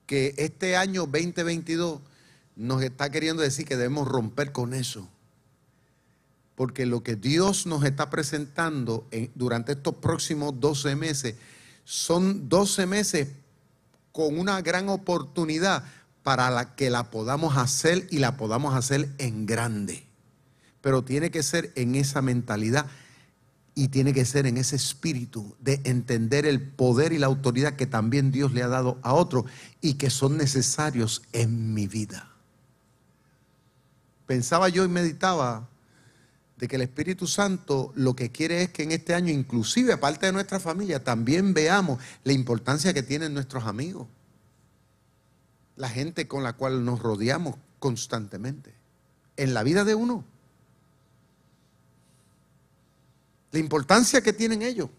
que 0.05 0.33
este 0.37 0.75
año 0.75 1.01
2022 1.01 1.99
nos 2.55 2.83
está 2.83 3.09
queriendo 3.09 3.41
decir 3.41 3.65
que 3.65 3.77
debemos 3.77 4.07
romper 4.07 4.51
con 4.51 4.73
eso. 4.73 5.07
Porque 6.55 6.85
lo 6.85 7.01
que 7.03 7.15
Dios 7.15 7.65
nos 7.65 7.83
está 7.83 8.09
presentando 8.09 9.07
durante 9.33 9.71
estos 9.71 9.95
próximos 9.95 10.59
12 10.59 10.95
meses 10.95 11.35
son 11.83 12.47
12 12.47 12.85
meses 12.85 13.27
con 14.11 14.37
una 14.37 14.61
gran 14.61 14.89
oportunidad 14.89 15.83
para 16.21 16.49
la 16.49 16.75
que 16.75 16.89
la 16.89 17.09
podamos 17.09 17.57
hacer 17.57 18.07
y 18.11 18.19
la 18.19 18.37
podamos 18.37 18.75
hacer 18.75 19.09
en 19.17 19.45
grande. 19.45 20.05
Pero 20.81 21.03
tiene 21.03 21.31
que 21.31 21.43
ser 21.43 21.71
en 21.75 21.95
esa 21.95 22.21
mentalidad 22.21 22.85
y 23.75 23.87
tiene 23.87 24.13
que 24.13 24.25
ser 24.25 24.45
en 24.45 24.57
ese 24.57 24.75
espíritu 24.75 25.55
de 25.59 25.81
entender 25.83 26.45
el 26.45 26.61
poder 26.61 27.11
y 27.13 27.17
la 27.17 27.27
autoridad 27.27 27.75
que 27.75 27.87
también 27.87 28.31
Dios 28.31 28.53
le 28.53 28.61
ha 28.61 28.67
dado 28.67 28.99
a 29.01 29.13
otro 29.13 29.45
y 29.81 29.95
que 29.95 30.09
son 30.09 30.37
necesarios 30.37 31.23
en 31.31 31.73
mi 31.73 31.87
vida. 31.87 32.31
Pensaba 34.27 34.69
yo 34.69 34.85
y 34.85 34.87
meditaba 34.87 35.67
de 36.57 36.67
que 36.67 36.75
el 36.75 36.83
Espíritu 36.83 37.27
Santo 37.27 37.91
lo 37.95 38.15
que 38.15 38.31
quiere 38.31 38.61
es 38.61 38.69
que 38.69 38.83
en 38.83 38.91
este 38.91 39.13
año, 39.13 39.31
inclusive 39.31 39.93
aparte 39.93 40.27
de 40.27 40.31
nuestra 40.31 40.59
familia, 40.59 41.03
también 41.03 41.53
veamos 41.53 41.99
la 42.23 42.33
importancia 42.33 42.93
que 42.93 43.03
tienen 43.03 43.33
nuestros 43.33 43.65
amigos, 43.65 44.07
la 45.75 45.89
gente 45.89 46.27
con 46.27 46.43
la 46.43 46.53
cual 46.53 46.85
nos 46.85 47.01
rodeamos 47.01 47.55
constantemente, 47.79 48.73
en 49.35 49.53
la 49.53 49.63
vida 49.63 49.83
de 49.83 49.95
uno. 49.95 50.23
La 53.53 53.59
importancia 53.59 54.19
que 54.21 54.33
tienen 54.33 54.63
ellos, 54.63 54.89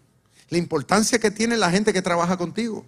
la 0.47 0.57
importancia 0.57 1.19
que 1.19 1.29
tiene 1.29 1.57
la 1.57 1.69
gente 1.69 1.91
que 1.91 2.01
trabaja 2.01 2.37
contigo, 2.37 2.85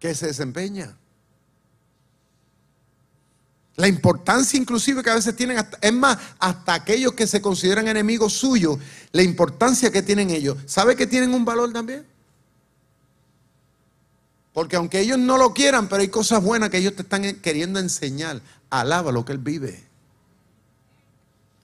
que 0.00 0.14
se 0.14 0.28
desempeña. 0.28 0.96
La 3.76 3.88
importancia 3.88 4.58
inclusive 4.58 5.02
que 5.02 5.10
a 5.10 5.16
veces 5.16 5.36
tienen, 5.36 5.58
es 5.82 5.92
más, 5.92 6.16
hasta 6.38 6.72
aquellos 6.72 7.12
que 7.12 7.26
se 7.26 7.42
consideran 7.42 7.86
enemigos 7.88 8.32
suyos, 8.32 8.78
la 9.12 9.22
importancia 9.22 9.92
que 9.92 10.00
tienen 10.00 10.30
ellos. 10.30 10.56
¿Sabe 10.64 10.96
que 10.96 11.06
tienen 11.06 11.34
un 11.34 11.44
valor 11.44 11.74
también? 11.74 12.06
Porque 14.54 14.76
aunque 14.76 15.00
ellos 15.00 15.18
no 15.18 15.36
lo 15.36 15.52
quieran, 15.52 15.88
pero 15.88 16.00
hay 16.00 16.08
cosas 16.08 16.42
buenas 16.42 16.70
que 16.70 16.78
ellos 16.78 16.96
te 16.96 17.02
están 17.02 17.22
queriendo 17.40 17.78
enseñar. 17.78 18.40
Alaba 18.70 19.12
lo 19.12 19.26
que 19.26 19.32
Él 19.32 19.38
vive. 19.38 19.91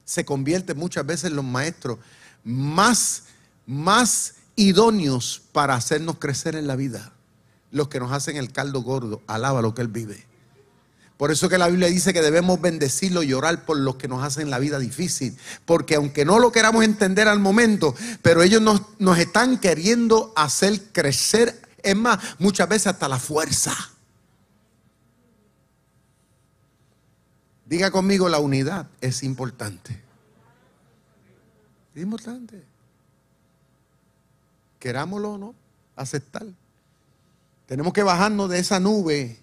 Se 0.08 0.24
convierte 0.24 0.72
muchas 0.72 1.04
veces 1.04 1.32
los 1.32 1.44
maestros 1.44 1.98
más, 2.42 3.24
más 3.66 4.36
idóneos 4.56 5.42
para 5.52 5.74
hacernos 5.74 6.16
crecer 6.16 6.56
en 6.56 6.66
la 6.66 6.76
vida. 6.76 7.12
Los 7.70 7.88
que 7.88 8.00
nos 8.00 8.10
hacen 8.12 8.38
el 8.38 8.50
caldo 8.50 8.80
gordo. 8.80 9.20
Alaba 9.26 9.60
lo 9.60 9.74
que 9.74 9.82
Él 9.82 9.88
vive. 9.88 10.24
Por 11.18 11.30
eso 11.30 11.50
que 11.50 11.58
la 11.58 11.68
Biblia 11.68 11.88
dice 11.88 12.14
que 12.14 12.22
debemos 12.22 12.58
bendecirlo 12.58 13.22
y 13.22 13.34
orar 13.34 13.66
por 13.66 13.76
los 13.76 13.96
que 13.96 14.08
nos 14.08 14.24
hacen 14.24 14.48
la 14.48 14.58
vida 14.58 14.78
difícil. 14.78 15.36
Porque 15.66 15.96
aunque 15.96 16.24
no 16.24 16.38
lo 16.38 16.52
queramos 16.52 16.84
entender 16.84 17.28
al 17.28 17.38
momento, 17.38 17.94
pero 18.22 18.42
ellos 18.42 18.62
nos, 18.62 18.80
nos 18.98 19.18
están 19.18 19.58
queriendo 19.58 20.32
hacer 20.36 20.90
crecer, 20.90 21.60
es 21.82 21.96
más, 21.96 22.18
muchas 22.38 22.66
veces 22.66 22.86
hasta 22.86 23.08
la 23.08 23.18
fuerza. 23.18 23.76
Diga 27.68 27.90
conmigo, 27.90 28.28
la 28.28 28.38
unidad 28.38 28.88
es 29.00 29.22
importante. 29.22 30.02
Es 31.94 32.02
importante. 32.02 32.64
Querámoslo 34.78 35.32
o 35.32 35.38
no, 35.38 35.54
aceptar. 35.96 36.46
Tenemos 37.66 37.92
que 37.92 38.02
bajarnos 38.02 38.48
de 38.48 38.58
esa 38.58 38.80
nube 38.80 39.38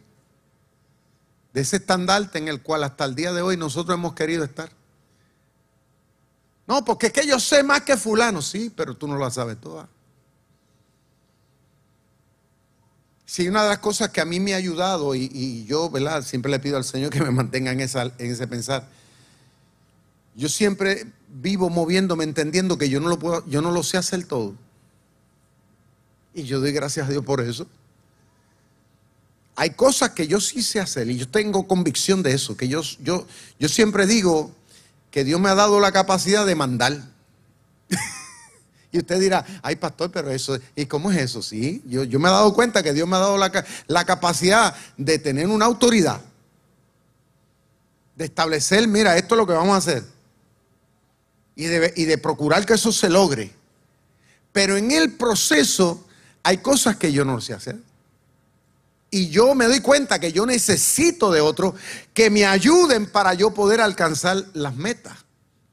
de 1.56 1.62
ese 1.62 1.78
estandarte 1.78 2.38
en 2.38 2.50
el 2.50 2.62
cual 2.62 2.84
hasta 2.84 3.06
el 3.06 3.16
día 3.16 3.32
de 3.32 3.42
hoy 3.42 3.56
nosotros 3.56 3.98
hemos 3.98 4.14
querido 4.14 4.44
estar. 4.44 4.70
No, 6.68 6.84
porque 6.84 7.08
es 7.08 7.14
que 7.14 7.26
yo 7.26 7.40
sé 7.40 7.64
más 7.64 7.84
que 7.84 7.96
fulano, 7.96 8.42
sí, 8.42 8.70
pero 8.76 8.98
tú 8.98 9.08
no 9.08 9.16
lo 9.16 9.32
sabes 9.32 9.62
toda. 9.62 9.88
Sí, 13.36 13.50
una 13.50 13.64
de 13.64 13.68
las 13.68 13.80
cosas 13.80 14.12
que 14.12 14.22
a 14.22 14.26
mí 14.26 14.40
me 14.40 14.54
ha 14.54 14.56
ayudado 14.56 15.14
y, 15.14 15.66
yo, 15.66 15.90
¿verdad? 15.90 16.24
Siempre 16.24 16.50
le 16.50 16.58
pido 16.58 16.78
al 16.78 16.86
Señor 16.86 17.10
que 17.10 17.20
me 17.20 17.32
mantenga 17.32 17.70
en, 17.70 17.82
en 17.82 18.32
ese 18.32 18.48
pensar. 18.48 18.88
Yo 20.36 20.48
siempre 20.48 21.06
vivo 21.28 21.70
moviéndome, 21.70 22.24
entendiendo 22.24 22.78
que 22.78 22.88
yo 22.88 23.02
no 23.02 23.10
lo 23.10 23.20
puedo, 23.20 23.46
yo 23.46 23.62
no 23.62 23.72
lo 23.72 23.84
sé 23.84 23.98
hacer 23.98 24.24
todo. 24.24 24.56
Y 26.34 26.44
yo 26.44 26.62
doy 26.62 26.72
gracias 26.72 27.10
a 27.10 27.12
Dios 27.12 27.26
por 27.26 27.42
eso. 27.42 27.68
Hay 29.58 29.72
cosas 29.72 30.12
que 30.12 30.28
yo 30.28 30.40
sí 30.40 30.62
sé 30.62 30.80
hacer 30.80 31.10
y 31.10 31.18
yo 31.18 31.28
tengo 31.28 31.68
convicción 31.68 32.24
de 32.24 32.32
eso, 32.32 32.56
que 32.56 32.70
yo, 32.70 32.84
yo, 33.02 33.28
yo 33.60 33.68
siempre 33.68 34.08
digo 34.08 34.56
que 35.12 35.26
Dios 35.26 35.42
me 35.42 35.50
ha 35.50 35.56
dado 35.56 35.82
la 35.82 35.92
capacidad 35.92 36.46
de 36.46 36.56
mandar. 36.56 37.02
y 38.96 39.00
usted 39.00 39.20
dirá, 39.20 39.46
ay 39.62 39.76
pastor, 39.76 40.10
pero 40.10 40.32
eso, 40.32 40.58
¿y 40.74 40.86
cómo 40.86 41.12
es 41.12 41.18
eso? 41.18 41.42
Sí, 41.42 41.84
yo, 41.86 42.06
yo 42.06 42.18
me 42.18 42.30
he 42.30 42.32
dado 42.32 42.54
cuenta 42.54 42.82
que 42.82 42.94
Dios 42.94 43.06
me 43.08 43.18
ha 43.18 43.20
dado 43.20 43.38
la, 43.38 43.52
la 43.88 44.06
capacidad 44.06 44.74
de 44.96 45.20
tener 45.20 45.48
una 45.48 45.66
autoridad, 45.66 46.22
de 48.16 48.24
establecer, 48.24 48.88
mira, 48.88 49.18
esto 49.18 49.36
es 49.36 49.40
lo 49.40 49.46
que 49.46 49.52
vamos 49.52 49.76
a 49.76 49.78
hacer. 49.78 50.04
Y 51.58 51.66
de, 51.66 51.94
y 51.98 52.06
de 52.06 52.18
procurar 52.18 52.66
que 52.66 52.74
eso 52.74 52.94
se 52.94 53.10
logre. 53.10 53.52
Pero 54.54 54.78
en 54.78 54.92
el 54.92 55.14
proceso 55.14 56.06
hay 56.42 56.60
cosas 56.60 56.96
que 56.96 57.12
yo 57.12 57.26
no 57.26 57.42
sé 57.42 57.54
hacer 57.54 57.78
y 59.12 59.30
yo 59.30 59.56
me 59.56 59.66
doy 59.66 59.82
cuenta 59.82 60.20
que 60.20 60.32
yo 60.32 60.46
necesito 60.46 61.32
de 61.32 61.42
otros 61.42 61.74
que 62.14 62.30
me 62.30 62.46
ayuden 62.46 63.08
para 63.08 63.34
yo 63.34 63.54
poder 63.54 63.82
alcanzar 63.82 64.44
las 64.54 64.76
metas. 64.76 65.25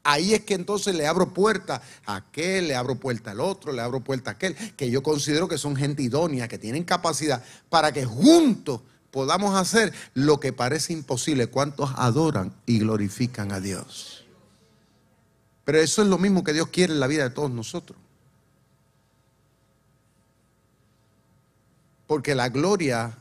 Ahí 0.03 0.33
es 0.33 0.43
que 0.43 0.53
entonces 0.53 0.95
le 0.95 1.07
abro 1.07 1.33
puerta 1.33 1.81
a 2.05 2.17
aquel, 2.17 2.67
le 2.67 2.75
abro 2.75 2.95
puerta 2.95 3.31
al 3.31 3.39
otro, 3.39 3.71
le 3.71 3.81
abro 3.81 4.01
puerta 4.01 4.31
a 4.31 4.33
aquel, 4.33 4.55
que 4.75 4.91
yo 4.91 5.01
considero 5.01 5.47
que 5.47 5.57
son 5.57 5.75
gente 5.75 6.03
idónea, 6.03 6.47
que 6.47 6.57
tienen 6.57 6.83
capacidad 6.83 7.43
para 7.69 7.91
que 7.93 8.05
juntos 8.05 8.81
podamos 9.11 9.55
hacer 9.55 9.93
lo 10.13 10.39
que 10.39 10.51
parece 10.51 10.91
imposible. 10.91 11.47
¿Cuántos 11.47 11.91
adoran 11.95 12.53
y 12.65 12.79
glorifican 12.79 13.51
a 13.51 13.59
Dios? 13.59 14.25
Pero 15.63 15.79
eso 15.79 16.01
es 16.01 16.07
lo 16.07 16.17
mismo 16.17 16.43
que 16.43 16.53
Dios 16.53 16.67
quiere 16.67 16.93
en 16.93 16.99
la 16.99 17.07
vida 17.07 17.23
de 17.23 17.29
todos 17.29 17.51
nosotros. 17.51 17.97
Porque 22.07 22.35
la 22.35 22.49
gloria 22.49 23.17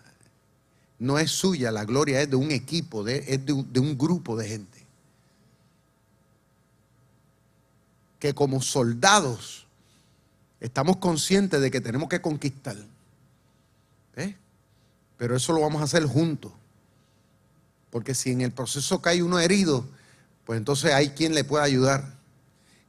no 0.99 1.18
es 1.18 1.31
suya, 1.31 1.71
la 1.71 1.85
gloria 1.85 2.21
es 2.21 2.31
de 2.31 2.37
un 2.37 2.51
equipo, 2.51 3.05
de, 3.05 3.25
es 3.29 3.45
de 3.47 3.53
un, 3.53 3.99
grupo 3.99 4.37
de 4.37 4.49
gente. 4.49 4.72
Que 8.23 8.35
como 8.35 8.63
soldados 8.63 9.67
estamos 10.61 10.99
conscientes 10.99 11.61
de 11.61 11.73
que 11.73 11.81
tenemos 11.81 12.09
que 12.09 12.21
conquistar. 12.21 12.77
¿eh? 14.15 14.37
Pero 15.17 15.35
eso 15.35 15.53
lo 15.53 15.61
vamos 15.61 15.81
a 15.81 15.87
hacer 15.87 16.05
juntos. 16.07 16.53
Porque 17.91 18.15
si 18.15 18.31
en 18.31 18.43
el 18.43 18.53
proceso 18.53 19.03
cae 19.03 19.25
uno 19.25 19.41
herido, 19.41 19.85
pues 20.45 20.57
entonces 20.57 20.93
hay 20.93 21.11
quien 21.11 21.35
le 21.35 21.43
pueda 21.43 21.65
ayudar. 21.65 22.15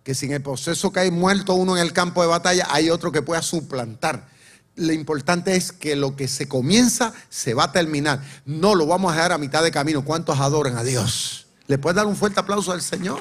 Que 0.04 0.14
si 0.14 0.28
en 0.28 0.34
el 0.34 0.44
proceso 0.44 0.92
cae 0.92 1.10
muerto 1.10 1.56
uno 1.56 1.78
en 1.78 1.82
el 1.82 1.94
campo 1.94 2.22
de 2.22 2.28
batalla, 2.28 2.68
hay 2.70 2.92
otro 2.92 3.12
que 3.12 3.24
pueda 3.24 3.42
suplantar 3.42 4.28
lo 4.76 4.92
importante 4.92 5.56
es 5.56 5.72
que 5.72 5.96
lo 5.96 6.16
que 6.16 6.28
se 6.28 6.48
comienza 6.48 7.14
se 7.30 7.54
va 7.54 7.66
a 7.66 7.72
terminar. 7.72 8.24
No 8.46 8.76
lo 8.76 8.88
vamos 8.88 9.12
a 9.12 9.16
dejar 9.16 9.32
a 9.32 9.38
mitad 9.38 9.64
de 9.64 9.72
camino. 9.72 10.04
¿Cuántos 10.04 10.40
adoran 10.40 10.78
a 10.78 10.84
Dios? 10.84 11.48
¿Le 11.68 11.78
puedes 11.78 11.96
dar 11.96 12.08
un 12.08 12.16
fuerte 12.16 12.40
aplauso 12.40 12.72
al 12.72 12.82
Señor? 12.82 13.20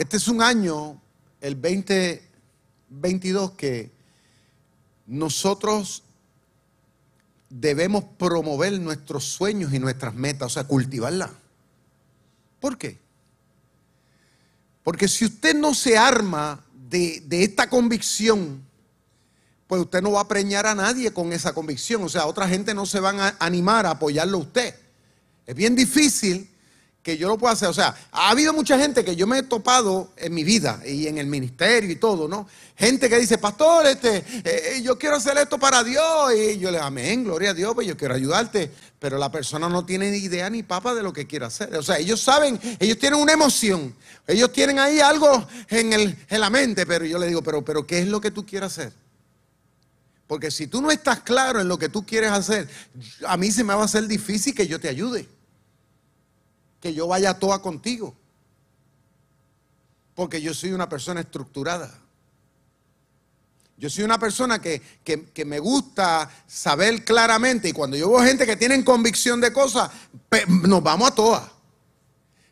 Este 0.00 0.16
es 0.16 0.28
un 0.28 0.40
año, 0.40 0.98
el 1.42 1.60
2022, 1.60 3.50
que 3.50 3.90
nosotros 5.06 6.04
debemos 7.50 8.04
promover 8.16 8.80
nuestros 8.80 9.24
sueños 9.24 9.74
y 9.74 9.78
nuestras 9.78 10.14
metas, 10.14 10.46
o 10.46 10.48
sea, 10.48 10.64
cultivarla. 10.64 11.30
¿Por 12.60 12.78
qué? 12.78 12.98
Porque 14.82 15.06
si 15.06 15.26
usted 15.26 15.54
no 15.54 15.74
se 15.74 15.98
arma 15.98 16.64
de, 16.88 17.22
esta 17.32 17.68
convicción, 17.68 18.66
pues 19.66 19.82
usted 19.82 20.00
no 20.00 20.12
va 20.12 20.22
a 20.22 20.28
preñar 20.28 20.66
a 20.66 20.74
nadie 20.74 21.12
con 21.12 21.30
esa 21.34 21.52
convicción. 21.52 22.02
O 22.04 22.08
sea, 22.08 22.24
otra 22.24 22.48
gente 22.48 22.72
no 22.72 22.86
se 22.86 23.00
van 23.00 23.20
a 23.20 23.36
animar 23.38 23.84
a 23.84 23.90
apoyarlo 23.90 24.38
a 24.38 24.40
usted. 24.40 24.74
Es 25.44 25.54
bien 25.54 25.76
difícil 25.76 26.49
que 27.02 27.16
yo 27.16 27.28
lo 27.28 27.38
pueda 27.38 27.54
hacer. 27.54 27.68
O 27.68 27.74
sea, 27.74 27.94
ha 28.12 28.30
habido 28.30 28.52
mucha 28.52 28.78
gente 28.78 29.04
que 29.04 29.16
yo 29.16 29.26
me 29.26 29.38
he 29.38 29.42
topado 29.42 30.10
en 30.16 30.34
mi 30.34 30.44
vida 30.44 30.80
y 30.86 31.06
en 31.06 31.18
el 31.18 31.26
ministerio 31.26 31.90
y 31.90 31.96
todo, 31.96 32.28
¿no? 32.28 32.46
Gente 32.76 33.08
que 33.08 33.18
dice, 33.18 33.38
pastor, 33.38 33.86
este, 33.86 34.18
eh, 34.18 34.24
eh, 34.44 34.82
yo 34.82 34.98
quiero 34.98 35.16
hacer 35.16 35.36
esto 35.38 35.58
para 35.58 35.82
Dios. 35.82 36.32
Y 36.34 36.58
yo 36.58 36.70
le 36.70 36.76
digo, 36.76 36.84
amén, 36.84 37.24
gloria 37.24 37.50
a 37.50 37.54
Dios, 37.54 37.74
pues 37.74 37.86
yo 37.86 37.96
quiero 37.96 38.14
ayudarte. 38.14 38.70
Pero 38.98 39.16
la 39.16 39.30
persona 39.30 39.68
no 39.68 39.86
tiene 39.86 40.10
ni 40.10 40.18
idea 40.18 40.50
ni 40.50 40.62
papa 40.62 40.94
de 40.94 41.02
lo 41.02 41.12
que 41.12 41.26
quiere 41.26 41.46
hacer. 41.46 41.74
O 41.74 41.82
sea, 41.82 41.98
ellos 41.98 42.20
saben, 42.20 42.60
ellos 42.78 42.98
tienen 42.98 43.18
una 43.18 43.32
emoción. 43.32 43.94
Ellos 44.26 44.52
tienen 44.52 44.78
ahí 44.78 45.00
algo 45.00 45.46
en, 45.68 45.92
el, 45.94 46.16
en 46.28 46.40
la 46.40 46.50
mente, 46.50 46.84
pero 46.84 47.06
yo 47.06 47.18
le 47.18 47.26
digo, 47.26 47.42
pero, 47.42 47.64
pero 47.64 47.86
¿qué 47.86 48.00
es 48.00 48.08
lo 48.08 48.20
que 48.20 48.30
tú 48.30 48.44
quieres 48.44 48.72
hacer? 48.72 48.92
Porque 50.26 50.50
si 50.50 50.66
tú 50.66 50.80
no 50.80 50.90
estás 50.90 51.20
claro 51.20 51.60
en 51.60 51.66
lo 51.66 51.78
que 51.78 51.88
tú 51.88 52.04
quieres 52.04 52.30
hacer, 52.30 52.68
a 53.26 53.36
mí 53.36 53.50
se 53.50 53.64
me 53.64 53.74
va 53.74 53.82
a 53.82 53.86
hacer 53.86 54.06
difícil 54.06 54.54
que 54.54 54.66
yo 54.66 54.78
te 54.78 54.88
ayude 54.88 55.26
que 56.80 56.94
yo 56.94 57.06
vaya 57.06 57.30
a 57.30 57.38
toa 57.38 57.62
contigo. 57.62 58.14
Porque 60.14 60.40
yo 60.40 60.54
soy 60.54 60.72
una 60.72 60.88
persona 60.88 61.20
estructurada. 61.20 62.00
Yo 63.80 63.88
soy 63.88 64.04
una 64.04 64.18
persona 64.18 64.60
que, 64.60 64.82
me 65.46 65.58
gusta 65.58 66.30
saber 66.46 67.02
claramente 67.02 67.70
y 67.70 67.72
cuando 67.72 67.96
yo 67.96 68.10
veo 68.10 68.22
gente 68.22 68.44
que 68.44 68.56
tiene 68.56 68.84
convicción 68.84 69.40
de 69.40 69.52
cosas, 69.52 69.90
nos 70.48 70.82
vamos 70.82 71.08
a 71.08 71.14
toa. 71.14 71.52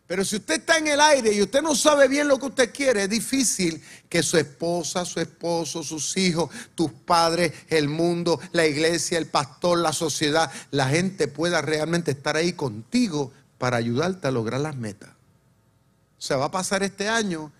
Pero 0.06 0.24
si 0.24 0.36
usted 0.36 0.60
está 0.60 0.78
en 0.78 0.86
el 0.86 0.98
aire 1.02 1.30
y 1.30 1.42
usted 1.42 1.60
no 1.60 1.74
sabe 1.74 2.08
bien 2.08 2.28
lo 2.28 2.38
que 2.38 2.46
usted 2.46 2.72
quiere, 2.72 3.02
es 3.02 3.10
difícil 3.10 3.82
que 4.08 4.22
su 4.22 4.38
esposa, 4.38 5.04
su 5.04 5.20
esposo, 5.20 5.82
sus 5.82 6.16
hijos, 6.16 6.48
tus 6.74 6.90
padres, 6.90 7.52
el 7.68 7.90
mundo, 7.90 8.40
la 8.52 8.66
iglesia, 8.66 9.18
el 9.18 9.26
pastor, 9.26 9.80
la 9.80 9.92
sociedad, 9.92 10.50
la 10.70 10.88
gente 10.88 11.28
pueda 11.28 11.60
realmente 11.60 12.12
estar 12.12 12.36
ahí 12.36 12.54
contigo 12.54 13.34
para 13.58 13.76
ayudarte 13.76 14.28
a 14.28 14.30
lograr 14.30 14.60
las 14.60 14.76
metas. 14.76 15.10
O 15.10 16.20
sea, 16.20 16.36
va 16.36 16.46
a 16.46 16.50
pasar 16.50 16.82
este 16.82 17.08
año 17.08 17.52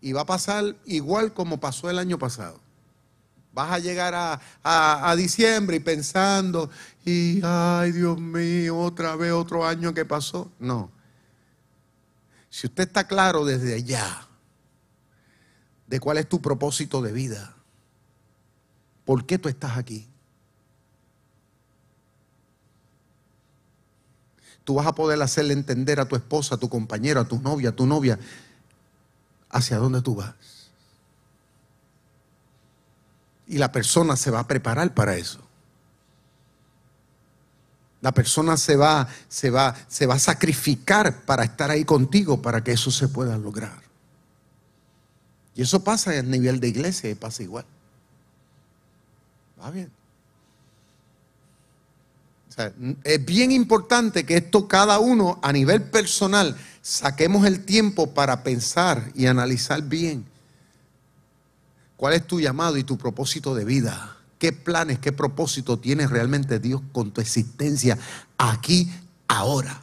y 0.00 0.12
va 0.12 0.22
a 0.22 0.26
pasar 0.26 0.76
igual 0.86 1.34
como 1.34 1.58
pasó 1.58 1.90
el 1.90 1.98
año 1.98 2.18
pasado. 2.18 2.60
Vas 3.52 3.72
a 3.72 3.78
llegar 3.78 4.14
a, 4.62 5.14
diciembre 5.16 5.76
y 5.76 5.80
pensando, 5.80 6.70
y 7.04 7.40
ay 7.42 7.92
Dios 7.92 8.20
mío, 8.20 8.78
otra 8.78 9.16
vez 9.16 9.32
otro 9.32 9.66
año 9.66 9.94
que 9.94 10.04
pasó. 10.04 10.52
No. 10.58 10.90
Si 12.50 12.66
usted 12.66 12.86
está 12.86 13.06
claro 13.06 13.44
desde 13.44 13.74
allá 13.74 14.26
de 15.86 16.00
cuál 16.00 16.18
es 16.18 16.28
tu 16.28 16.42
propósito 16.42 17.00
de 17.00 17.12
vida, 17.12 17.54
¿por 19.04 19.24
qué 19.24 19.38
tú 19.38 19.48
estás 19.48 19.78
aquí? 19.78 20.06
Tú 24.64 24.74
vas 24.74 24.86
a 24.86 24.94
poder 24.94 25.20
hacerle 25.22 25.52
entender 25.52 26.00
a 26.00 26.06
tu 26.06 26.16
esposa, 26.16 26.56
a 26.56 26.58
tu 26.58 26.68
compañero, 26.68 27.20
a 27.20 27.28
tu 27.28 27.40
novia, 27.40 27.70
a 27.70 27.76
tu 27.76 27.86
novia, 27.86 28.18
hacia 29.50 29.78
dónde 29.78 30.02
tú 30.02 30.14
vas. 30.14 30.34
Y 33.46 33.58
la 33.58 33.70
persona 33.70 34.16
se 34.16 34.30
va 34.30 34.40
a 34.40 34.46
preparar 34.46 34.92
para 34.92 35.16
eso. 35.16 35.40
La 38.00 38.12
persona 38.12 38.56
se 38.56 38.76
va, 38.76 39.08
se 39.28 39.50
va, 39.50 39.74
se 39.88 40.06
va 40.06 40.14
a 40.14 40.18
sacrificar 40.18 41.22
para 41.22 41.44
estar 41.44 41.70
ahí 41.70 41.84
contigo 41.84 42.42
para 42.42 42.62
que 42.62 42.72
eso 42.72 42.90
se 42.90 43.08
pueda 43.08 43.38
lograr. 43.38 43.82
Y 45.54 45.62
eso 45.62 45.82
pasa 45.82 46.10
a 46.10 46.22
nivel 46.22 46.60
de 46.60 46.68
iglesia 46.68 47.08
y 47.08 47.14
pasa 47.14 47.42
igual. 47.42 47.64
Va 49.60 49.70
bien 49.70 49.95
es 53.04 53.24
bien 53.24 53.52
importante 53.52 54.24
que 54.24 54.38
esto 54.38 54.66
cada 54.66 54.98
uno 54.98 55.38
a 55.42 55.52
nivel 55.52 55.82
personal 55.82 56.56
saquemos 56.80 57.46
el 57.46 57.64
tiempo 57.64 58.14
para 58.14 58.42
pensar 58.42 59.10
y 59.14 59.26
analizar 59.26 59.82
bien 59.82 60.24
cuál 61.96 62.14
es 62.14 62.26
tu 62.26 62.40
llamado 62.40 62.76
y 62.76 62.84
tu 62.84 62.96
propósito 62.96 63.54
de 63.54 63.64
vida. 63.64 64.16
¿Qué 64.38 64.52
planes, 64.52 64.98
qué 64.98 65.12
propósito 65.12 65.78
tiene 65.78 66.06
realmente 66.06 66.58
Dios 66.58 66.82
con 66.92 67.10
tu 67.10 67.20
existencia 67.20 67.98
aquí, 68.38 68.90
ahora? 69.28 69.82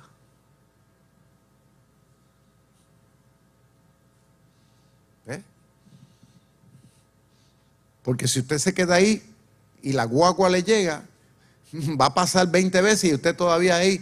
Porque 8.03 8.27
si 8.27 8.41
usted 8.41 8.57
se 8.57 8.73
queda 8.73 8.95
ahí 8.95 9.23
y 9.81 9.93
la 9.93 10.03
guagua 10.03 10.49
le 10.49 10.61
llega, 10.61 11.05
va 11.99 12.07
a 12.07 12.13
pasar 12.13 12.49
20 12.49 12.81
veces 12.81 13.11
y 13.11 13.13
usted 13.13 13.35
todavía 13.35 13.77
ahí, 13.77 14.01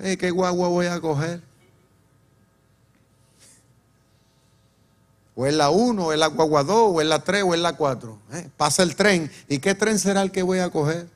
eh, 0.00 0.16
¿qué 0.16 0.30
guagua 0.30 0.68
voy 0.68 0.86
a 0.86 1.00
coger? 1.00 1.40
O 5.34 5.46
es 5.46 5.54
la 5.54 5.70
1, 5.70 6.04
o 6.04 6.12
es 6.12 6.18
la 6.18 6.26
guagua 6.26 6.62
2, 6.62 6.90
o 6.94 7.00
es 7.00 7.06
la 7.06 7.24
3, 7.24 7.42
o 7.44 7.54
es 7.54 7.60
la 7.60 7.74
4. 7.74 8.18
Eh, 8.32 8.50
pasa 8.56 8.82
el 8.82 8.94
tren. 8.94 9.30
¿Y 9.48 9.60
qué 9.60 9.74
tren 9.74 9.98
será 9.98 10.20
el 10.20 10.30
que 10.30 10.42
voy 10.42 10.58
a 10.58 10.70
coger? 10.70 11.08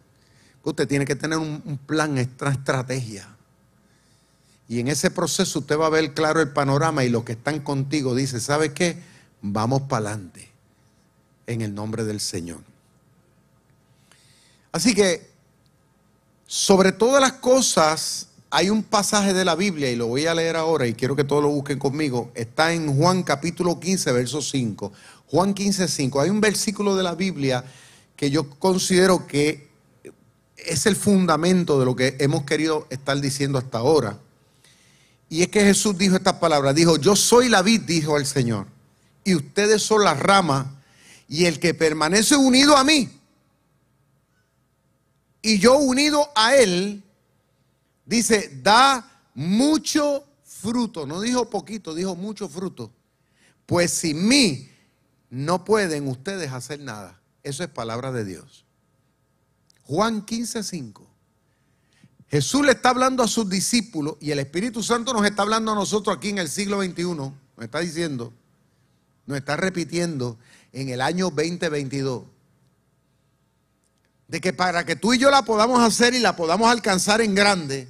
Usted 0.62 0.88
tiene 0.88 1.04
que 1.04 1.14
tener 1.14 1.38
un, 1.38 1.78
plan, 1.86 2.12
una 2.12 2.22
estrategia. 2.22 3.28
Y 4.68 4.80
en 4.80 4.88
ese 4.88 5.10
proceso 5.10 5.58
usted 5.58 5.78
va 5.78 5.86
a 5.86 5.90
ver 5.90 6.14
claro 6.14 6.40
el 6.40 6.48
panorama 6.48 7.04
y 7.04 7.10
los 7.10 7.24
que 7.24 7.32
están 7.32 7.60
contigo 7.60 8.14
dice, 8.14 8.40
¿sabe 8.40 8.72
qué? 8.72 8.98
Vamos 9.42 9.82
para 9.82 10.08
adelante 10.08 10.48
en 11.46 11.60
el 11.60 11.74
nombre 11.74 12.04
del 12.04 12.18
Señor. 12.18 12.60
Así 14.72 14.94
que 14.94 15.35
sobre 16.46 16.92
todas 16.92 17.20
las 17.20 17.32
cosas, 17.32 18.28
hay 18.50 18.70
un 18.70 18.82
pasaje 18.82 19.34
de 19.34 19.44
la 19.44 19.56
Biblia, 19.56 19.90
y 19.90 19.96
lo 19.96 20.06
voy 20.06 20.26
a 20.26 20.34
leer 20.34 20.56
ahora, 20.56 20.86
y 20.86 20.94
quiero 20.94 21.16
que 21.16 21.24
todos 21.24 21.42
lo 21.42 21.48
busquen 21.48 21.78
conmigo. 21.78 22.30
Está 22.34 22.72
en 22.72 22.96
Juan 22.96 23.22
capítulo 23.22 23.80
15, 23.80 24.12
verso 24.12 24.40
5. 24.40 24.92
Juan 25.26 25.54
15, 25.54 25.88
5. 25.88 26.20
Hay 26.20 26.30
un 26.30 26.40
versículo 26.40 26.96
de 26.96 27.02
la 27.02 27.14
Biblia 27.14 27.64
que 28.14 28.30
yo 28.30 28.48
considero 28.48 29.26
que 29.26 29.68
es 30.56 30.86
el 30.86 30.96
fundamento 30.96 31.78
de 31.78 31.84
lo 31.84 31.96
que 31.96 32.16
hemos 32.20 32.44
querido 32.44 32.86
estar 32.90 33.20
diciendo 33.20 33.58
hasta 33.58 33.78
ahora. 33.78 34.18
Y 35.28 35.42
es 35.42 35.48
que 35.48 35.60
Jesús 35.60 35.98
dijo 35.98 36.14
estas 36.14 36.34
palabras. 36.34 36.74
Dijo, 36.74 36.96
yo 36.96 37.16
soy 37.16 37.48
la 37.48 37.62
vid, 37.62 37.82
dijo 37.82 38.16
el 38.16 38.26
Señor, 38.26 38.68
y 39.24 39.34
ustedes 39.34 39.82
son 39.82 40.04
las 40.04 40.18
ramas, 40.20 40.68
y 41.28 41.46
el 41.46 41.58
que 41.58 41.74
permanece 41.74 42.36
unido 42.36 42.76
a 42.76 42.84
mí 42.84 43.10
y 45.46 45.60
yo 45.60 45.78
unido 45.78 46.28
a 46.34 46.56
él, 46.56 47.04
dice, 48.04 48.58
da 48.64 49.22
mucho 49.32 50.24
fruto. 50.42 51.06
No 51.06 51.20
dijo 51.20 51.48
poquito, 51.48 51.94
dijo 51.94 52.16
mucho 52.16 52.48
fruto. 52.48 52.90
Pues 53.64 53.92
sin 53.92 54.26
mí 54.26 54.68
no 55.30 55.64
pueden 55.64 56.08
ustedes 56.08 56.50
hacer 56.50 56.80
nada. 56.80 57.20
Eso 57.44 57.62
es 57.62 57.70
palabra 57.70 58.10
de 58.10 58.24
Dios. 58.24 58.64
Juan 59.84 60.26
15, 60.26 60.64
5. 60.64 61.06
Jesús 62.26 62.66
le 62.66 62.72
está 62.72 62.88
hablando 62.88 63.22
a 63.22 63.28
sus 63.28 63.48
discípulos 63.48 64.16
y 64.20 64.32
el 64.32 64.40
Espíritu 64.40 64.82
Santo 64.82 65.12
nos 65.12 65.24
está 65.24 65.42
hablando 65.42 65.70
a 65.70 65.76
nosotros 65.76 66.16
aquí 66.16 66.30
en 66.30 66.38
el 66.38 66.48
siglo 66.48 66.82
XXI. 66.82 67.04
Nos 67.04 67.32
está 67.60 67.78
diciendo, 67.78 68.32
nos 69.26 69.38
está 69.38 69.54
repitiendo 69.56 70.38
en 70.72 70.88
el 70.88 71.00
año 71.00 71.30
2022 71.30 72.24
de 74.28 74.40
que 74.40 74.52
para 74.52 74.84
que 74.84 74.96
tú 74.96 75.14
y 75.14 75.18
yo 75.18 75.30
la 75.30 75.42
podamos 75.42 75.80
hacer 75.80 76.14
y 76.14 76.18
la 76.18 76.36
podamos 76.36 76.70
alcanzar 76.70 77.20
en 77.20 77.34
grande, 77.34 77.88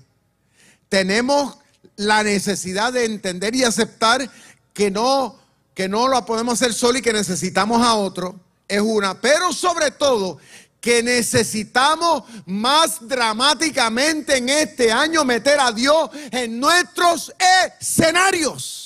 tenemos 0.88 1.58
la 1.96 2.22
necesidad 2.22 2.92
de 2.92 3.04
entender 3.04 3.54
y 3.54 3.64
aceptar 3.64 4.30
que 4.74 4.90
no, 4.90 5.38
que 5.74 5.88
no 5.88 6.08
la 6.08 6.24
podemos 6.24 6.54
hacer 6.54 6.74
solo 6.74 6.98
y 6.98 7.02
que 7.02 7.12
necesitamos 7.12 7.82
a 7.82 7.94
otro, 7.94 8.38
es 8.68 8.80
una, 8.80 9.20
pero 9.20 9.52
sobre 9.52 9.90
todo 9.90 10.38
que 10.80 11.02
necesitamos 11.02 12.22
más 12.44 12.98
dramáticamente 13.08 14.36
en 14.36 14.48
este 14.48 14.92
año 14.92 15.24
meter 15.24 15.58
a 15.58 15.72
Dios 15.72 16.10
en 16.30 16.60
nuestros 16.60 17.32
escenarios. 17.80 18.85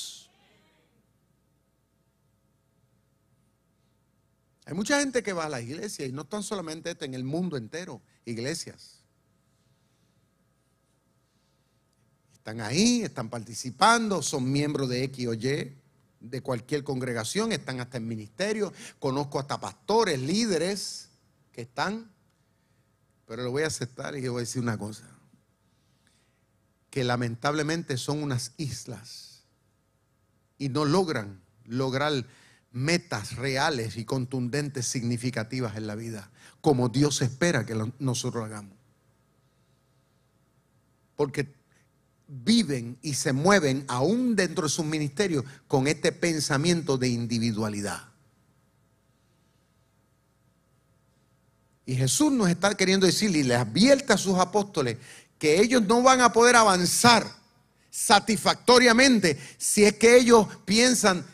Hay 4.70 4.76
mucha 4.76 5.00
gente 5.00 5.24
que 5.24 5.32
va 5.32 5.46
a 5.46 5.48
la 5.48 5.60
iglesia 5.60 6.06
y 6.06 6.12
no 6.12 6.22
están 6.22 6.44
solamente 6.44 6.96
en 7.00 7.14
el 7.14 7.24
mundo 7.24 7.56
entero, 7.56 8.00
iglesias. 8.24 9.00
Están 12.34 12.60
ahí, 12.60 13.02
están 13.02 13.28
participando, 13.30 14.22
son 14.22 14.52
miembros 14.52 14.88
de 14.88 15.02
X 15.02 15.26
o 15.26 15.34
Y, 15.34 15.76
de 16.20 16.40
cualquier 16.40 16.84
congregación, 16.84 17.50
están 17.50 17.80
hasta 17.80 17.96
en 17.96 18.06
ministerio. 18.06 18.72
Conozco 19.00 19.40
hasta 19.40 19.58
pastores, 19.58 20.20
líderes 20.20 21.08
que 21.50 21.62
están. 21.62 22.08
Pero 23.26 23.42
lo 23.42 23.50
voy 23.50 23.64
a 23.64 23.66
aceptar 23.66 24.16
y 24.16 24.28
voy 24.28 24.38
a 24.38 24.40
decir 24.42 24.62
una 24.62 24.78
cosa. 24.78 25.02
Que 26.90 27.02
lamentablemente 27.02 27.96
son 27.96 28.22
unas 28.22 28.52
islas 28.56 29.42
y 30.58 30.68
no 30.68 30.84
logran 30.84 31.42
lograr 31.64 32.24
metas 32.72 33.36
reales 33.36 33.96
y 33.96 34.04
contundentes 34.04 34.86
significativas 34.86 35.76
en 35.76 35.86
la 35.86 35.94
vida, 35.94 36.30
como 36.60 36.88
Dios 36.88 37.22
espera 37.22 37.66
que 37.66 37.76
nosotros 37.98 38.44
hagamos. 38.44 38.76
Porque 41.16 41.52
viven 42.26 42.96
y 43.02 43.14
se 43.14 43.32
mueven 43.32 43.84
aún 43.88 44.36
dentro 44.36 44.64
de 44.64 44.70
sus 44.70 44.84
ministerios 44.84 45.44
con 45.66 45.88
este 45.88 46.12
pensamiento 46.12 46.96
de 46.96 47.08
individualidad. 47.08 48.10
Y 51.84 51.96
Jesús 51.96 52.30
nos 52.30 52.48
está 52.48 52.72
queriendo 52.76 53.04
decir 53.04 53.34
y 53.34 53.42
le 53.42 53.56
advierte 53.56 54.12
a 54.12 54.18
sus 54.18 54.38
apóstoles 54.38 54.96
que 55.38 55.60
ellos 55.60 55.82
no 55.82 56.02
van 56.02 56.20
a 56.20 56.32
poder 56.32 56.54
avanzar 56.54 57.26
satisfactoriamente 57.90 59.36
si 59.58 59.84
es 59.84 59.94
que 59.94 60.16
ellos 60.16 60.46
piensan 60.64 61.24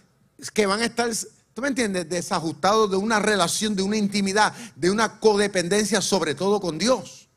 que 0.50 0.66
van 0.66 0.80
a 0.80 0.86
estar, 0.86 1.10
¿tú 1.54 1.62
me 1.62 1.68
entiendes?, 1.68 2.08
desajustados 2.08 2.90
de 2.90 2.96
una 2.96 3.18
relación, 3.18 3.74
de 3.74 3.82
una 3.82 3.96
intimidad, 3.96 4.52
de 4.74 4.90
una 4.90 5.18
codependencia 5.18 6.00
sobre 6.00 6.34
todo 6.34 6.60
con 6.60 6.78
Dios. 6.78 7.28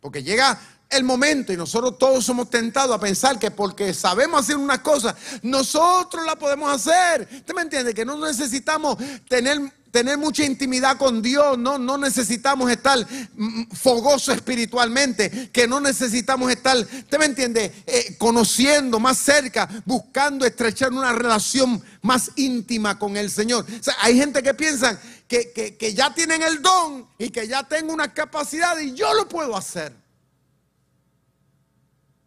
Porque 0.00 0.22
llega 0.22 0.58
el 0.88 1.04
momento 1.04 1.52
y 1.52 1.56
nosotros 1.56 1.98
todos 1.98 2.24
somos 2.24 2.48
tentados 2.48 2.94
a 2.94 3.00
pensar 3.00 3.38
que 3.38 3.50
porque 3.50 3.92
sabemos 3.92 4.40
hacer 4.40 4.56
una 4.56 4.82
cosa, 4.82 5.16
nosotros 5.42 6.24
la 6.24 6.36
podemos 6.36 6.72
hacer. 6.72 7.28
¿Usted 7.30 7.54
me 7.54 7.62
entiende? 7.62 7.92
Que 7.92 8.04
no 8.04 8.16
necesitamos 8.18 8.96
tener, 9.28 9.60
tener 9.96 10.18
mucha 10.18 10.44
intimidad 10.44 10.98
con 10.98 11.22
Dios, 11.22 11.56
no, 11.56 11.78
no 11.78 11.96
necesitamos 11.96 12.70
estar 12.70 12.98
mm, 13.34 13.70
fogoso 13.72 14.30
espiritualmente, 14.30 15.50
que 15.50 15.66
no 15.66 15.80
necesitamos 15.80 16.50
estar, 16.50 16.76
¿usted 16.76 17.18
me 17.18 17.24
entiende? 17.24 17.72
Eh, 17.86 18.14
conociendo 18.18 19.00
más 19.00 19.16
cerca, 19.16 19.66
buscando 19.86 20.44
estrechar 20.44 20.92
una 20.92 21.14
relación 21.14 21.82
más 22.02 22.30
íntima 22.36 22.98
con 22.98 23.16
el 23.16 23.30
Señor. 23.30 23.64
Hay 24.02 24.18
gente 24.18 24.42
que 24.42 24.52
piensa 24.52 25.00
que, 25.26 25.50
que 25.78 25.94
ya 25.94 26.12
tienen 26.12 26.42
el 26.42 26.60
don 26.60 27.08
y 27.16 27.30
que 27.30 27.48
ya 27.48 27.62
tengo 27.62 27.94
una 27.94 28.12
capacidad 28.12 28.78
y 28.78 28.92
yo 28.92 29.14
lo 29.14 29.26
puedo 29.26 29.56
hacer. 29.56 29.96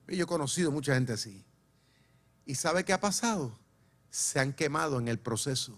Yo 0.07 0.23
he 0.23 0.27
conocido 0.27 0.71
mucha 0.71 0.95
gente 0.95 1.13
así. 1.13 1.45
¿Y 2.47 2.55
sabe 2.55 2.83
qué 2.83 2.93
ha 2.93 2.99
pasado? 2.99 3.55
Se 4.09 4.39
han 4.39 4.53
quemado 4.53 4.97
en 4.97 5.07
el 5.07 5.19
proceso. 5.19 5.77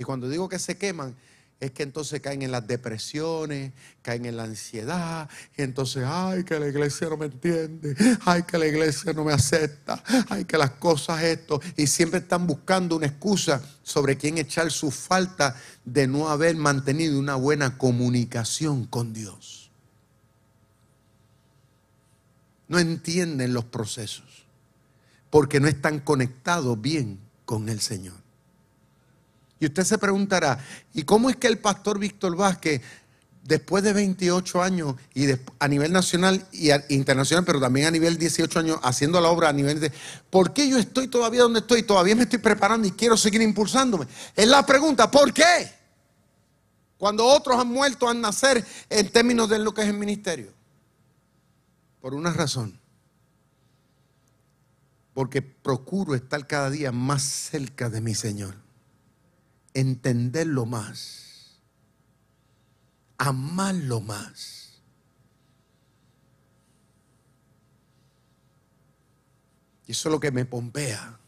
Y 0.00 0.04
cuando 0.04 0.28
digo 0.28 0.48
que 0.48 0.58
se 0.58 0.76
queman, 0.76 1.14
es 1.60 1.70
que 1.70 1.82
entonces 1.82 2.20
caen 2.20 2.40
en 2.40 2.50
las 2.50 2.66
depresiones, 2.66 3.72
caen 4.00 4.24
en 4.24 4.36
la 4.36 4.44
ansiedad, 4.44 5.28
y 5.56 5.62
entonces, 5.62 6.04
ay, 6.06 6.42
que 6.42 6.58
la 6.58 6.66
iglesia 6.66 7.08
no 7.08 7.18
me 7.18 7.26
entiende, 7.26 7.94
ay, 8.24 8.42
que 8.44 8.56
la 8.56 8.66
iglesia 8.66 9.12
no 9.12 9.24
me 9.24 9.32
acepta, 9.32 10.02
ay, 10.30 10.46
que 10.46 10.58
las 10.58 10.70
cosas 10.72 11.22
esto, 11.22 11.60
y 11.76 11.86
siempre 11.86 12.20
están 12.20 12.46
buscando 12.46 12.96
una 12.96 13.06
excusa 13.06 13.62
sobre 13.82 14.16
quién 14.16 14.38
echar 14.38 14.72
su 14.72 14.90
falta 14.90 15.54
de 15.84 16.08
no 16.08 16.30
haber 16.30 16.56
mantenido 16.56 17.18
una 17.18 17.36
buena 17.36 17.78
comunicación 17.78 18.86
con 18.86 19.12
Dios. 19.12 19.60
no 22.70 22.78
entienden 22.78 23.52
los 23.52 23.64
procesos 23.64 24.46
porque 25.28 25.58
no 25.58 25.66
están 25.66 25.98
conectados 25.98 26.80
bien 26.80 27.18
con 27.44 27.68
el 27.68 27.80
Señor. 27.80 28.14
Y 29.60 29.66
usted 29.66 29.84
se 29.84 29.98
preguntará, 29.98 30.58
¿y 30.94 31.02
cómo 31.02 31.28
es 31.28 31.36
que 31.36 31.46
el 31.46 31.58
pastor 31.58 31.98
Víctor 31.98 32.34
Vázquez, 32.34 32.80
después 33.44 33.84
de 33.84 33.92
28 33.92 34.62
años 34.62 34.94
y 35.12 35.26
a 35.58 35.68
nivel 35.68 35.92
nacional 35.92 36.46
y 36.50 36.70
internacional, 36.94 37.44
pero 37.44 37.60
también 37.60 37.86
a 37.86 37.90
nivel 37.90 38.16
18 38.16 38.58
años, 38.58 38.80
haciendo 38.82 39.20
la 39.20 39.28
obra 39.28 39.50
a 39.50 39.52
nivel 39.52 39.78
de... 39.78 39.92
¿Por 40.30 40.54
qué 40.54 40.66
yo 40.66 40.78
estoy 40.78 41.08
todavía 41.08 41.42
donde 41.42 41.60
estoy? 41.60 41.82
Todavía 41.82 42.16
me 42.16 42.22
estoy 42.22 42.38
preparando 42.38 42.88
y 42.88 42.92
quiero 42.92 43.18
seguir 43.18 43.42
impulsándome. 43.42 44.06
Es 44.34 44.48
la 44.48 44.64
pregunta, 44.64 45.10
¿por 45.10 45.32
qué? 45.32 45.70
Cuando 46.96 47.26
otros 47.26 47.58
han 47.58 47.68
muerto 47.68 48.08
al 48.08 48.20
nacer 48.20 48.64
en 48.88 49.10
términos 49.10 49.48
de 49.50 49.58
lo 49.58 49.74
que 49.74 49.82
es 49.82 49.88
el 49.88 49.98
ministerio. 49.98 50.52
Por 52.00 52.14
una 52.14 52.32
razón. 52.32 52.78
Porque 55.12 55.42
procuro 55.42 56.14
estar 56.14 56.46
cada 56.46 56.70
día 56.70 56.92
más 56.92 57.22
cerca 57.22 57.90
de 57.90 58.00
mi 58.00 58.14
Señor. 58.14 58.54
Entenderlo 59.74 60.66
más. 60.66 61.60
Amarlo 63.18 64.00
más. 64.00 64.80
Y 69.86 69.92
eso 69.92 70.08
es 70.08 70.12
lo 70.12 70.20
que 70.20 70.30
me 70.30 70.44
pompea. 70.44 71.18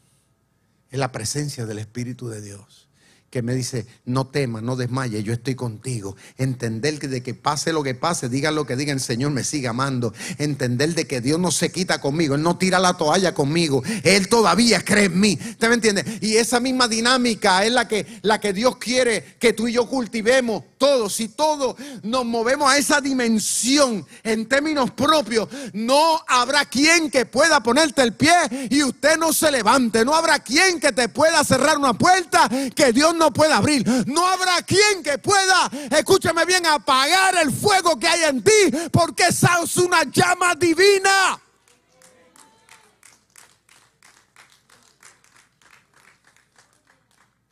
Es 0.91 0.99
la 0.99 1.13
presencia 1.13 1.67
del 1.67 1.79
Espíritu 1.79 2.29
de 2.29 2.41
Dios 2.41 2.89
que 3.33 3.41
me 3.41 3.55
dice, 3.55 3.87
no 4.05 4.27
temas, 4.27 4.63
no 4.63 4.77
desmayes, 4.77 5.25
yo 5.25 5.33
estoy 5.33 5.55
contigo. 5.55 6.17
Entender 6.37 6.99
que 6.99 7.09
de 7.09 7.23
que 7.23 7.33
pase 7.33 7.73
lo 7.73 7.83
que 7.83 7.95
pase, 7.95 8.29
diga 8.29 8.51
lo 8.51 8.67
que 8.67 8.77
diga, 8.77 8.93
el 8.93 9.01
Señor 9.01 9.31
me 9.31 9.43
siga 9.43 9.71
amando. 9.71 10.13
Entender 10.37 10.95
de 10.95 11.07
que 11.07 11.23
Dios 11.23 11.41
no 11.41 11.51
se 11.51 11.73
quita 11.73 11.99
conmigo, 11.99 12.35
Él 12.35 12.43
no 12.43 12.59
tira 12.59 12.79
la 12.79 12.93
toalla 12.93 13.33
conmigo, 13.33 13.83
Él 14.03 14.29
todavía 14.29 14.85
cree 14.85 15.07
en 15.07 15.19
mí. 15.19 15.39
¿Usted 15.49 15.69
me 15.69 15.77
entiende? 15.77 16.05
Y 16.21 16.37
esa 16.37 16.61
misma 16.61 16.89
dinámica 16.89 17.65
es 17.65 17.73
la 17.73 17.89
que, 17.89 18.07
la 18.21 18.39
que 18.39 18.53
Dios 18.53 18.77
quiere 18.77 19.25
que 19.39 19.55
tú 19.55 19.67
y 19.67 19.73
yo 19.73 19.89
cultivemos 19.89 20.65
todos. 20.83 21.15
Si 21.15 21.29
todos 21.29 21.77
nos 22.03 22.25
movemos 22.25 22.69
a 22.69 22.77
esa 22.77 23.01
dimensión 23.01 24.05
en 24.25 24.49
términos 24.49 24.91
propios, 24.91 25.49
no 25.73 26.21
habrá 26.27 26.65
quien 26.65 27.09
que 27.09 27.25
pueda 27.25 27.63
ponerte 27.63 28.03
el 28.03 28.15
pie 28.15 28.35
y 28.69 28.83
usted 28.83 29.17
no 29.17 29.33
se 29.33 29.53
levante. 29.53 30.05
No 30.05 30.13
habrá 30.13 30.41
quien 30.41 30.81
que 30.81 30.91
te 30.91 31.09
pueda 31.09 31.45
cerrar 31.45 31.79
una 31.79 31.95
puerta 31.95 32.51
que 32.75 32.93
Dios 32.93 33.15
no 33.15 33.33
puede 33.33 33.53
abrir. 33.53 33.87
No 34.09 34.27
habrá 34.27 34.61
quien 34.63 35.05
que 35.05 35.19
pueda, 35.19 35.71
escúchame 35.93 36.45
bien, 36.47 36.67
apagar 36.67 37.37
el 37.37 37.53
fuego 37.53 37.97
que 37.97 38.09
hay 38.09 38.25
en 38.25 38.43
ti, 38.43 38.51
porque 38.91 39.27
esa 39.29 39.63
es 39.63 39.77
una 39.77 40.03
llama 40.03 40.57
divina. 40.57 41.41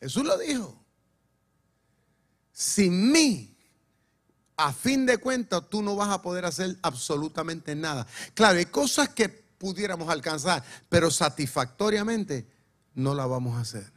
Jesús 0.01 0.25
lo 0.25 0.37
dijo. 0.37 0.80
Sin 2.61 3.11
mí, 3.11 3.57
a 4.57 4.73
fin 4.73 5.07
de 5.07 5.17
cuentas, 5.17 5.63
tú 5.71 5.81
no 5.81 5.97
vas 5.97 6.11
a 6.11 6.21
poder 6.21 6.45
hacer 6.45 6.77
absolutamente 6.83 7.75
nada. 7.75 8.07
Claro, 8.35 8.59
hay 8.59 8.67
cosas 8.67 9.09
que 9.09 9.31
pudiéramos 9.31 10.11
alcanzar, 10.11 10.63
pero 10.91 11.11
satisfactoriamente 11.11 12.47
no 12.95 13.15
la 13.15 13.25
vamos 13.25 13.57
a 13.57 13.61
hacer 13.61 13.91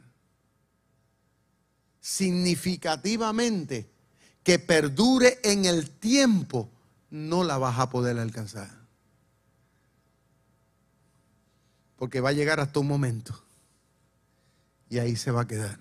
significativamente 2.00 3.90
que 4.42 4.58
perdure 4.58 5.40
en 5.42 5.64
el 5.64 5.88
tiempo, 5.90 6.70
no 7.08 7.44
la 7.44 7.56
vas 7.56 7.78
a 7.78 7.88
poder 7.88 8.18
alcanzar. 8.18 8.70
Porque 11.96 12.20
va 12.20 12.28
a 12.28 12.32
llegar 12.32 12.60
hasta 12.60 12.80
un 12.80 12.88
momento 12.88 13.42
y 14.90 14.98
ahí 14.98 15.16
se 15.16 15.30
va 15.30 15.42
a 15.42 15.46
quedar. 15.46 15.78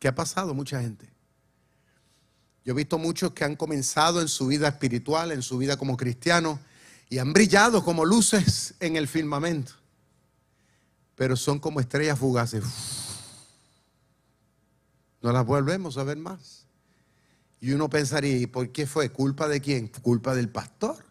¿Qué 0.00 0.08
ha 0.08 0.14
pasado? 0.14 0.54
Mucha 0.54 0.80
gente. 0.80 1.13
Yo 2.64 2.72
he 2.72 2.76
visto 2.76 2.98
muchos 2.98 3.32
que 3.32 3.44
han 3.44 3.56
comenzado 3.56 4.20
en 4.20 4.28
su 4.28 4.46
vida 4.46 4.68
espiritual, 4.68 5.32
en 5.32 5.42
su 5.42 5.58
vida 5.58 5.76
como 5.76 5.96
cristianos, 5.96 6.58
y 7.10 7.18
han 7.18 7.32
brillado 7.32 7.84
como 7.84 8.04
luces 8.04 8.74
en 8.80 8.96
el 8.96 9.06
firmamento. 9.06 9.72
Pero 11.14 11.36
son 11.36 11.58
como 11.58 11.80
estrellas 11.80 12.18
fugaces 12.18 12.64
no 15.24 15.32
las 15.32 15.46
volvemos 15.46 15.96
a 15.96 16.04
ver 16.04 16.18
más. 16.18 16.66
Y 17.58 17.72
uno 17.72 17.88
pensaría, 17.88 18.36
¿y 18.36 18.46
por 18.46 18.70
qué 18.72 18.86
fue? 18.86 19.08
¿Culpa 19.08 19.48
de 19.48 19.62
quién? 19.62 19.88
¿Culpa 19.88 20.34
del 20.34 20.50
pastor? 20.50 21.02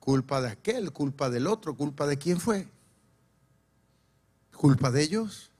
¿Culpa 0.00 0.40
de 0.40 0.48
aquel? 0.48 0.90
¿Culpa 0.90 1.30
del 1.30 1.46
otro? 1.46 1.76
¿Culpa 1.76 2.08
de 2.08 2.18
quién 2.18 2.40
fue? 2.40 2.66
¿Culpa 4.56 4.90
de 4.90 5.02
ellos? 5.02 5.52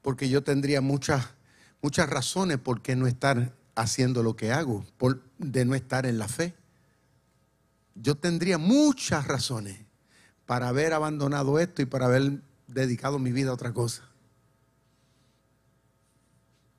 Porque 0.00 0.28
yo 0.28 0.44
tendría 0.44 0.80
muchas, 0.80 1.30
muchas 1.82 2.08
razones 2.08 2.58
por 2.58 2.82
qué 2.82 2.94
no 2.94 3.08
estar 3.08 3.52
haciendo 3.74 4.22
lo 4.22 4.36
que 4.36 4.52
hago, 4.52 4.84
por, 4.98 5.22
de 5.38 5.64
no 5.64 5.74
estar 5.74 6.06
en 6.06 6.18
la 6.18 6.28
fe. 6.28 6.54
Yo 7.94 8.16
tendría 8.16 8.58
muchas 8.58 9.26
razones 9.26 9.78
para 10.46 10.68
haber 10.68 10.92
abandonado 10.92 11.58
esto 11.58 11.82
y 11.82 11.86
para 11.86 12.06
haber 12.06 12.40
dedicado 12.66 13.18
mi 13.18 13.32
vida 13.32 13.50
a 13.50 13.54
otra 13.54 13.72
cosa. 13.72 14.02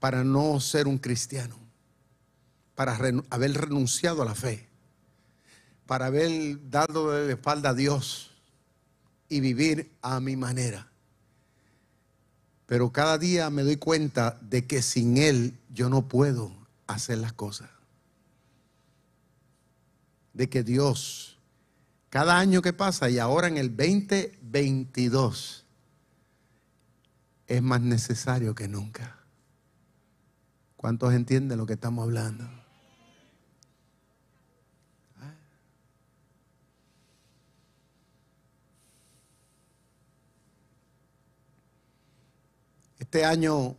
para 0.01 0.23
no 0.23 0.59
ser 0.59 0.87
un 0.87 0.97
cristiano, 0.97 1.55
para 2.73 2.97
haber 3.29 3.53
renunciado 3.53 4.23
a 4.23 4.25
la 4.25 4.33
fe, 4.33 4.67
para 5.85 6.07
haber 6.07 6.71
dado 6.71 7.11
de 7.11 7.31
espalda 7.31 7.69
a 7.69 7.73
Dios 7.75 8.31
y 9.29 9.41
vivir 9.41 9.91
a 10.01 10.19
mi 10.19 10.35
manera. 10.35 10.89
Pero 12.65 12.91
cada 12.91 13.19
día 13.19 13.51
me 13.51 13.61
doy 13.61 13.77
cuenta 13.77 14.39
de 14.41 14.65
que 14.65 14.81
sin 14.81 15.17
Él 15.17 15.55
yo 15.69 15.87
no 15.87 16.07
puedo 16.07 16.51
hacer 16.95 17.17
las 17.17 17.33
cosas. 17.33 17.69
De 20.33 20.49
que 20.49 20.63
Dios, 20.63 21.39
cada 22.09 22.39
año 22.39 22.61
que 22.61 22.73
pasa 22.73 23.09
y 23.09 23.19
ahora 23.19 23.47
en 23.47 23.57
el 23.57 23.75
2022, 23.75 25.65
es 27.47 27.61
más 27.61 27.81
necesario 27.81 28.55
que 28.55 28.67
nunca. 28.67 29.17
¿Cuántos 30.77 31.13
entienden 31.13 31.57
lo 31.57 31.65
que 31.65 31.73
estamos 31.73 32.03
hablando? 32.03 32.49
Este 43.11 43.25
año, 43.25 43.75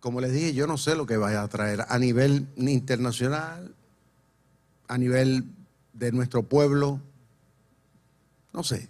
como 0.00 0.20
les 0.20 0.32
dije, 0.32 0.54
yo 0.54 0.66
no 0.66 0.78
sé 0.78 0.96
lo 0.96 1.06
que 1.06 1.18
vaya 1.18 1.42
a 1.42 1.48
traer 1.48 1.84
a 1.88 1.98
nivel 1.98 2.48
internacional, 2.56 3.74
a 4.88 4.98
nivel 4.98 5.44
de 5.92 6.10
nuestro 6.10 6.42
pueblo, 6.42 7.00
no 8.52 8.64
sé, 8.64 8.88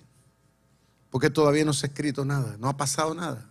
porque 1.11 1.28
todavía 1.28 1.64
no 1.64 1.72
se 1.72 1.86
ha 1.86 1.88
escrito 1.88 2.24
nada, 2.24 2.56
no 2.58 2.68
ha 2.68 2.76
pasado 2.76 3.14
nada. 3.14 3.50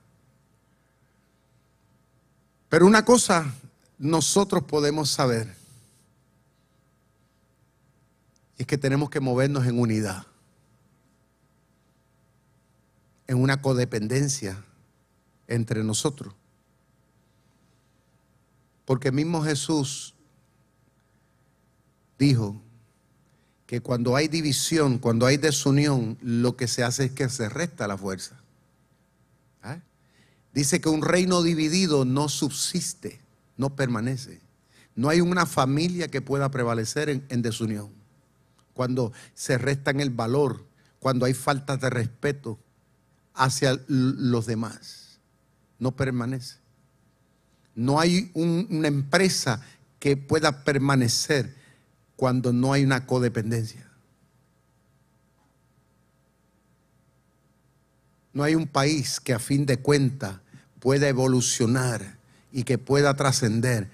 Pero 2.70 2.86
una 2.86 3.03
cosa 3.03 3.53
nosotros 3.97 4.64
podemos 4.64 5.10
saber 5.10 5.53
es 8.57 8.66
que 8.66 8.78
tenemos 8.78 9.10
que 9.10 9.20
movernos 9.20 9.66
en 9.66 9.80
unidad, 9.80 10.26
en 13.28 13.41
una 13.41 13.62
codependencia 13.62 14.64
entre 15.47 15.84
nosotros. 15.84 16.34
Porque 18.90 19.12
mismo 19.12 19.44
Jesús 19.44 20.16
dijo 22.18 22.60
que 23.68 23.82
cuando 23.82 24.16
hay 24.16 24.28
división, 24.28 24.98
cuando 24.98 25.28
hay 25.28 25.38
desunión, 25.38 26.18
lo 26.24 26.58
que 26.58 26.68
se 26.68 26.84
hace 26.84 27.06
es 27.06 27.12
que 27.12 27.30
se 27.30 27.50
resta 27.50 27.88
la 27.88 28.00
fuerza. 28.00 28.42
¿Ah? 29.62 29.78
Dice 30.56 30.82
que 30.82 30.90
un 30.90 31.04
reino 31.04 31.44
dividido 31.44 32.04
no 32.04 32.30
subsiste, 32.30 33.22
no 33.58 33.76
permanece. 33.76 34.42
No 34.96 35.10
hay 35.10 35.22
una 35.22 35.46
familia 35.46 36.08
que 36.08 36.22
pueda 36.22 36.50
prevalecer 36.50 37.10
en, 37.10 37.42
desunión. 37.44 37.92
Cuando 38.74 39.14
se 39.36 39.60
restan 39.60 40.00
el 40.00 40.10
valor, 40.10 40.66
cuando 40.98 41.28
hay 41.28 41.36
falta 41.36 41.78
de 41.78 41.92
respeto 41.92 42.58
hacia 43.36 43.80
los 43.88 44.48
demás 44.48 45.20
no 45.78 45.96
permanece. 45.96 46.59
No 47.80 47.98
hay 47.98 48.30
una 48.34 48.90
empresa 48.90 49.62
que 50.00 50.18
pueda 50.18 50.66
permanecer 50.66 51.56
cuando 52.18 52.52
no 52.52 52.74
hay 52.74 52.84
una 52.84 53.06
codependencia. 53.06 53.90
No 58.34 58.44
hay 58.44 58.56
un 58.56 58.68
país 58.68 59.22
que 59.22 59.34
a 59.34 59.40
fin 59.40 59.66
de 59.66 59.78
cuentas 59.78 60.42
pueda 60.82 61.08
evolucionar 61.08 62.18
y 62.52 62.64
que 62.64 62.78
pueda 62.78 63.14
trascender 63.14 63.88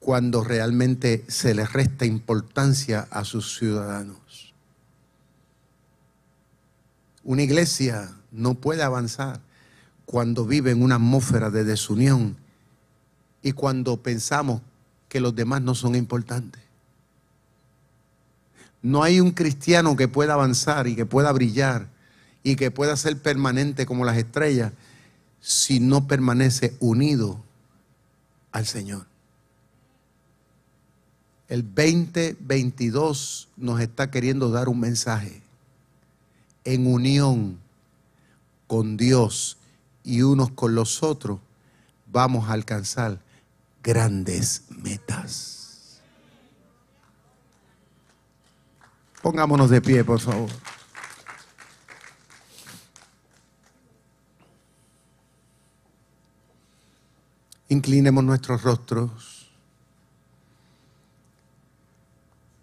cuando 0.00 0.42
realmente 0.42 1.24
se 1.28 1.54
le 1.54 1.66
resta 1.66 2.04
importancia 2.04 3.06
a 3.12 3.24
sus 3.24 3.56
ciudadanos. 3.56 4.52
Una 7.22 7.44
iglesia 7.44 8.10
no 8.32 8.54
puede 8.54 8.82
avanzar 8.82 9.38
cuando 10.04 10.44
vive 10.44 10.72
en 10.72 10.82
una 10.82 10.96
atmósfera 10.96 11.50
de 11.50 11.62
desunión 11.62 12.44
y 13.46 13.52
cuando 13.52 13.96
pensamos 13.96 14.60
que 15.08 15.20
los 15.20 15.32
demás 15.32 15.62
no 15.62 15.76
son 15.76 15.94
importantes. 15.94 16.60
No 18.82 19.04
hay 19.04 19.20
un 19.20 19.30
cristiano 19.30 19.94
que 19.94 20.08
pueda 20.08 20.34
avanzar 20.34 20.88
y 20.88 20.96
que 20.96 21.06
pueda 21.06 21.30
brillar 21.30 21.86
y 22.42 22.56
que 22.56 22.72
pueda 22.72 22.96
ser 22.96 23.16
permanente 23.22 23.86
como 23.86 24.04
las 24.04 24.16
estrellas 24.16 24.72
si 25.40 25.78
no 25.78 26.08
permanece 26.08 26.76
unido 26.80 27.40
al 28.50 28.66
Señor. 28.66 29.06
El 31.46 31.62
2022 31.72 33.48
nos 33.56 33.80
está 33.80 34.10
queriendo 34.10 34.50
dar 34.50 34.68
un 34.68 34.80
mensaje 34.80 35.40
en 36.64 36.92
unión 36.92 37.60
con 38.66 38.96
Dios 38.96 39.56
y 40.02 40.22
unos 40.22 40.50
con 40.50 40.74
los 40.74 41.04
otros, 41.04 41.38
vamos 42.10 42.50
a 42.50 42.54
alcanzar 42.54 43.24
grandes 43.86 44.64
metas. 44.68 46.00
Pongámonos 49.22 49.70
de 49.70 49.80
pie, 49.80 50.02
por 50.02 50.18
favor. 50.18 50.50
Inclinemos 57.68 58.24
nuestros 58.24 58.62
rostros. 58.62 59.52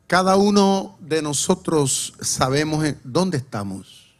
Cada 0.07 0.35
uno 0.35 0.97
de 0.99 1.21
nosotros 1.21 2.15
sabemos 2.19 2.85
dónde 3.05 3.37
estamos, 3.37 4.13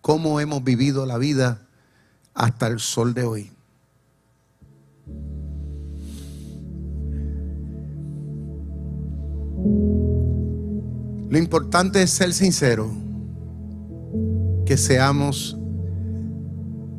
cómo 0.00 0.38
hemos 0.38 0.62
vivido 0.62 1.04
la 1.04 1.18
vida 1.18 1.62
hasta 2.32 2.68
el 2.68 2.78
sol 2.78 3.12
de 3.12 3.24
hoy. 3.24 3.51
Lo 11.32 11.38
importante 11.38 12.02
es 12.02 12.10
ser 12.10 12.34
sincero, 12.34 12.90
que 14.66 14.76
seamos 14.76 15.56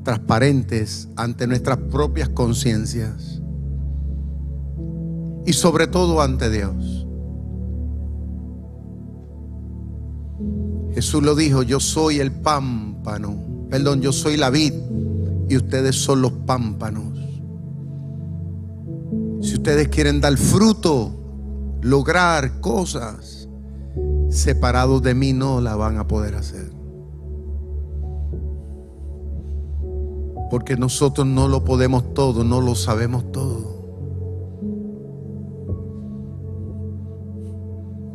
transparentes 0.01 1.07
ante 1.15 1.45
nuestras 1.45 1.77
propias 1.77 2.29
conciencias 2.29 3.43
y 5.45 5.53
sobre 5.53 5.85
todo 5.85 6.19
ante 6.19 6.49
Dios. 6.49 7.05
Jesús 10.95 11.21
lo 11.21 11.35
dijo, 11.35 11.61
yo 11.61 11.79
soy 11.79 12.17
el 12.17 12.31
pámpano, 12.31 13.37
perdón, 13.69 14.01
yo 14.01 14.11
soy 14.11 14.37
la 14.37 14.49
vid 14.49 14.73
y 15.47 15.57
ustedes 15.57 15.95
son 15.95 16.23
los 16.23 16.31
pámpanos. 16.31 17.19
Si 19.43 19.53
ustedes 19.53 19.89
quieren 19.89 20.19
dar 20.19 20.35
fruto, 20.37 21.77
lograr 21.83 22.61
cosas, 22.61 23.42
separados 24.33 25.01
de 25.01 25.15
mí 25.15 25.33
no 25.33 25.61
la 25.61 25.75
van 25.75 25.97
a 25.97 26.07
poder 26.07 26.35
hacer. 26.35 26.71
Porque 30.49 30.75
nosotros 30.77 31.25
no 31.25 31.47
lo 31.47 31.63
podemos 31.63 32.13
todo, 32.13 32.43
no 32.43 32.61
lo 32.61 32.75
sabemos 32.75 33.31
todo. 33.31 33.81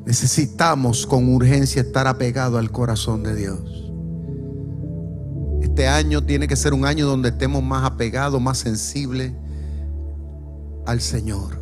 Necesitamos 0.06 1.06
con 1.06 1.32
urgencia 1.34 1.82
estar 1.82 2.06
apegados 2.06 2.58
al 2.58 2.70
corazón 2.70 3.22
de 3.22 3.34
Dios 3.34 3.88
este 5.78 5.86
año 5.86 6.24
tiene 6.24 6.48
que 6.48 6.56
ser 6.56 6.74
un 6.74 6.84
año 6.84 7.06
donde 7.06 7.28
estemos 7.28 7.62
más 7.62 7.84
apegados, 7.84 8.42
más 8.42 8.58
sensibles 8.58 9.32
al 10.86 11.00
Señor. 11.00 11.57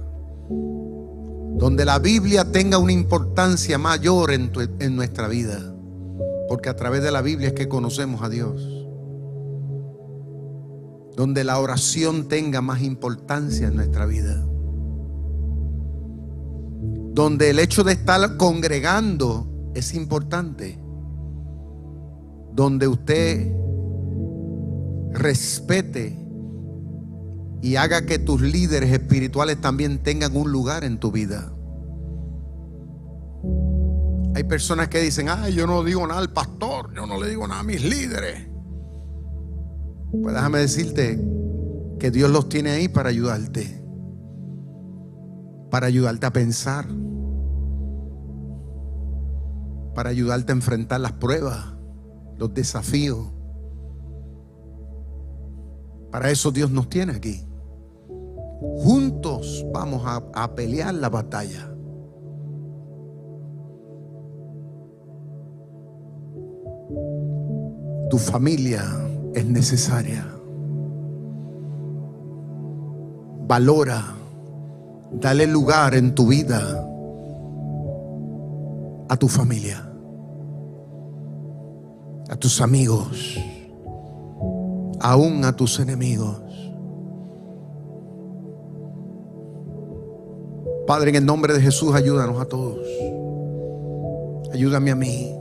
Donde 1.57 1.87
la 1.87 1.99
Biblia 1.99 2.53
tenga 2.53 2.77
una 2.77 2.93
importancia 2.93 3.79
mayor 3.79 4.31
en, 4.31 4.51
nuestra 4.95 5.27
vida. 5.27 5.75
Porque 6.49 6.69
a 6.69 6.77
través 6.77 7.03
de 7.03 7.11
la 7.11 7.23
Biblia 7.23 7.49
es 7.49 7.55
que 7.55 7.67
conocemos 7.69 8.23
a 8.23 8.29
Dios. 8.29 8.63
Donde 11.17 11.45
la 11.45 11.59
oración 11.59 12.29
tenga 12.29 12.61
más 12.61 12.83
importancia 12.83 13.69
en 13.69 13.77
nuestra 13.77 14.05
vida. 14.05 14.45
Donde 17.15 17.51
el 17.51 17.59
hecho 17.59 17.85
de 17.85 17.93
estar 17.93 18.37
congregando 18.37 19.73
es 19.75 19.95
importante. 19.95 20.79
Donde 22.53 22.87
usted 22.87 23.51
respete 25.13 26.26
y 27.63 27.77
haga 27.77 28.07
que 28.07 28.19
tus 28.19 28.41
líderes 28.41 28.93
espirituales 28.93 29.61
también 29.61 30.03
tengan 30.03 30.37
un 30.37 30.53
lugar 30.53 30.85
en 30.85 30.99
tu 30.99 31.11
vida. 31.11 31.53
Hay 34.35 34.45
personas 34.45 34.89
que 34.89 35.01
dicen, 35.01 35.29
ay, 35.31 35.55
yo 35.55 35.67
no 35.67 35.83
digo 35.83 36.07
nada 36.07 36.21
al 36.21 36.33
pastor, 36.33 36.95
yo 36.95 37.07
no 37.07 37.21
le 37.21 37.31
digo 37.31 37.49
nada 37.49 37.61
a 37.61 37.65
mis 37.65 37.83
líderes. 37.83 38.49
Pues 40.23 40.35
déjame 40.35 40.59
decirte 40.59 41.19
que 41.99 42.11
Dios 42.11 42.31
los 42.31 42.49
tiene 42.49 42.71
ahí 42.71 42.89
para 42.89 43.09
ayudarte, 43.09 43.83
para 45.71 45.87
ayudarte 45.87 46.27
a 46.27 46.33
pensar, 46.33 46.87
para 49.95 50.11
ayudarte 50.11 50.53
a 50.53 50.57
enfrentar 50.57 51.01
las 51.01 51.13
pruebas, 51.13 51.75
los 52.37 52.53
desafíos. 52.53 53.33
Para 56.11 56.31
eso 56.31 56.51
Dios 56.51 56.71
nos 56.71 56.91
tiene 56.91 57.15
aquí. 57.15 57.46
Juntos 58.61 59.67
vamos 59.73 60.03
a, 60.05 60.23
a 60.35 60.55
pelear 60.55 60.95
la 60.95 61.09
batalla. 61.09 61.71
Tu 68.09 68.19
familia 68.19 68.85
es 69.35 69.45
necesaria. 69.45 70.25
Valora, 73.49 74.03
dale 75.13 75.47
lugar 75.47 75.95
en 75.95 76.15
tu 76.15 76.29
vida 76.29 76.87
a 79.09 79.17
tu 79.17 79.29
familia, 79.29 79.89
a 82.29 82.37
tus 82.37 82.61
amigos, 82.61 83.39
aún 85.01 85.45
a 85.45 85.55
tus 85.55 85.79
enemigos. 85.79 86.46
Padre, 90.87 91.11
en 91.11 91.17
el 91.17 91.27
nombre 91.27 91.53
de 91.53 91.61
Jesús, 91.61 91.95
ayúdanos 91.95 92.41
a 92.41 92.45
todos. 92.45 92.79
Ayúdame 94.53 94.93
a 94.93 94.95
mí. 94.95 95.35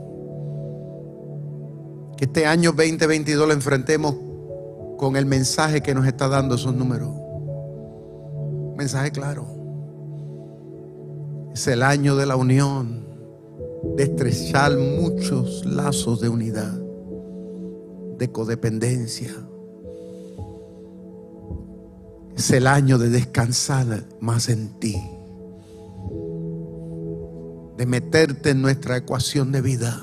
Que 2.16 2.24
este 2.24 2.46
año 2.46 2.72
2022 2.72 3.46
lo 3.46 3.52
enfrentemos 3.52 4.14
con 4.98 5.16
el 5.16 5.26
mensaje 5.26 5.82
que 5.82 5.94
nos 5.94 6.06
está 6.06 6.28
dando 6.28 6.56
esos 6.56 6.74
números. 6.74 7.10
Mensaje 8.76 9.12
claro. 9.12 9.46
Es 11.54 11.66
el 11.68 11.82
año 11.82 12.16
de 12.16 12.26
la 12.26 12.36
unión, 12.36 13.06
de 13.96 14.04
estrechar 14.04 14.76
muchos 14.76 15.64
lazos 15.64 16.20
de 16.20 16.28
unidad, 16.28 16.78
de 18.18 18.32
codependencia. 18.32 19.30
Es 22.36 22.50
el 22.50 22.66
año 22.66 22.98
de 22.98 23.08
descansar 23.08 24.04
más 24.20 24.50
en 24.50 24.78
ti, 24.78 24.96
de 27.76 27.86
meterte 27.86 28.50
en 28.50 28.62
nuestra 28.62 28.96
ecuación 28.96 29.52
de 29.52 29.60
vida. 29.60 30.00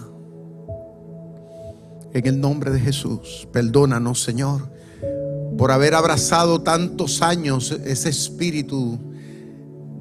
En 2.14 2.28
el 2.28 2.40
nombre 2.40 2.72
de 2.72 2.80
Jesús, 2.80 3.48
perdónanos, 3.52 4.22
Señor, 4.22 4.70
por 5.58 5.72
haber 5.72 5.96
abrazado 5.96 6.62
tantos 6.62 7.22
años 7.22 7.72
ese 7.72 8.10
espíritu 8.10 9.00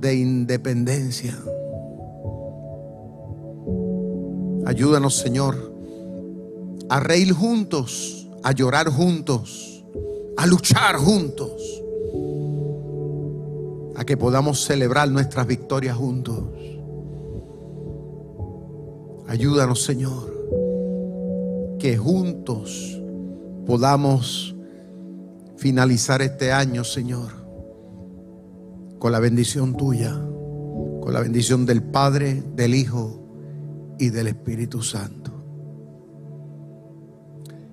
de 0.01 0.15
independencia. 0.17 1.39
Ayúdanos, 4.67 5.17
Señor, 5.17 5.73
a 6.89 7.01
reír 7.01 7.33
juntos, 7.33 8.29
a 8.43 8.53
llorar 8.53 8.89
juntos, 8.89 9.85
a 10.37 10.47
luchar 10.47 10.97
juntos, 10.97 11.83
a 13.97 14.05
que 14.05 14.17
podamos 14.17 14.65
celebrar 14.65 15.09
nuestras 15.11 15.47
victorias 15.47 15.97
juntos. 15.97 16.45
Ayúdanos, 19.33 19.83
Señor, 19.83 21.79
que 21.79 21.97
juntos 21.97 23.01
podamos 23.65 24.55
finalizar 25.57 26.21
este 26.21 26.53
año, 26.53 26.85
Señor, 26.85 27.31
con 28.99 29.11
la 29.11 29.21
bendición 29.21 29.75
tuya, 29.75 30.13
con 31.01 31.15
la 31.15 31.21
bendición 31.21 31.65
del 31.65 31.83
Padre, 31.83 32.43
del 32.55 32.75
Hijo 32.75 33.97
y 33.99 34.11
del 34.11 34.27
Espíritu 34.27 34.83
Santo. 34.83 35.33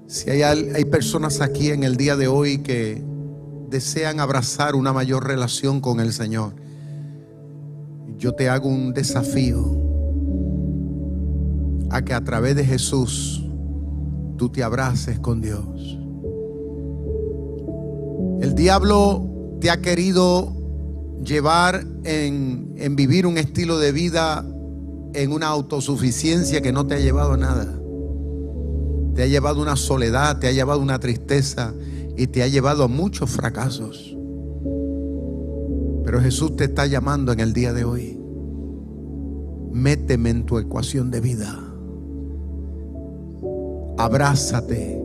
Si 0.08 0.30
hay, 0.30 0.44
hay 0.44 0.86
personas 0.86 1.42
aquí 1.42 1.72
en 1.72 1.84
el 1.84 1.98
día 1.98 2.16
de 2.16 2.30
hoy 2.30 2.60
que 2.60 3.04
desean 3.70 4.22
abrazar 4.22 4.76
una 4.76 4.94
mayor 4.94 5.28
relación 5.28 5.82
con 5.82 6.00
el 6.00 6.14
Señor, 6.14 6.54
yo 8.18 8.34
te 8.34 8.48
hago 8.48 8.70
un 8.70 8.94
desafío 8.94 9.89
a 11.90 12.02
que 12.04 12.14
a 12.14 12.24
través 12.24 12.56
de 12.56 12.66
Jesús 12.66 13.44
tú 14.38 14.50
te 14.50 14.64
abraces 14.64 15.20
con 15.20 15.42
Dios. 15.42 15.98
El 18.42 18.56
diablo 18.56 19.28
te 19.60 19.70
ha 19.70 19.82
querido 19.82 20.54
llevar 21.24 21.86
en, 22.06 22.96
vivir 22.96 23.26
un 23.26 23.38
estilo 23.38 23.78
de 23.78 23.92
vida 23.92 24.46
en 25.14 25.32
una 25.32 25.48
autosuficiencia 25.48 26.62
que 26.62 26.72
no 26.72 26.88
te 26.88 26.96
ha 26.96 27.00
llevado 27.00 27.34
a 27.34 27.38
nada. 27.38 27.80
Te 29.16 29.24
ha 29.24 29.28
llevado 29.28 29.62
una 29.62 29.76
soledad, 29.76 30.40
te 30.40 30.48
ha 30.48 30.52
llevado 30.52 30.80
una 30.80 31.00
tristeza 31.00 31.74
y 32.16 32.28
te 32.28 32.44
ha 32.44 32.48
llevado 32.48 32.84
a 32.84 32.88
muchos 32.88 33.30
fracasos. 33.30 34.16
Pero 36.06 36.22
Jesús 36.22 36.56
te 36.56 36.66
está 36.66 36.86
llamando 36.86 37.34
en 37.34 37.42
el 37.42 37.52
día 37.52 37.74
de 37.74 37.84
hoy. 37.84 38.20
Méteme 39.72 40.30
en 40.30 40.46
tu 40.46 40.58
ecuación 40.58 41.12
de 41.12 41.20
vida. 41.20 41.69
Abrázate 44.00 44.98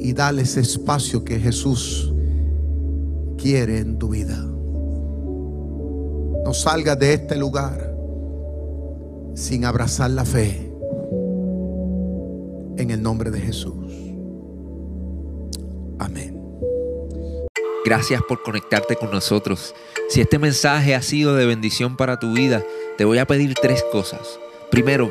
y 0.00 0.12
dale 0.12 0.42
ese 0.42 0.60
espacio 0.60 1.24
que 1.24 1.40
Jesús 1.40 2.12
quiere 3.38 3.78
en 3.78 3.98
tu 3.98 4.10
vida. 4.10 4.36
No 6.44 6.52
salgas 6.52 6.98
de 6.98 7.14
este 7.14 7.36
lugar 7.36 7.96
sin 9.32 9.64
abrazar 9.64 10.10
la 10.10 10.26
fe 10.26 10.70
en 12.76 12.90
el 12.90 13.02
nombre 13.02 13.30
de 13.30 13.40
Jesús. 13.40 13.94
Amén. 15.98 16.38
Gracias 17.82 18.20
por 18.28 18.42
conectarte 18.42 18.94
con 18.94 19.10
nosotros. 19.10 19.74
Si 20.10 20.20
este 20.20 20.38
mensaje 20.38 20.94
ha 20.94 21.00
sido 21.00 21.34
de 21.34 21.46
bendición 21.46 21.96
para 21.96 22.18
tu 22.18 22.34
vida, 22.34 22.62
te 22.98 23.06
voy 23.06 23.16
a 23.16 23.26
pedir 23.26 23.54
tres 23.54 23.82
cosas. 23.90 24.38
Primero, 24.70 25.10